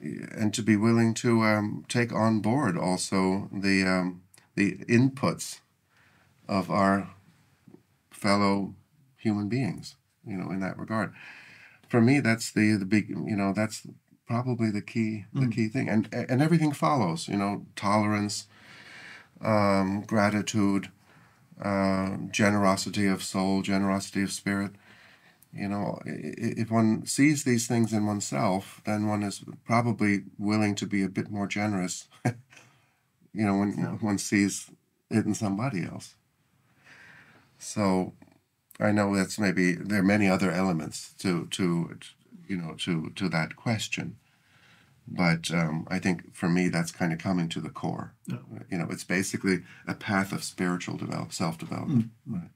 and 0.00 0.52
to 0.54 0.62
be 0.62 0.76
willing 0.76 1.14
to 1.14 1.42
um, 1.42 1.84
take 1.88 2.12
on 2.12 2.40
board 2.40 2.76
also 2.76 3.48
the 3.52 3.84
um, 3.84 4.22
the 4.54 4.78
inputs 4.88 5.60
of 6.48 6.70
our 6.70 7.10
fellow 8.10 8.74
human 9.16 9.48
beings. 9.48 9.96
You 10.26 10.36
know, 10.36 10.50
in 10.50 10.60
that 10.60 10.78
regard, 10.78 11.12
for 11.88 12.00
me, 12.00 12.20
that's 12.20 12.50
the 12.50 12.76
the 12.76 12.84
big. 12.84 13.08
You 13.08 13.36
know, 13.36 13.52
that's 13.52 13.86
probably 14.26 14.70
the 14.70 14.82
key 14.82 15.26
the 15.32 15.48
key 15.48 15.68
thing, 15.68 15.88
and 15.88 16.08
and 16.12 16.42
everything 16.42 16.72
follows. 16.72 17.28
You 17.28 17.36
know, 17.36 17.66
tolerance, 17.76 18.46
um, 19.40 20.02
gratitude, 20.02 20.90
uh, 21.62 22.16
generosity 22.30 23.06
of 23.06 23.22
soul, 23.22 23.62
generosity 23.62 24.22
of 24.22 24.32
spirit 24.32 24.72
you 25.52 25.68
know, 25.68 26.00
if 26.04 26.70
one 26.70 27.06
sees 27.06 27.44
these 27.44 27.66
things 27.66 27.92
in 27.92 28.06
oneself, 28.06 28.82
then 28.84 29.06
one 29.08 29.22
is 29.22 29.42
probably 29.64 30.24
willing 30.38 30.74
to 30.76 30.86
be 30.86 31.02
a 31.02 31.08
bit 31.08 31.30
more 31.30 31.46
generous, 31.46 32.08
you 33.32 33.46
know, 33.46 33.58
when 33.58 33.74
Yeah. 33.78 33.96
one 33.96 34.18
sees 34.18 34.70
it 35.10 35.24
in 35.26 35.34
somebody 35.34 35.84
else. 35.84 36.14
So 37.58 38.14
I 38.80 38.92
know 38.92 39.14
that's 39.16 39.38
maybe, 39.38 39.74
there 39.74 40.00
are 40.00 40.04
many 40.04 40.28
other 40.28 40.50
elements 40.52 41.14
to, 41.20 41.46
to 41.48 41.98
you 42.48 42.56
know, 42.56 42.74
to, 42.78 43.10
to 43.16 43.28
that 43.30 43.56
question. 43.56 44.16
But 45.08 45.50
um, 45.52 45.86
I 45.88 45.98
think 45.98 46.34
for 46.34 46.48
me, 46.48 46.68
that's 46.68 46.90
kind 46.90 47.12
of 47.12 47.18
coming 47.18 47.48
to 47.50 47.60
the 47.60 47.70
core. 47.70 48.14
Yeah. 48.26 48.38
You 48.70 48.78
know, 48.78 48.88
it's 48.90 49.04
basically 49.04 49.62
a 49.86 49.94
path 49.94 50.32
of 50.32 50.42
spiritual 50.42 50.96
develop, 50.96 51.32
self-development. 51.32 52.10
Right. 52.26 52.50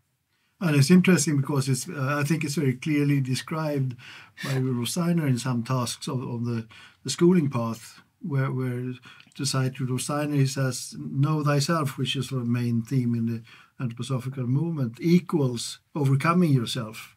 And 0.61 0.76
it's 0.76 0.90
interesting 0.90 1.40
because 1.40 1.68
it's 1.68 1.88
uh, 1.88 2.16
I 2.20 2.24
think 2.24 2.44
it's 2.44 2.57
very 2.57 2.74
clearly 2.74 3.20
described 3.20 3.96
by 4.44 4.57
Rudolf 4.57 4.88
Steiner 4.88 5.26
in 5.26 5.38
some 5.38 5.62
tasks 5.62 6.07
of, 6.09 6.22
of 6.22 6.44
the, 6.44 6.66
the 7.03 7.11
schooling 7.11 7.48
path, 7.48 8.01
where 8.20 8.53
where 8.53 8.92
to 9.36 9.44
cite 9.46 9.80
Rudolf 9.80 10.03
Steiner, 10.03 10.34
he 10.34 10.46
says, 10.46 10.94
"Know 10.98 11.42
thyself," 11.42 11.96
which 11.96 12.14
is 12.14 12.28
sort 12.28 12.42
of 12.42 12.48
main 12.48 12.82
theme 12.82 13.14
in 13.14 13.26
the 13.26 13.42
anthroposophical 13.82 14.46
movement, 14.46 14.98
equals 15.01 15.78
overcoming 15.94 16.53
yourself. 16.53 17.16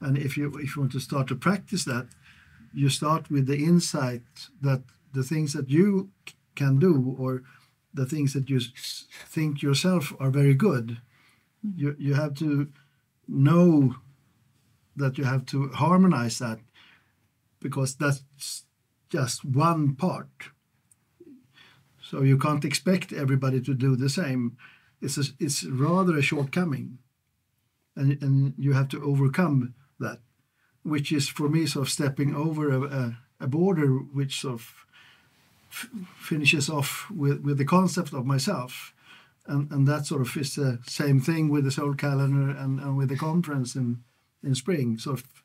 And 0.00 0.18
if 0.18 0.36
you 0.36 0.52
if 0.58 0.74
you 0.74 0.82
want 0.82 0.92
to 0.92 1.00
start 1.00 1.28
to 1.28 1.36
practice 1.36 1.84
that, 1.84 2.08
you 2.72 2.88
start 2.88 3.30
with 3.30 3.46
the 3.46 3.56
insight 3.56 4.22
that 4.60 4.82
the 5.12 5.22
things 5.22 5.52
that 5.52 5.68
you 5.70 6.10
can 6.54 6.78
do 6.78 7.16
or 7.18 7.42
the 7.94 8.06
things 8.06 8.32
that 8.32 8.50
you 8.50 8.60
think 9.26 9.62
yourself 9.62 10.12
are 10.20 10.30
very 10.30 10.54
good. 10.54 10.98
Mm-hmm. 11.66 11.80
You 11.80 11.96
you 11.98 12.14
have 12.14 12.34
to 12.34 12.68
know 13.26 13.96
that 14.96 15.18
you 15.18 15.24
have 15.24 15.44
to 15.46 15.68
harmonize 15.68 16.38
that 16.38 16.58
because 17.60 17.94
that's 17.94 18.64
just 19.10 19.44
one 19.44 19.94
part. 19.94 20.50
So 22.00 22.22
you 22.22 22.38
can't 22.38 22.64
expect 22.64 23.12
everybody 23.12 23.60
to 23.60 23.74
do 23.74 23.96
the 23.96 24.08
same. 24.08 24.56
It's 25.00 25.18
a, 25.18 25.24
it's 25.38 25.64
rather 25.64 26.16
a 26.16 26.22
shortcoming. 26.22 26.98
And 27.96 28.22
and 28.22 28.54
you 28.56 28.72
have 28.74 28.88
to 28.88 29.02
overcome 29.02 29.74
that 30.00 30.20
which 30.88 31.12
is 31.12 31.28
for 31.28 31.48
me 31.48 31.66
sort 31.66 31.86
of 31.86 31.92
stepping 31.92 32.34
over 32.34 32.70
a, 32.70 32.82
a, 32.82 33.18
a 33.40 33.46
border 33.46 33.88
which 33.88 34.40
sort 34.40 34.54
of 34.54 34.86
finishes 36.18 36.68
off 36.68 37.10
with, 37.10 37.42
with 37.42 37.58
the 37.58 37.64
concept 37.64 38.12
of 38.12 38.26
myself. 38.26 38.94
And 39.46 39.70
and 39.70 39.88
that 39.88 40.06
sort 40.06 40.20
of 40.20 40.36
is 40.36 40.54
the 40.54 40.78
same 40.86 41.20
thing 41.20 41.48
with 41.48 41.64
the 41.64 41.70
soul 41.70 41.94
calendar 41.94 42.50
and, 42.50 42.80
and 42.80 42.96
with 42.96 43.08
the 43.08 43.16
conference 43.16 43.74
in 43.74 44.02
in 44.42 44.54
spring 44.54 44.98
sort 44.98 45.20
of 45.20 45.42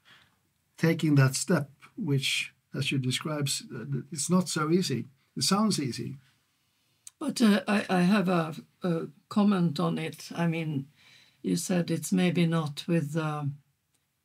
taking 0.78 1.16
that 1.16 1.36
step 1.36 1.70
which 1.96 2.54
as 2.76 2.92
you 2.92 2.98
describe 2.98 3.48
it's 4.12 4.30
not 4.30 4.50
so 4.50 4.70
easy. 4.70 5.06
It 5.38 5.44
sounds 5.44 5.80
easy. 5.80 6.18
But 7.20 7.42
uh, 7.42 7.62
I, 7.68 7.86
I 7.90 8.02
have 8.02 8.28
a, 8.30 8.56
a 8.84 9.08
comment 9.30 9.80
on 9.80 9.98
it. 9.98 10.30
I 10.36 10.48
mean, 10.48 10.88
you 11.42 11.56
said 11.56 11.90
it's 11.90 12.12
maybe 12.12 12.46
not 12.46 12.84
with 12.88 13.16
uh, 13.16 13.46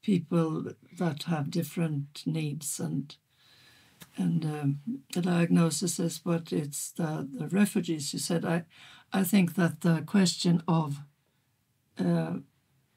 people 0.03 0.73
that 0.99 1.25
have 1.25 1.51
different 1.51 2.23
needs 2.27 2.81
and 2.81 3.17
and 4.17 4.45
um, 4.45 4.79
the 5.13 5.21
diagnoses, 5.21 6.21
but 6.25 6.53
it's 6.53 6.93
the, 6.93 7.29
the 7.33 7.49
refugees. 7.49 8.13
You 8.13 8.19
said 8.19 8.45
I, 8.45 8.65
I 9.13 9.25
think 9.25 9.55
that 9.55 9.81
the 9.81 10.03
question 10.07 10.63
of 10.69 10.99
uh, 11.99 12.35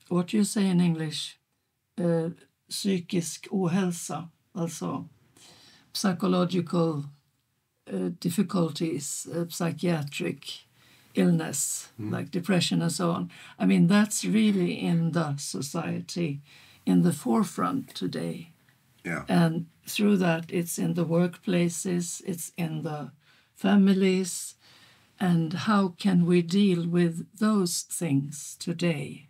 what 0.09 0.27
do 0.27 0.37
you 0.37 0.43
say 0.43 0.67
in 0.67 0.81
English, 0.81 1.39
uh, 1.99 2.29
psykisk 2.69 3.47
ohälsa, 3.51 4.29
alltså 4.55 5.09
psychological 5.93 7.05
uh, 7.91 8.09
difficulties, 8.19 9.27
uh, 9.35 9.45
psychiatric 9.49 10.67
illness 11.13 11.89
like 11.97 12.31
depression 12.31 12.81
and 12.81 12.91
so 12.91 13.11
on. 13.11 13.29
I 13.59 13.65
mean, 13.65 13.87
that's 13.87 14.23
really 14.23 14.73
in 14.73 15.11
the 15.11 15.35
society, 15.37 16.41
in 16.85 17.03
the 17.03 17.13
forefront 17.13 17.93
today. 17.95 18.51
Yeah. 19.03 19.23
And 19.27 19.67
through 19.87 20.17
that, 20.17 20.45
it's 20.49 20.77
in 20.77 20.93
the 20.93 21.05
workplaces, 21.05 22.21
it's 22.25 22.51
in 22.57 22.83
the 22.83 23.11
families. 23.55 24.55
And 25.19 25.53
how 25.53 25.89
can 25.89 26.25
we 26.25 26.41
deal 26.41 26.87
with 26.87 27.27
those 27.37 27.81
things 27.81 28.55
today 28.59 29.27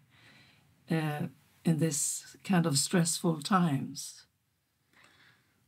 uh, 0.90 1.28
in 1.66 1.80
this 1.80 2.38
kind 2.44 2.66
of 2.66 2.78
stressful 2.78 3.42
times? 3.42 4.24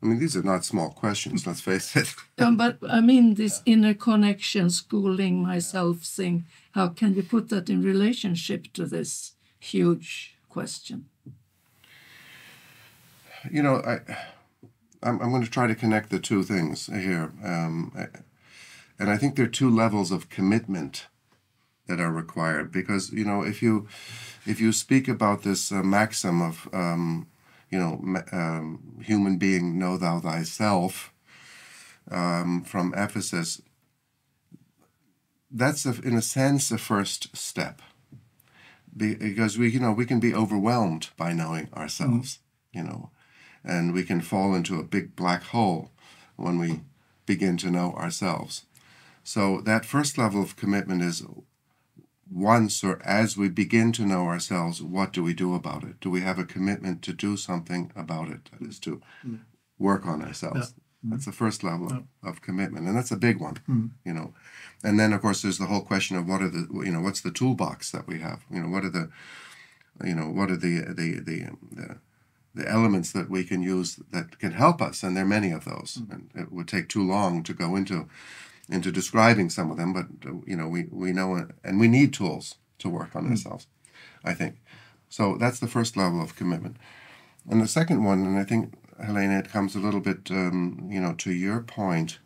I 0.02 0.06
mean, 0.06 0.20
these 0.20 0.36
are 0.36 0.44
not 0.44 0.66
small 0.66 0.90
questions, 0.90 1.48
let's 1.48 1.62
face 1.62 1.96
it. 1.96 2.14
Um, 2.40 2.58
but 2.58 2.78
I 2.90 3.00
mean, 3.00 3.36
this 3.36 3.62
inner 3.66 3.94
connection, 3.94 4.70
schooling 4.70 5.44
myself, 5.44 6.00
thing. 6.00 6.46
How 6.72 6.90
can 6.90 7.14
you 7.14 7.24
put 7.24 7.50
that 7.50 7.70
in 7.70 7.82
relationship 7.82 8.74
to 8.74 8.86
this 8.86 9.34
huge 9.60 10.36
question? 10.50 11.06
You 13.52 13.62
know, 13.62 13.76
I, 13.78 14.00
I'm, 15.02 15.22
I'm 15.22 15.30
going 15.32 15.44
to 15.44 15.50
try 15.50 15.68
to 15.68 15.76
connect 15.76 16.10
the 16.10 16.20
two 16.20 16.44
things 16.44 16.88
here. 16.88 17.34
Um, 17.44 17.92
and 19.00 19.10
I 19.10 19.18
think 19.18 19.36
there 19.36 19.46
are 19.46 19.50
two 19.50 19.70
levels 19.70 20.12
of 20.12 20.30
commitment 20.30 21.08
that 21.88 22.00
are 22.00 22.12
required 22.12 22.72
because, 22.72 23.12
you 23.12 23.26
know, 23.26 23.44
if 23.44 23.62
you, 23.62 23.88
if 24.46 24.62
you 24.62 24.72
speak 24.72 25.08
about 25.08 25.44
this 25.44 25.72
uh, 25.72 25.84
maxim 25.84 26.42
of, 26.42 26.70
um, 26.74 27.28
you 27.70 27.80
know, 27.80 28.24
um, 28.32 29.00
human 29.04 29.38
being, 29.38 29.78
know 29.78 29.98
thou 29.98 30.20
thyself 30.20 31.14
um, 32.10 32.64
from 32.64 32.94
Ephesus, 32.96 33.62
that's, 35.52 35.86
a, 35.86 36.00
in 36.02 36.16
a 36.16 36.22
sense, 36.22 36.70
the 36.70 36.78
first 36.78 37.36
step. 37.36 37.82
Because 38.96 39.58
we, 39.58 39.70
you 39.70 39.80
know, 39.80 39.92
we 39.92 40.06
can 40.06 40.20
be 40.20 40.34
overwhelmed 40.34 41.10
by 41.18 41.34
knowing 41.34 41.68
ourselves, 41.74 42.40
you 42.72 42.84
know, 42.84 43.10
and 43.64 43.94
we 43.94 44.04
can 44.04 44.22
fall 44.22 44.54
into 44.54 44.80
a 44.80 44.84
big 44.84 45.16
black 45.16 45.44
hole 45.44 45.92
when 46.36 46.60
we 46.60 46.82
begin 47.26 47.58
to 47.58 47.72
know 47.72 47.94
ourselves. 47.94 48.66
So 49.24 49.62
that 49.62 49.86
first 49.86 50.18
level 50.18 50.42
of 50.42 50.56
commitment 50.56 51.02
is 51.02 51.24
once 52.30 52.84
or 52.84 53.02
as 53.06 53.38
we 53.38 53.48
begin 53.48 53.92
to 53.94 54.06
know 54.06 54.26
ourselves, 54.26 54.82
what 54.82 55.14
do 55.14 55.24
we 55.24 55.34
do 55.34 55.54
about 55.54 55.84
it? 55.84 56.00
Do 56.00 56.10
we 56.10 56.22
have 56.22 56.40
a 56.40 56.46
commitment 56.46 57.02
to 57.04 57.14
do 57.14 57.38
something 57.38 57.92
about 57.96 58.30
it? 58.30 58.50
That 58.52 58.68
is 58.68 58.80
to 58.80 59.02
mm. 59.26 59.40
work 59.78 60.06
on 60.06 60.24
ourselves. 60.24 60.74
Mm. 61.06 61.12
That's 61.12 61.26
the 61.26 61.32
first 61.32 61.64
level 61.64 61.88
of, 61.88 62.04
of 62.24 62.42
commitment, 62.42 62.88
and 62.88 62.96
that's 62.96 63.12
a 63.12 63.18
big 63.18 63.40
one, 63.40 63.60
mm. 63.70 63.90
you 64.06 64.14
know. 64.14 64.34
And 64.84 65.00
then, 65.00 65.14
of 65.14 65.22
course, 65.22 65.42
there's 65.42 65.58
the 65.58 65.66
whole 65.66 65.82
question 65.82 66.16
of 66.18 66.28
what 66.28 66.42
are 66.42 66.50
the, 66.50 66.68
you 66.86 66.92
know, 66.92 67.02
what's 67.02 67.22
the 67.22 67.32
toolbox 67.32 67.92
that 67.92 68.08
we 68.08 68.20
have? 68.20 68.46
You 68.50 68.62
know, 68.62 68.70
what 68.70 68.86
are 68.86 68.90
the, 68.90 69.10
you 70.04 70.16
know, 70.16 70.30
what 70.30 70.50
are 70.50 70.58
the 70.58 70.80
the 70.80 71.20
the, 71.20 71.50
the 71.72 71.98
the 72.56 72.70
elements 72.70 73.12
that 73.12 73.30
we 73.30 73.44
can 73.44 73.64
use 73.64 74.00
that 74.12 74.40
can 74.40 74.52
help 74.52 74.82
us, 74.82 75.04
and 75.04 75.16
there 75.18 75.24
are 75.24 75.28
many 75.28 75.52
of 75.52 75.66
those. 75.66 76.02
And 76.10 76.30
it 76.36 76.52
would 76.52 76.68
take 76.68 76.88
too 76.88 77.06
long 77.06 77.44
to 77.44 77.54
go 77.54 77.76
into 77.76 78.08
into 78.70 78.92
describing 78.92 79.50
some 79.50 79.70
of 79.72 79.78
them, 79.78 79.94
but 79.94 80.06
you 80.48 80.56
know, 80.56 80.68
we 80.68 80.88
we 80.92 81.12
know, 81.12 81.48
and 81.64 81.80
we 81.80 81.88
need 81.88 82.14
tools 82.14 82.56
to 82.80 82.90
work 82.90 83.16
on 83.16 83.30
ourselves. 83.30 83.68
I 84.24 84.34
think 84.34 84.58
so. 85.10 85.38
That's 85.38 85.60
the 85.60 85.68
first 85.68 85.98
level 85.98 86.22
of 86.22 86.36
commitment, 86.36 86.78
and 87.50 87.62
the 87.62 87.68
second 87.68 88.04
one, 88.04 88.26
and 88.26 88.38
I 88.38 88.44
think 88.44 88.74
Helena, 89.04 89.40
it 89.40 89.50
comes 89.50 89.76
a 89.76 89.80
little 89.80 90.00
bit, 90.00 90.30
um, 90.30 90.88
you 90.90 91.02
know, 91.02 91.14
to 91.16 91.32
your 91.32 91.62
point. 91.62 92.20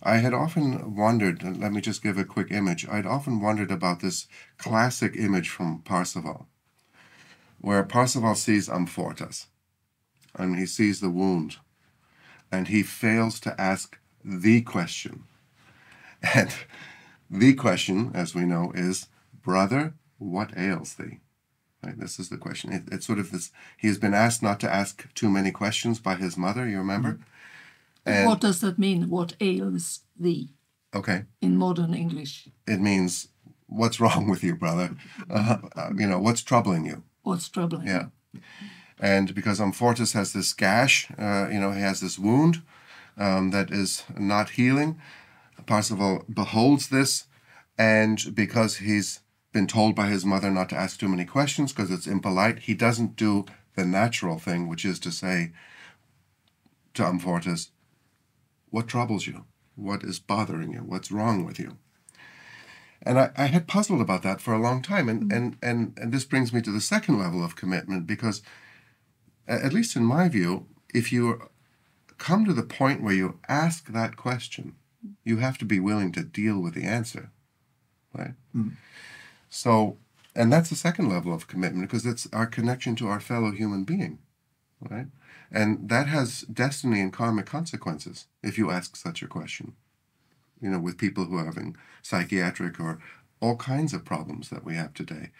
I 0.00 0.18
had 0.18 0.32
often 0.32 0.94
wondered, 0.94 1.42
and 1.42 1.60
let 1.60 1.72
me 1.72 1.80
just 1.80 2.04
give 2.04 2.16
a 2.18 2.24
quick 2.24 2.52
image. 2.52 2.86
I'd 2.88 3.04
often 3.04 3.40
wondered 3.40 3.72
about 3.72 3.98
this 3.98 4.28
classic 4.56 5.16
image 5.16 5.48
from 5.48 5.82
Parsifal 5.82 6.46
where 7.60 7.82
Parsifal 7.82 8.34
sees 8.34 8.68
Amfortas 8.68 9.46
and 10.38 10.58
he 10.58 10.66
sees 10.66 11.00
the 11.00 11.10
wound 11.10 11.56
and 12.50 12.68
he 12.68 12.82
fails 12.82 13.40
to 13.40 13.60
ask 13.60 13.98
the 14.24 14.62
question. 14.62 15.24
And 16.34 16.50
the 17.30 17.54
question, 17.54 18.10
as 18.12 18.34
we 18.34 18.44
know, 18.44 18.72
is, 18.74 19.06
Brother, 19.40 19.94
what 20.18 20.56
ails 20.56 20.94
thee? 20.94 21.20
Right, 21.80 21.96
this 21.96 22.18
is 22.18 22.28
the 22.28 22.36
question. 22.36 22.72
It, 22.72 22.82
it's 22.90 23.06
sort 23.06 23.20
of 23.20 23.30
this. 23.30 23.52
He 23.76 23.86
has 23.86 23.98
been 23.98 24.14
asked 24.14 24.42
not 24.42 24.58
to 24.60 24.74
ask 24.74 25.14
too 25.14 25.30
many 25.30 25.52
questions 25.52 26.00
by 26.00 26.16
his 26.16 26.36
mother. 26.36 26.66
You 26.68 26.78
remember? 26.78 27.20
And 28.04 28.26
what 28.26 28.40
does 28.40 28.60
that 28.62 28.80
mean? 28.80 29.08
What 29.08 29.34
ails 29.40 30.00
thee 30.18 30.54
okay, 30.92 31.24
in 31.40 31.56
modern 31.56 31.94
English? 31.94 32.48
it 32.66 32.80
means 32.80 33.28
what's 33.66 34.00
wrong 34.00 34.28
with 34.28 34.42
you, 34.42 34.56
brother? 34.56 34.96
Uh, 35.30 35.58
uh, 35.76 35.90
you 35.96 36.06
know, 36.06 36.18
what's 36.18 36.42
troubling 36.42 36.84
you? 36.84 37.04
What's 37.22 37.48
troubling? 37.48 37.86
Yeah. 37.86 38.06
And 39.00 39.34
because 39.34 39.60
Amfortas 39.60 40.12
has 40.14 40.32
this 40.32 40.52
gash, 40.52 41.08
uh, 41.18 41.48
you 41.50 41.60
know, 41.60 41.72
he 41.72 41.80
has 41.80 42.00
this 42.00 42.18
wound 42.18 42.62
um, 43.16 43.50
that 43.50 43.70
is 43.70 44.04
not 44.16 44.50
healing. 44.50 45.00
Parzival 45.66 46.24
beholds 46.32 46.88
this, 46.88 47.26
and 47.76 48.34
because 48.34 48.78
he's 48.78 49.20
been 49.52 49.66
told 49.66 49.94
by 49.94 50.06
his 50.06 50.24
mother 50.24 50.50
not 50.50 50.68
to 50.70 50.76
ask 50.76 50.98
too 50.98 51.08
many 51.08 51.24
questions 51.24 51.72
because 51.72 51.90
it's 51.90 52.06
impolite, 52.06 52.60
he 52.60 52.74
doesn't 52.74 53.16
do 53.16 53.44
the 53.76 53.84
natural 53.84 54.38
thing, 54.38 54.68
which 54.68 54.84
is 54.84 54.98
to 55.00 55.10
say 55.10 55.52
to 56.94 57.02
Amfortas, 57.02 57.68
What 58.70 58.88
troubles 58.88 59.26
you? 59.26 59.44
What 59.76 60.02
is 60.02 60.18
bothering 60.18 60.72
you? 60.72 60.80
What's 60.80 61.12
wrong 61.12 61.44
with 61.44 61.58
you? 61.58 61.76
And 63.02 63.18
I, 63.18 63.30
I 63.36 63.46
had 63.46 63.68
puzzled 63.68 64.00
about 64.00 64.22
that 64.24 64.40
for 64.40 64.52
a 64.52 64.60
long 64.60 64.82
time. 64.82 65.08
And, 65.08 65.32
and, 65.32 65.56
and, 65.62 65.96
and 65.96 66.12
this 66.12 66.24
brings 66.24 66.52
me 66.52 66.60
to 66.62 66.72
the 66.72 66.80
second 66.80 67.18
level 67.18 67.44
of 67.44 67.56
commitment 67.56 68.06
because, 68.06 68.42
at 69.48 69.72
least 69.72 69.96
in 69.96 70.04
my 70.04 70.28
view, 70.28 70.66
if 70.94 71.12
you 71.12 71.48
come 72.18 72.44
to 72.44 72.52
the 72.52 72.62
point 72.62 73.02
where 73.02 73.14
you 73.14 73.38
ask 73.48 73.88
that 73.88 74.16
question, 74.16 74.74
you 75.24 75.38
have 75.38 75.58
to 75.58 75.64
be 75.64 75.80
willing 75.80 76.12
to 76.12 76.22
deal 76.22 76.60
with 76.60 76.74
the 76.74 76.84
answer. 76.84 77.30
Right? 78.16 78.34
Hmm. 78.52 78.70
So, 79.48 79.96
and 80.34 80.52
that's 80.52 80.70
the 80.70 80.76
second 80.76 81.08
level 81.08 81.32
of 81.32 81.48
commitment 81.48 81.88
because 81.88 82.06
it's 82.06 82.28
our 82.32 82.46
connection 82.46 82.96
to 82.96 83.08
our 83.08 83.20
fellow 83.20 83.50
human 83.52 83.84
being. 83.84 84.18
Right? 84.80 85.06
And 85.50 85.88
that 85.88 86.08
has 86.08 86.42
destiny 86.42 87.00
and 87.00 87.12
karmic 87.12 87.46
consequences 87.46 88.26
if 88.42 88.58
you 88.58 88.70
ask 88.70 88.96
such 88.96 89.22
a 89.22 89.26
question 89.26 89.74
you 90.60 90.70
know, 90.70 90.78
with 90.78 90.98
people 90.98 91.24
who 91.24 91.36
are 91.36 91.44
having 91.44 91.76
psychiatric 92.02 92.80
or 92.80 92.98
all 93.40 93.56
kinds 93.56 93.92
of 93.92 94.04
problems 94.04 94.50
that 94.50 94.64
we 94.64 94.74
have 94.74 94.94
today. 94.94 95.30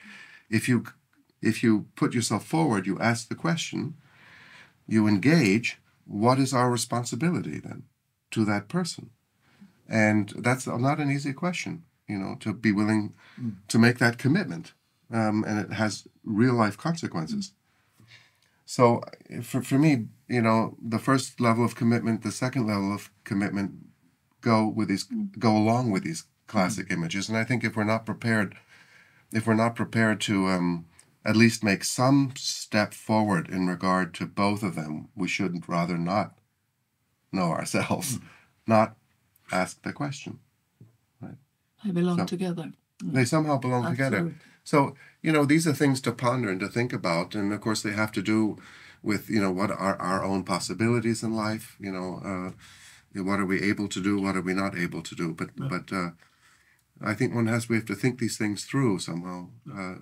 If 0.50 0.68
you 0.68 0.84
if 1.42 1.62
you 1.62 1.86
put 1.96 2.14
yourself 2.14 2.44
forward, 2.44 2.86
you 2.86 2.98
ask 2.98 3.28
the 3.28 3.34
question, 3.34 3.94
you 4.86 5.06
engage, 5.06 5.78
what 6.06 6.38
is 6.38 6.54
our 6.54 6.70
responsibility 6.70 7.58
then 7.58 7.84
to 8.30 8.44
that 8.44 8.68
person? 8.68 9.10
And 9.88 10.32
that's 10.36 10.66
not 10.66 10.98
an 10.98 11.10
easy 11.10 11.32
question, 11.32 11.84
you 12.08 12.18
know, 12.18 12.36
to 12.40 12.52
be 12.52 12.72
willing 12.72 13.14
to 13.68 13.78
make 13.78 13.98
that 13.98 14.18
commitment. 14.18 14.72
Um, 15.10 15.44
and 15.44 15.58
it 15.58 15.72
has 15.72 16.06
real 16.24 16.54
life 16.54 16.76
consequences. 16.76 17.52
So 18.66 19.02
for, 19.42 19.62
for 19.62 19.78
me, 19.78 20.08
you 20.28 20.42
know, 20.42 20.76
the 20.82 20.98
first 20.98 21.40
level 21.40 21.64
of 21.64 21.74
commitment, 21.74 22.22
the 22.22 22.32
second 22.32 22.66
level 22.66 22.92
of 22.92 23.10
commitment 23.24 23.72
go 24.42 24.68
with 24.68 24.88
these 24.88 25.06
go 25.38 25.56
along 25.56 25.90
with 25.90 26.04
these 26.04 26.24
classic 26.46 26.90
images. 26.90 27.28
And 27.28 27.38
I 27.38 27.44
think 27.44 27.64
if 27.64 27.76
we're 27.76 27.84
not 27.84 28.04
prepared, 28.04 28.56
if 29.32 29.46
we're 29.46 29.54
not 29.54 29.74
prepared 29.74 30.20
to 30.22 30.48
um, 30.48 30.86
at 31.24 31.36
least 31.36 31.64
make 31.64 31.84
some 31.84 32.32
step 32.36 32.94
forward 32.94 33.48
in 33.48 33.66
regard 33.66 34.14
to 34.14 34.26
both 34.26 34.62
of 34.62 34.74
them, 34.74 35.08
we 35.14 35.28
should 35.28 35.68
rather 35.68 35.98
not 35.98 36.38
know 37.32 37.50
ourselves, 37.50 38.18
not 38.66 38.96
ask 39.52 39.82
the 39.82 39.92
question. 39.92 40.38
They 41.84 41.92
belong 41.92 42.18
So- 42.18 42.26
together. 42.26 42.72
They 43.02 43.24
somehow 43.24 43.58
belong 43.58 43.88
together. 43.90 44.34
So, 44.64 44.96
you 45.22 45.30
know, 45.32 45.44
these 45.44 45.68
are 45.68 45.72
things 45.72 46.00
to 46.00 46.12
ponder 46.12 46.50
and 46.50 46.60
to 46.60 46.68
think 46.68 46.92
about. 46.92 47.34
And 47.36 47.52
of 47.52 47.60
course, 47.60 47.80
they 47.80 47.92
have 47.92 48.10
to 48.12 48.22
do 48.22 48.58
with, 49.02 49.30
you 49.30 49.40
know, 49.40 49.52
what 49.52 49.70
are 49.70 49.96
our 50.00 50.24
own 50.24 50.42
possibilities 50.42 51.22
in 51.22 51.32
life? 51.32 51.76
You 51.78 51.92
know, 51.92 52.20
uh, 52.24 53.22
what 53.22 53.38
are 53.38 53.46
we 53.46 53.62
able 53.62 53.88
to 53.88 54.02
do? 54.02 54.20
What 54.20 54.36
are 54.36 54.42
we 54.42 54.52
not 54.52 54.76
able 54.76 55.02
to 55.02 55.14
do? 55.14 55.32
But, 55.32 55.50
but 55.56 55.92
uh, 55.92 56.10
I 57.00 57.14
think 57.14 57.34
one 57.34 57.46
has, 57.46 57.68
we 57.68 57.76
have 57.76 57.86
to 57.86 57.94
think 57.94 58.18
these 58.18 58.36
things 58.36 58.64
through 58.64 58.98
somehow. 58.98 59.48
Uh, 59.72 59.94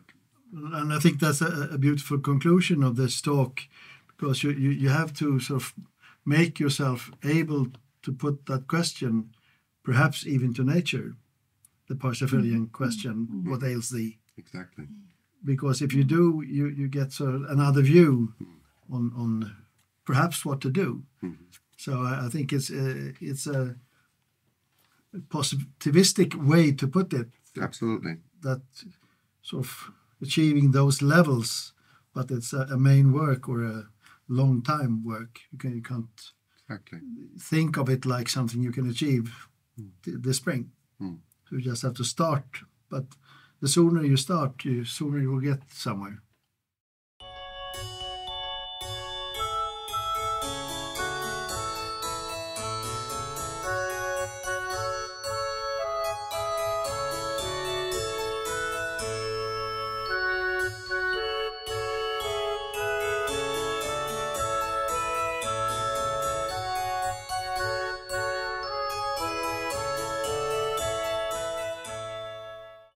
And 0.57 0.93
I 0.93 0.99
think 0.99 1.21
that's 1.21 1.43
a, 1.43 1.69
a 1.73 1.79
beautiful 1.79 2.19
conclusion 2.19 2.83
of 2.83 2.97
this 2.97 3.21
talk 3.21 3.63
because 4.07 4.43
you, 4.43 4.51
you, 4.51 4.71
you 4.71 4.89
have 4.89 5.13
to 5.15 5.39
sort 5.39 5.63
of 5.63 5.75
make 6.25 6.59
yourself 6.59 7.11
able 7.23 7.69
to 8.03 8.13
put 8.13 8.47
that 8.47 8.67
question, 8.67 9.31
perhaps 9.85 10.27
even 10.27 10.55
to 10.55 10.65
nature, 10.65 11.15
the 11.89 11.95
Parsifalian 11.95 12.67
mm-hmm. 12.67 12.77
question, 12.77 13.29
mm-hmm. 13.31 13.51
what 13.51 13.63
ails 13.63 13.91
thee? 13.91 14.19
exactly. 14.39 14.87
Because 15.45 15.81
if 15.83 15.93
you 15.93 16.05
do, 16.05 16.43
you, 16.47 16.67
you 16.67 16.89
get 16.89 17.13
sort 17.13 17.35
of 17.35 17.43
another 17.43 17.83
view 17.83 18.33
mm-hmm. 18.43 18.95
on, 18.95 19.13
on 19.17 19.57
perhaps 20.05 20.45
what 20.45 20.61
to 20.63 20.71
do. 20.71 21.03
So 21.77 22.03
I, 22.03 22.27
I 22.27 22.29
think 22.29 22.53
it's 22.53 22.71
a, 22.71 23.13
it's 23.21 23.47
a 23.47 23.77
positivistic 25.29 26.35
way 26.35 26.73
to 26.73 26.89
put 26.89 27.13
it 27.13 27.29
Absolutely. 27.61 28.17
that 28.43 28.63
sort 29.43 29.65
of 29.65 29.91
achieving 30.23 30.71
those 30.73 31.03
levels, 31.03 31.73
but 32.15 32.31
it's 32.31 32.53
a, 32.53 32.63
a 32.71 32.79
main 32.79 33.13
work 33.13 33.49
or 33.49 33.63
a 33.65 33.85
long 34.29 34.63
time 34.63 35.05
work. 35.05 35.41
You, 35.53 35.59
can, 35.59 35.75
you 35.77 35.83
can't 35.83 36.33
Exactly. 36.69 37.01
think 37.39 37.77
of 37.77 37.89
it 37.89 38.05
like 38.07 38.29
something 38.29 38.63
you 38.63 38.73
can 38.73 38.89
achieve 38.91 39.49
th- 40.05 40.19
this 40.21 40.39
spring. 40.39 40.71
Mm. 41.01 41.19
So 41.49 41.57
you 41.57 41.63
just 41.63 41.83
have 41.83 41.95
to 41.95 42.05
start. 42.05 42.45
But 42.91 43.05
the 43.61 43.69
sooner 43.69 44.05
you 44.05 44.17
start, 44.17 44.63
the 44.65 44.85
sooner 44.85 45.19
you 45.21 45.31
will 45.31 45.41
get 45.41 45.61
somewhere. 45.71 46.23